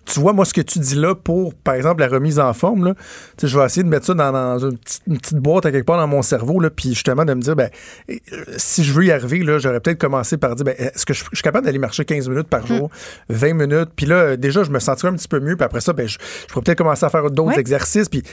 [0.05, 2.85] tu vois, moi, ce que tu dis là pour, par exemple, la remise en forme,
[2.85, 2.95] là,
[3.41, 5.85] je vais essayer de mettre ça dans, dans une, petite, une petite boîte à quelque
[5.85, 7.69] part dans mon cerveau, là, puis justement de me dire, ben,
[8.09, 8.15] euh,
[8.57, 11.23] si je veux y arriver, là, j'aurais peut-être commencé par dire, ben, est-ce que je,
[11.31, 12.89] je suis capable d'aller marcher 15 minutes par jour,
[13.29, 15.81] 20 minutes, puis là, euh, déjà, je me sentirais un petit peu mieux, puis après
[15.81, 17.59] ça, ben, je, je pourrais peut-être commencer à faire d'autres Ouais.
[17.59, 18.23] exercices, puis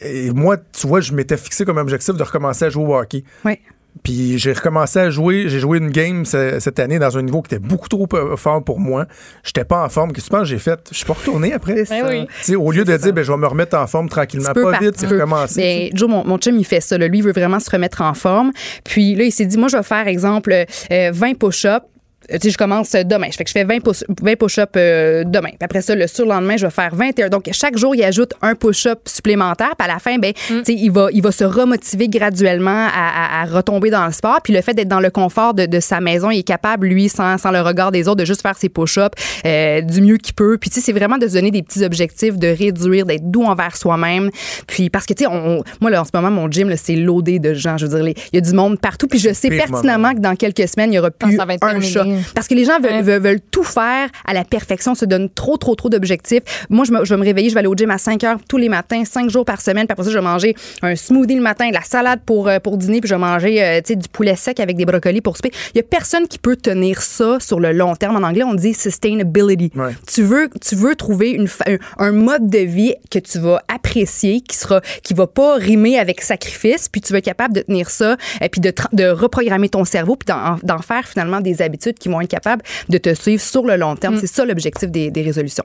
[0.00, 3.22] et moi, tu vois, je m'étais fixé comme objectif de recommencer à jouer au hockey.
[3.44, 3.60] Ouais.
[4.02, 5.44] Puis j'ai recommencé à jouer.
[5.48, 8.36] J'ai joué une game ce- cette année dans un niveau qui était beaucoup trop euh,
[8.36, 9.06] fort pour moi.
[9.44, 10.12] J'étais pas en forme.
[10.12, 10.48] Qu'est-ce que tu penses?
[10.48, 10.80] Que j'ai fait?
[10.90, 11.84] Je suis pas retourné après.
[11.84, 11.94] Ça.
[12.08, 12.26] oui.
[12.42, 15.06] Sais, au lieu de dire, ben, je vais me remettre en forme tranquillement, pas vite,
[15.06, 15.14] peu.
[15.14, 15.88] recommencer.
[15.90, 16.98] Ben, Joe, mon, mon chum, il fait ça.
[16.98, 17.06] là.
[17.08, 18.50] Lui, il veut vraiment se remettre en forme.
[18.84, 20.52] Puis là, il s'est dit, moi, je vais faire, exemple,
[20.90, 21.86] euh, 20 push-ups.
[22.30, 23.28] Tu sais, je commence euh, demain.
[23.30, 25.50] Je fais que je fais 20 push- 20 push-ups euh, demain.
[25.50, 27.28] Puis après ça, le surlendemain, je vais faire 21.
[27.28, 29.74] Donc, chaque jour, il ajoute un push-up supplémentaire.
[29.78, 33.40] Puis à la fin, ben, tu sais, il va, il va se remotiver graduellement à,
[33.40, 34.40] à- à retomber dans le sport.
[34.42, 37.08] Puis le fait d'être dans le confort de, de sa maison, il est capable, lui,
[37.08, 39.10] sans, sans le regard des autres, de juste faire ses push-ups
[39.46, 40.56] euh, du mieux qu'il peut.
[40.58, 43.44] Puis tu sais, c'est vraiment de se donner des petits objectifs, de réduire, d'être doux
[43.44, 44.30] envers soi-même.
[44.66, 46.76] Puis parce que, tu sais, on, on- moi, là, en ce moment, mon gym, là,
[46.76, 47.76] c'est loadé de gens.
[47.76, 49.06] Je veux dire, il y a du monde partout.
[49.08, 51.64] Puis je sais pertinemment que dans quelques semaines, il y aura plus ça va être
[51.64, 52.13] un terminé.
[52.34, 55.56] Parce que les gens veulent, veulent, veulent tout faire à la perfection, se donnent trop,
[55.56, 56.42] trop, trop d'objectifs.
[56.70, 58.38] Moi, je, me- je vais me réveiller, je vais aller au gym à 5 heures
[58.48, 59.86] tous les matins, 5 jours par semaine.
[59.86, 62.58] Puis après ça, je vais manger un smoothie le matin, de la salade pour, euh,
[62.58, 65.20] pour dîner, puis je vais manger euh, tu sais, du poulet sec avec des brocolis
[65.20, 65.50] pour souper.
[65.74, 68.16] Il y a personne qui peut tenir ça sur le long terme.
[68.16, 69.70] En anglais, on dit sustainability.
[70.12, 74.40] Tu, veux, tu veux trouver une, un, un mode de vie que tu vas apprécier,
[74.40, 77.90] qui sera qui va pas rimer avec sacrifice, puis tu vas être capable de tenir
[77.90, 81.98] ça, et puis de, de reprogrammer ton cerveau, puis d'en d'en faire finalement des habitudes
[82.04, 84.18] qui vont être capables de te suivre sur le long terme.
[84.20, 85.64] C'est ça l'objectif des, des résolutions.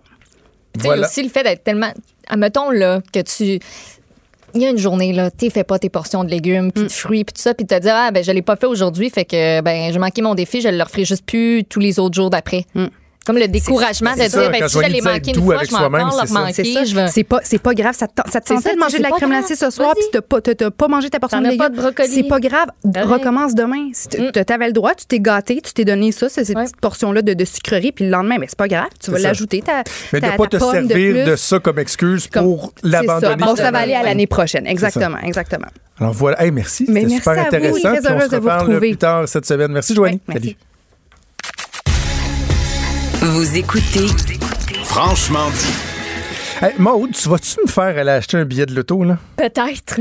[0.74, 1.92] Tu sais, aussi le fait d'être tellement.
[2.28, 3.60] Admettons, là, que tu.
[4.56, 6.90] Il y a une journée, là, tu fais pas tes portions de légumes, puis de
[6.90, 9.26] fruits, puis tout ça, puis te dire, ah, ben, je l'ai pas fait aujourd'hui, fait
[9.26, 12.32] que, ben, j'ai manqué mon défi, je le referai juste plus tous les autres jours
[12.32, 12.66] d'après.
[13.26, 16.28] Comme le découragement de dire, ben, si je manqué être une fois, avec je le
[16.28, 17.24] c'est manquer.
[17.26, 17.94] Pas, c'est pas grave.
[17.96, 20.22] Ça te, ça te tentait de manger de la crème glacée ce soir, puis t'as
[20.22, 21.70] pas, t'as- pas mangé ta portion de légumes.
[21.70, 22.08] de brocoli.
[22.10, 22.70] C'est pas grave.
[22.86, 23.90] Recommence demain.
[23.94, 26.80] Si t- T'avais le droit, tu t'es gâté, tu t'es donné ça, c'est- ces petites
[26.82, 28.88] portions-là de, de sucrerie, puis le lendemain, mais c'est pas grave.
[29.00, 29.62] Tu vas l'ajouter.
[29.62, 29.84] ta-
[30.14, 33.28] Mais de pas te servir de, ça comme excuse pour C'est l'abandonner.
[33.40, 33.46] ça.
[33.46, 34.64] Bon, ça va aller à l'année prochaine.
[34.66, 34.88] C'est ça.
[34.88, 35.68] Exactement, exactement.
[36.00, 36.42] Alors voilà.
[36.44, 36.86] Hey, merci.
[36.88, 37.78] C'était merci super intéressant.
[37.84, 39.72] On heureuse se reparle plus tard cette semaine.
[39.72, 40.22] Merci, Joanie.
[40.32, 40.56] Salut.
[43.32, 44.08] Vous écoutez
[44.86, 46.66] Franchement dit.
[46.66, 49.20] Hey, Maude, tu vas-tu me faire aller acheter un billet de loto, là?
[49.38, 50.00] Peut-être.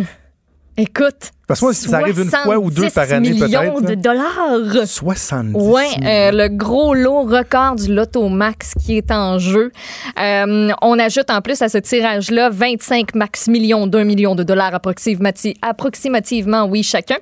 [0.79, 1.33] Écoute.
[1.49, 3.61] Parce que moi, ça arrive une fois ou deux par année, 70 peut-être.
[3.62, 4.87] millions de dollars.
[4.87, 9.73] 70 Oui, le gros lot record du Loto Max qui est en jeu.
[10.20, 14.75] Euh, on ajoute en plus à ce tirage-là 25 max millions d'un million de dollars
[14.75, 17.16] approximati- approximativement, oui, chacun.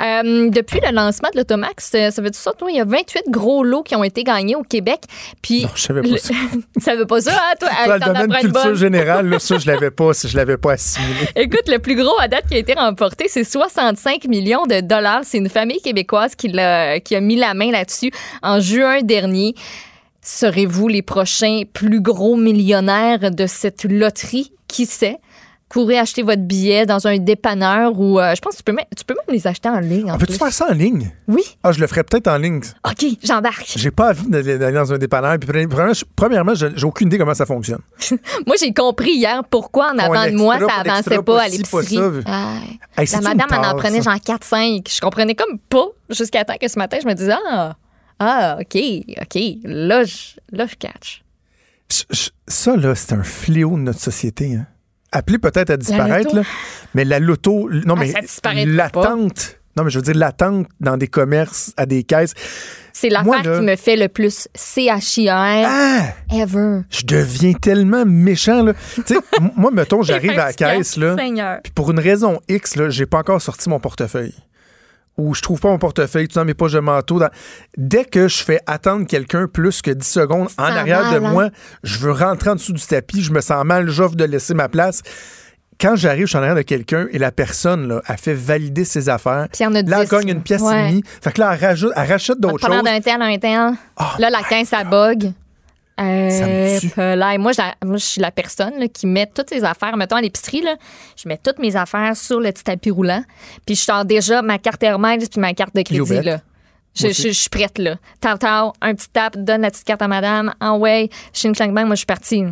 [0.00, 2.84] Euh, depuis le lancement de l'Automax, euh, ça veut dire ça, toi, il y a
[2.84, 5.00] 28 gros lots qui ont été gagnés au Québec.
[5.40, 6.34] Puis, Non, je savais pas le- ça.
[6.76, 7.70] tu savais pas ça, hein, toi?
[7.98, 11.28] Dans le domaine culture générale, là, ça, je l'avais pas, je l'avais pas assimilé.
[11.34, 13.44] Écoute, le plus gros à date qui a été remporté, c'est
[13.74, 15.20] 65 millions de dollars.
[15.24, 18.10] C'est une famille québécoise qui, l'a- qui a mis la main là-dessus
[18.42, 19.54] en juin dernier.
[20.22, 24.52] Serez-vous les prochains plus gros millionnaires de cette loterie?
[24.68, 25.18] Qui sait?
[25.70, 28.86] Courez acheter votre billet dans un dépanneur ou euh, je pense que tu peux, même,
[28.96, 30.10] tu peux même les acheter en ligne.
[30.10, 30.38] En peut-tu plus.
[30.38, 31.12] faire ça en ligne?
[31.28, 31.44] Oui.
[31.62, 32.60] Ah, je le ferais peut-être en ligne.
[32.84, 33.74] OK, j'embarque.
[33.76, 35.38] J'ai pas envie d'aller dans un dépanneur.
[35.38, 35.48] Puis,
[36.16, 37.78] premièrement, j'ai aucune idée comment ça fonctionne.
[38.48, 41.94] Moi, j'ai compris hier pourquoi en avant de moi, ça avançait pas à l'épicerie.
[41.94, 42.10] ça.
[42.26, 42.54] Ah.
[42.98, 44.92] Hey, La madame en en prenait genre 4-5.
[44.92, 47.76] Je comprenais comme pas jusqu'à temps que ce matin, je me disais Ah,
[48.18, 48.76] ah OK,
[49.22, 49.42] OK.
[49.62, 50.16] Là, je,
[50.50, 51.22] là, je catch.
[52.48, 54.56] Ça, là, c'est un fléau de notre société.
[54.56, 54.66] Hein.
[55.12, 56.42] Appelé peut-être à disparaître, là,
[56.94, 58.04] mais la loto, non, Ah,
[58.54, 62.34] mais l'attente, non, mais je veux dire, l'attente dans des commerces, à des caisses,
[62.92, 65.32] C'est l'affaire qui me fait le plus CHIR
[65.66, 66.02] Ah!
[66.32, 66.82] ever.
[66.90, 68.62] je deviens tellement méchant.
[68.62, 68.74] Là.
[68.94, 69.16] Tu sais,
[69.56, 71.16] moi, mettons, j'arrive à la caisse, là,
[71.62, 74.34] puis pour une raison X, là, j'ai pas encore sorti mon portefeuille.
[75.16, 77.18] Ou je trouve pas mon portefeuille, tout dans mes poches de manteau.
[77.18, 77.28] dans-
[77.76, 81.32] Dès que je fais attendre quelqu'un plus que 10 secondes en arrière de mal, hein?
[81.32, 81.48] moi,
[81.82, 84.68] je veux rentrer en dessous du tapis, je me sens mal, j'offre de laisser ma
[84.68, 85.02] place.
[85.78, 88.84] Quand j'arrive, je suis en arrière de quelqu'un et la personne là, a fait valider
[88.84, 89.48] ses affaires.
[89.52, 90.32] Puis il y en a là, elle 10, gagne là.
[90.32, 90.84] une pièce Ouais.
[90.88, 91.02] et demie.
[91.22, 92.84] Fait que là, elle, rajoute, elle rachète d'autres Pendant choses.
[92.84, 93.72] d'un tel à un tel.
[94.18, 95.32] Là, la caisse, ça bug.
[96.00, 96.78] Euh,
[97.16, 97.36] là.
[97.38, 97.52] Moi,
[97.84, 100.76] moi, je suis la personne là, qui met toutes ses affaires, mettons à l'épicerie, là,
[101.16, 103.22] je mets toutes mes affaires sur le petit tapis roulant,
[103.66, 105.98] puis je sors déjà ma carte Hermès puis ma carte de crédit.
[106.22, 106.40] Là.
[106.94, 107.96] Je, je- je suis prête, là.
[108.20, 111.72] Tau, tau, un petit tap, donne la petite carte à madame, en way, ching, clang,
[111.72, 112.44] bang, moi, je suis partie.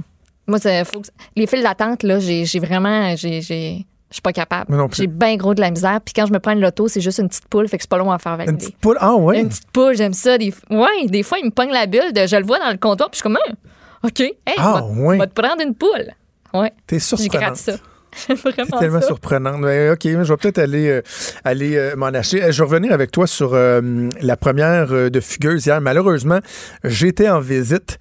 [0.47, 4.75] Moi, faut que- les files d'attente, là, j'ai vraiment, j'ai- je suis pas capable.
[4.95, 6.01] J'ai bien gros de la misère.
[6.05, 7.91] Puis quand je me prends une loto, c'est juste une petite poule, fait que c'est
[7.91, 8.53] pas long à faire valider.
[8.53, 8.97] Une petite poule?
[9.01, 9.41] Ah ouais.
[9.41, 10.39] Une petite poule, j'aime ça.
[10.39, 10.53] Des...
[10.71, 13.11] Ouais, des fois, il me pogne la bulle de je le vois dans le comptoir,
[13.11, 15.19] puis je suis comme, Ah, OK, hey, Ah, va, ouais.
[15.19, 16.13] va te prendre une poule.
[16.55, 16.73] Ouais.
[16.87, 17.57] T'es surprenante.
[17.57, 17.73] ça.
[18.17, 18.35] C'est
[18.81, 19.07] tellement ça.
[19.07, 19.59] surprenant.
[19.59, 21.03] Mais, OK, je vais peut-être aller, euh,
[21.45, 22.43] aller euh, m'en acheter.
[22.43, 25.81] Euh, Je vais revenir avec toi sur euh, la première de Fugueuse hier.
[25.83, 26.39] Malheureusement,
[26.85, 27.99] j'étais en visite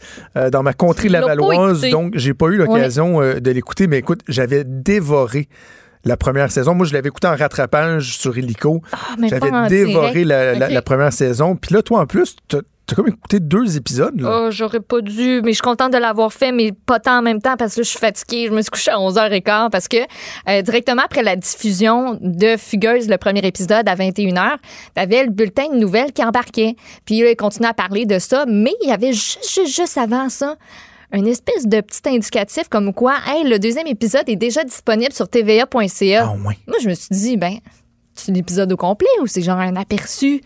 [0.52, 3.88] dans ma contrée lavalloise, donc j'ai pas eu l'occasion de l'écouter.
[3.88, 5.50] Mais écoute, j'avais dévoré
[6.08, 6.74] la première saison.
[6.74, 8.82] Moi, je l'avais écouté en rattrapage sur Illico.
[8.92, 8.98] Ah,
[9.30, 11.56] j'avais dévoré la, la- première saison.
[11.56, 12.60] Puis là, toi, en plus, t'as
[12.90, 14.18] as comme écouté deux épisodes.
[14.22, 14.44] Là.
[14.46, 17.22] Oh, j'aurais pas dû, mais je suis contente de l'avoir fait, mais pas tant en
[17.22, 18.48] même temps parce que je suis fatiguée.
[18.48, 19.98] Je me suis couchée à 11h15 parce que
[20.48, 24.56] euh, directement après la diffusion de Fugueuse, le premier épisode à 21h,
[24.94, 26.76] t'avais le bulletin de nouvelles qui embarquait.
[27.06, 29.98] Puis là, il continuait à parler de ça, mais il y avait juste, juste, juste
[29.98, 30.56] avant ça
[31.14, 35.28] une espèce de petit indicatif comme quoi, hey, le deuxième épisode est déjà disponible sur
[35.30, 36.26] tva.ca.
[36.28, 36.58] Ah ouais.
[36.68, 37.58] Moi, je me suis dit, ben,
[38.14, 40.42] c'est l'épisode au complet ou c'est genre un aperçu?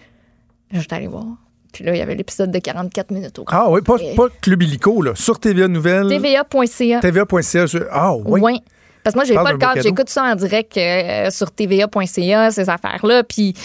[0.72, 1.26] Je suis allée voir.
[1.74, 4.62] Puis là, il y avait l'épisode de 44 minutes au Ah oui, pas, pas Club
[4.64, 5.14] Illico, là.
[5.16, 6.08] Sur TVA Nouvelles.
[6.10, 7.00] TVA.ca.
[7.00, 7.66] TVA.ca.
[7.92, 8.42] Ah oui.
[8.42, 8.60] Oui.
[9.04, 9.84] Parce que moi, j'ai Parle pas le d'un beau cadre.
[9.88, 13.24] J'écoute ça en direct euh, sur TVA.ca, ces affaires-là.
[13.24, 13.56] Puis,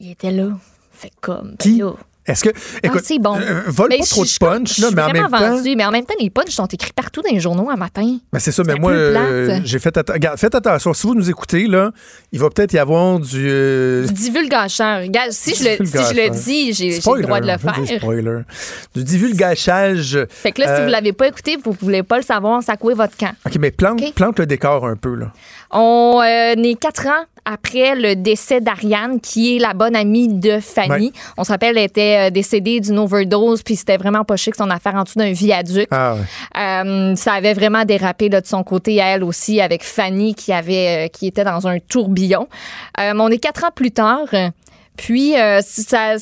[0.00, 0.48] il était là.
[0.92, 1.50] Fait comme.
[1.50, 1.78] ben Qui?
[1.78, 1.92] là.
[2.26, 2.50] Est-ce que.
[2.82, 3.36] Écoute, ah, c'est bon.
[3.38, 5.38] euh, vole Mais pas trop de punch, là, mais en même temps.
[5.38, 5.74] vendue.
[5.76, 8.16] Mais en même temps, les punchs sont écrits partout dans les journaux un matin.
[8.32, 10.94] Ben c'est ça, mais moi, euh, j'ai fait, regarde, faites attention.
[10.94, 11.90] Si vous nous écoutez, là,
[12.32, 13.46] il va peut-être y avoir du.
[13.48, 15.02] euh, Du divulgacheur.
[15.02, 16.14] Regarde, si je le, si je divulgacheur.
[16.14, 17.98] le dis, j'ai le droit de le faire.
[18.00, 18.40] spoiler.
[18.94, 20.18] Du divulgachage.
[20.30, 22.76] Fait que là, si Euh, vous l'avez pas écouté, vous voulez pas le savoir, ça
[22.76, 23.32] coué votre camp.
[23.46, 24.00] OK, mais plante,
[24.38, 25.32] le décor un peu, là.
[25.70, 30.60] On euh, est quatre ans après le décès d'Ariane, qui est la bonne amie de
[30.60, 31.06] Fanny.
[31.06, 31.12] Ouais.
[31.36, 34.70] On se rappelle, elle était euh, décédée d'une overdose, puis c'était vraiment pas chic son
[34.70, 35.88] affaire en dessous d'un viaduc.
[35.90, 36.60] Ah, ouais.
[36.60, 40.52] Euh, ça avait vraiment dérapé là, de son côté à elle aussi, avec Fanny qui
[40.52, 42.48] avait, euh, qui était dans un tourbillon.
[42.98, 44.28] On est quatre ans plus tard.
[44.96, 46.14] Puis, euh, ça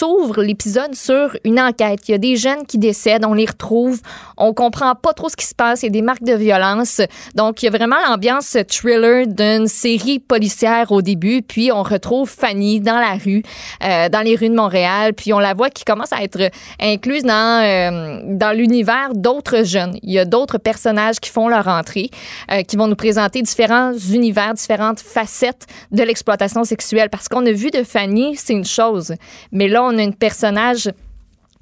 [0.00, 2.08] s'ouvre l'épisode sur une enquête.
[2.08, 4.00] Il y a des jeunes qui décèdent, on les retrouve,
[4.38, 7.02] on comprend pas trop ce qui se passe, il y a des marques de violence.
[7.34, 12.30] Donc, il y a vraiment l'ambiance thriller d'une série policière au début, puis on retrouve
[12.30, 13.42] Fanny dans la rue,
[13.84, 16.50] euh, dans les rues de Montréal, puis on la voit qui commence à être
[16.80, 19.98] incluse dans, euh, dans l'univers d'autres jeunes.
[20.02, 22.08] Il y a d'autres personnages qui font leur entrée,
[22.50, 27.10] euh, qui vont nous présenter différents univers, différentes facettes de l'exploitation sexuelle.
[27.10, 29.12] Parce qu'on a vu de Fanny, c'est une chose,
[29.52, 30.94] mais là, a un personnage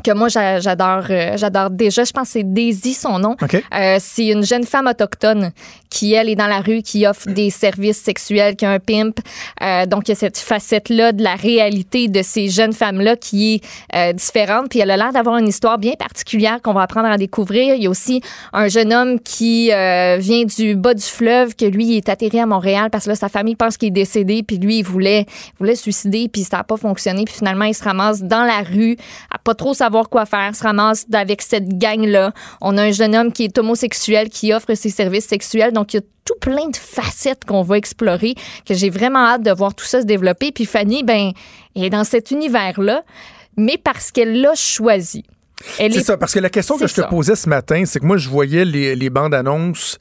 [0.04, 2.04] que moi j'a- j'adore euh, j'adore déjà.
[2.04, 3.36] Je pense que c'est Daisy son nom.
[3.42, 3.54] OK.
[3.74, 5.50] Euh, c'est une jeune femme autochtone
[5.90, 9.18] qui elle est dans la rue qui offre des services sexuels qui a un pimp.
[9.60, 13.00] Euh, donc il y a cette facette là de la réalité de ces jeunes femmes
[13.00, 13.64] là qui est
[13.96, 14.68] euh, différente.
[14.70, 17.74] Puis elle a l'air d'avoir une histoire bien particulière qu'on va apprendre à découvrir.
[17.74, 18.20] Il y a aussi
[18.52, 22.38] un jeune homme qui euh, vient du bas du fleuve que lui il est atterri
[22.38, 24.44] à Montréal parce que là sa famille pense qu'il est décédé.
[24.44, 27.24] Puis lui il voulait il voulait se suicider puis ça n'a pas fonctionné.
[27.24, 28.96] Puis finalement il se ramasse dans la rue
[29.34, 32.32] à pas trop savoir savoir quoi faire, se ramasse avec cette gang-là.
[32.60, 35.72] On a un jeune homme qui est homosexuel, qui offre ses services sexuels.
[35.72, 38.34] Donc, il y a tout plein de facettes qu'on va explorer,
[38.66, 40.52] que j'ai vraiment hâte de voir tout ça se développer.
[40.52, 41.32] Puis Fanny, ben,
[41.74, 43.02] elle est dans cet univers-là,
[43.56, 45.24] mais parce qu'elle l'a choisi.
[45.78, 47.06] C'est est- ça, parce que la question que je te ça.
[47.08, 49.98] posais ce matin, c'est que moi, je voyais les, les bandes annonces.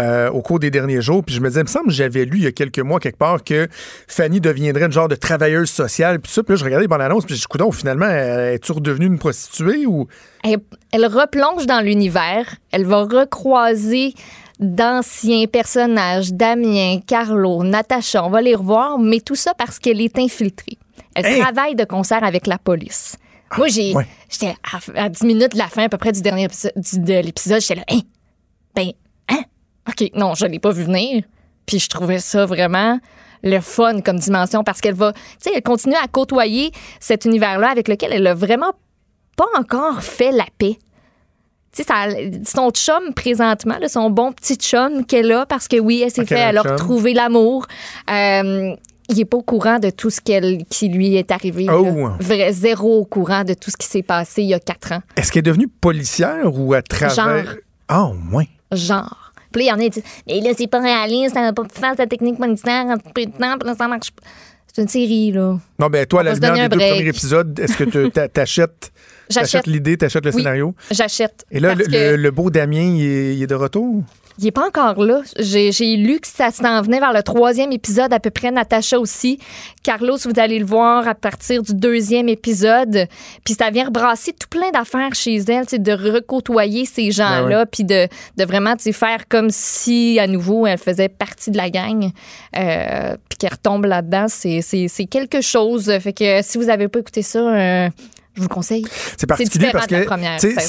[0.00, 2.24] Euh, au cours des derniers jours, puis je me disais, il me semble que j'avais
[2.24, 3.68] lu il y a quelques mois quelque part que
[4.08, 7.02] Fanny deviendrait une genre de travailleuse sociale, puis ça, puis là, je regardais les bandes
[7.02, 10.06] annonces, puis je dis, finalement, elle est-tu redevenue une prostituée ou...
[10.42, 10.58] elle,
[10.92, 12.56] elle replonge dans l'univers.
[12.72, 14.14] Elle va recroiser
[14.58, 18.24] d'anciens personnages, Damien, Carlo, Natacha.
[18.24, 20.78] On va les revoir, mais tout ça parce qu'elle est infiltrée.
[21.14, 21.40] Elle Hey!
[21.40, 23.16] travaille de concert avec la police.
[23.56, 24.06] Moi, j'ai, ouais.
[24.28, 24.54] j'étais
[24.96, 27.14] à, à 10 minutes de la fin, à peu près du dernier épisode, du- de
[27.20, 28.00] l'épisode, j'étais là, hein,
[28.76, 28.92] ben, hein,
[29.90, 31.24] ok, non, je l'ai pas vu venir.
[31.66, 32.98] Puis je trouvais ça vraiment
[33.42, 37.70] le fun comme dimension parce qu'elle va, tu sais, elle continue à côtoyer cet univers-là
[37.70, 38.72] avec lequel elle a vraiment
[39.36, 40.76] pas encore fait la paix.
[41.72, 46.02] Tu sais, son chum présentement, là, son bon petit chum qu'elle a, parce que oui,
[46.04, 46.72] elle s'est Ok, fait, un elle a chum.
[46.72, 47.66] retrouvé l'amour.
[48.10, 48.74] Euh,
[49.08, 51.66] il est pas au courant de tout ce qu'elle, qui lui est arrivé.
[51.72, 52.10] Oh.
[52.18, 55.02] Vrai, zéro au courant de tout ce qui s'est passé il y a quatre ans.
[55.16, 57.14] Est-ce qu'elle est devenue policière ou à travers...
[57.44, 57.54] Genre.
[57.88, 58.44] Ah, au moins.
[58.72, 59.19] Genre.
[59.52, 61.52] Puis là, il y en a qui disent, mais là, c'est pas réaliste, elle n'a
[61.52, 64.22] pas pu faire sa technique monétaire en peu de temps, puis là, ça marche pas.
[64.72, 65.58] C'est une série, là.
[65.80, 68.92] Non, ben toi, à la lumière des deux premiers épisodes, est-ce que tu t'a- t'achètes
[69.34, 70.38] t'achètes l'idée, t'achètes le Oui.
[70.42, 70.74] scénario?
[70.92, 71.44] J'achète.
[71.50, 74.04] Et là, le, que- le- le beau Damien, il est, il est de retour?
[74.40, 75.20] Il est pas encore là.
[75.38, 78.50] J'ai lu que ça s'en venait vers le troisième épisode, à peu près.
[78.50, 79.38] Natacha aussi.
[79.82, 83.06] Carlos, vous allez le voir à partir du deuxième épisode.
[83.44, 88.08] Puis ça vient rebrasser tout plein d'affaires chez elle, de recôtoyer ces gens-là, puis de,
[88.38, 92.10] de vraiment faire comme si, à nouveau, elle faisait partie de la gang.
[92.56, 94.26] Euh, puis qu'elle retombe là-dedans.
[94.28, 95.92] C'est quelque chose.
[96.00, 97.88] Fait que si vous avez pas écouté ça, euh,
[98.40, 98.86] je vous le conseille?
[99.16, 100.06] C'est particulier parce que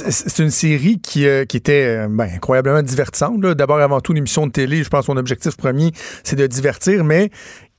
[0.10, 3.40] c'est une série qui, euh, qui était euh, ben, incroyablement divertissante.
[3.40, 5.92] D'abord, avant tout, une émission de télé, je pense que son objectif premier,
[6.24, 7.32] c'est de divertir, mais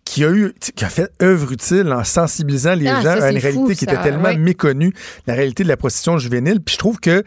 [0.05, 3.31] qui a eu qui a fait œuvre utile en sensibilisant les Ah, gens ça, à
[3.31, 4.37] une réalité fou, qui était tellement ouais.
[4.37, 4.93] méconnue,
[5.27, 6.61] la réalité de la prostitution juvénile.
[6.61, 7.23] Puis je trouve que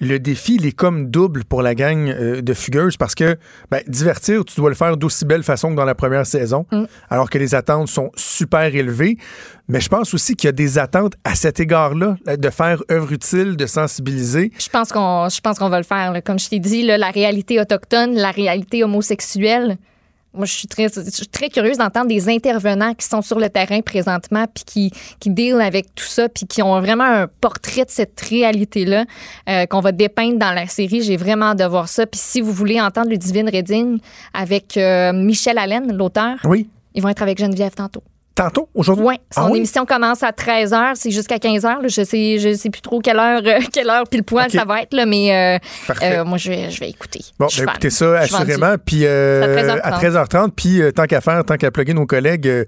[0.00, 3.36] le défi, il est comme double pour la gang euh, de fugueuses parce que
[3.70, 6.84] ben, divertir, tu dois le faire d'aussi belle façon que dans la première saison, Mm.
[7.10, 9.18] alors que les attentes sont super élevées.
[9.68, 13.12] Mais je pense aussi qu'il y a des attentes à cet égard-là, de faire œuvre
[13.12, 14.50] utile, de sensibiliser.
[14.58, 16.12] Je pense qu'on je pense qu'on va le faire.
[16.12, 16.20] là.
[16.22, 19.76] Comme je t'ai dit, là, la réalité autochtone, la réalité homosexuelle.
[20.32, 23.50] Moi, je suis très, je suis très curieuse d'entendre des intervenants qui sont sur le
[23.50, 27.84] terrain présentement, puis qui, qui deal avec tout ça, puis qui ont vraiment un portrait
[27.84, 29.06] de cette réalité-là
[29.48, 31.02] euh, qu'on va dépeindre dans la série.
[31.02, 32.06] J'ai vraiment hâte de voir ça.
[32.06, 33.98] Puis si vous voulez entendre le Divine Reading
[34.32, 36.68] avec euh, Michel Allen, l'auteur, Oui.
[36.94, 38.02] ils vont être avec Geneviève tantôt.
[38.34, 39.04] Tantôt, aujourd'hui?
[39.04, 39.58] Oui, son Ah oui?
[39.58, 41.88] émission commence à 13h, c'est jusqu'à 15h.
[41.88, 44.52] Je sais, je sais plus trop quelle heure, euh, quelle heure pile poil Ok.
[44.52, 45.58] ça va être, là, mais
[45.90, 47.20] euh, euh, moi, je vais, je vais écouter.
[47.38, 48.76] Bon, ben, écoutez ça assurément.
[48.84, 50.00] Puis à à 13h30.
[50.00, 52.64] 13h30, puis tant qu'à faire, tant qu'à plugger nos collègues,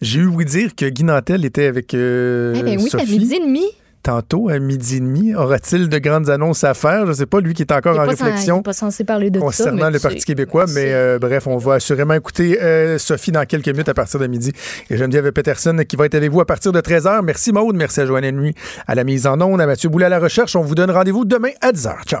[0.00, 3.18] j'ai eu oui dire que Guy Nantel était avec euh, Eh ben oui, à Sophie.
[3.18, 3.64] midi et demi.
[4.06, 7.06] Tantôt, à midi et demi, aura-t-il de grandes annonces à faire?
[7.06, 9.30] Je ne sais pas, lui qui est encore est en réflexion est pas censé parler
[9.30, 10.66] de concernant le Parti québécois.
[10.72, 14.28] Mais euh, bref, on va assurément écouter euh, Sophie dans quelques minutes à partir de
[14.28, 14.52] midi.
[14.90, 17.24] Et Geneviève Peterson qui va être avec vous à partir de 13h.
[17.24, 18.54] Merci Maude, merci à Joanne Nuit
[18.86, 20.54] à la mise en onde, à Mathieu Boulet à la recherche.
[20.54, 22.04] On vous donne rendez-vous demain à 10h.
[22.06, 22.20] Ciao!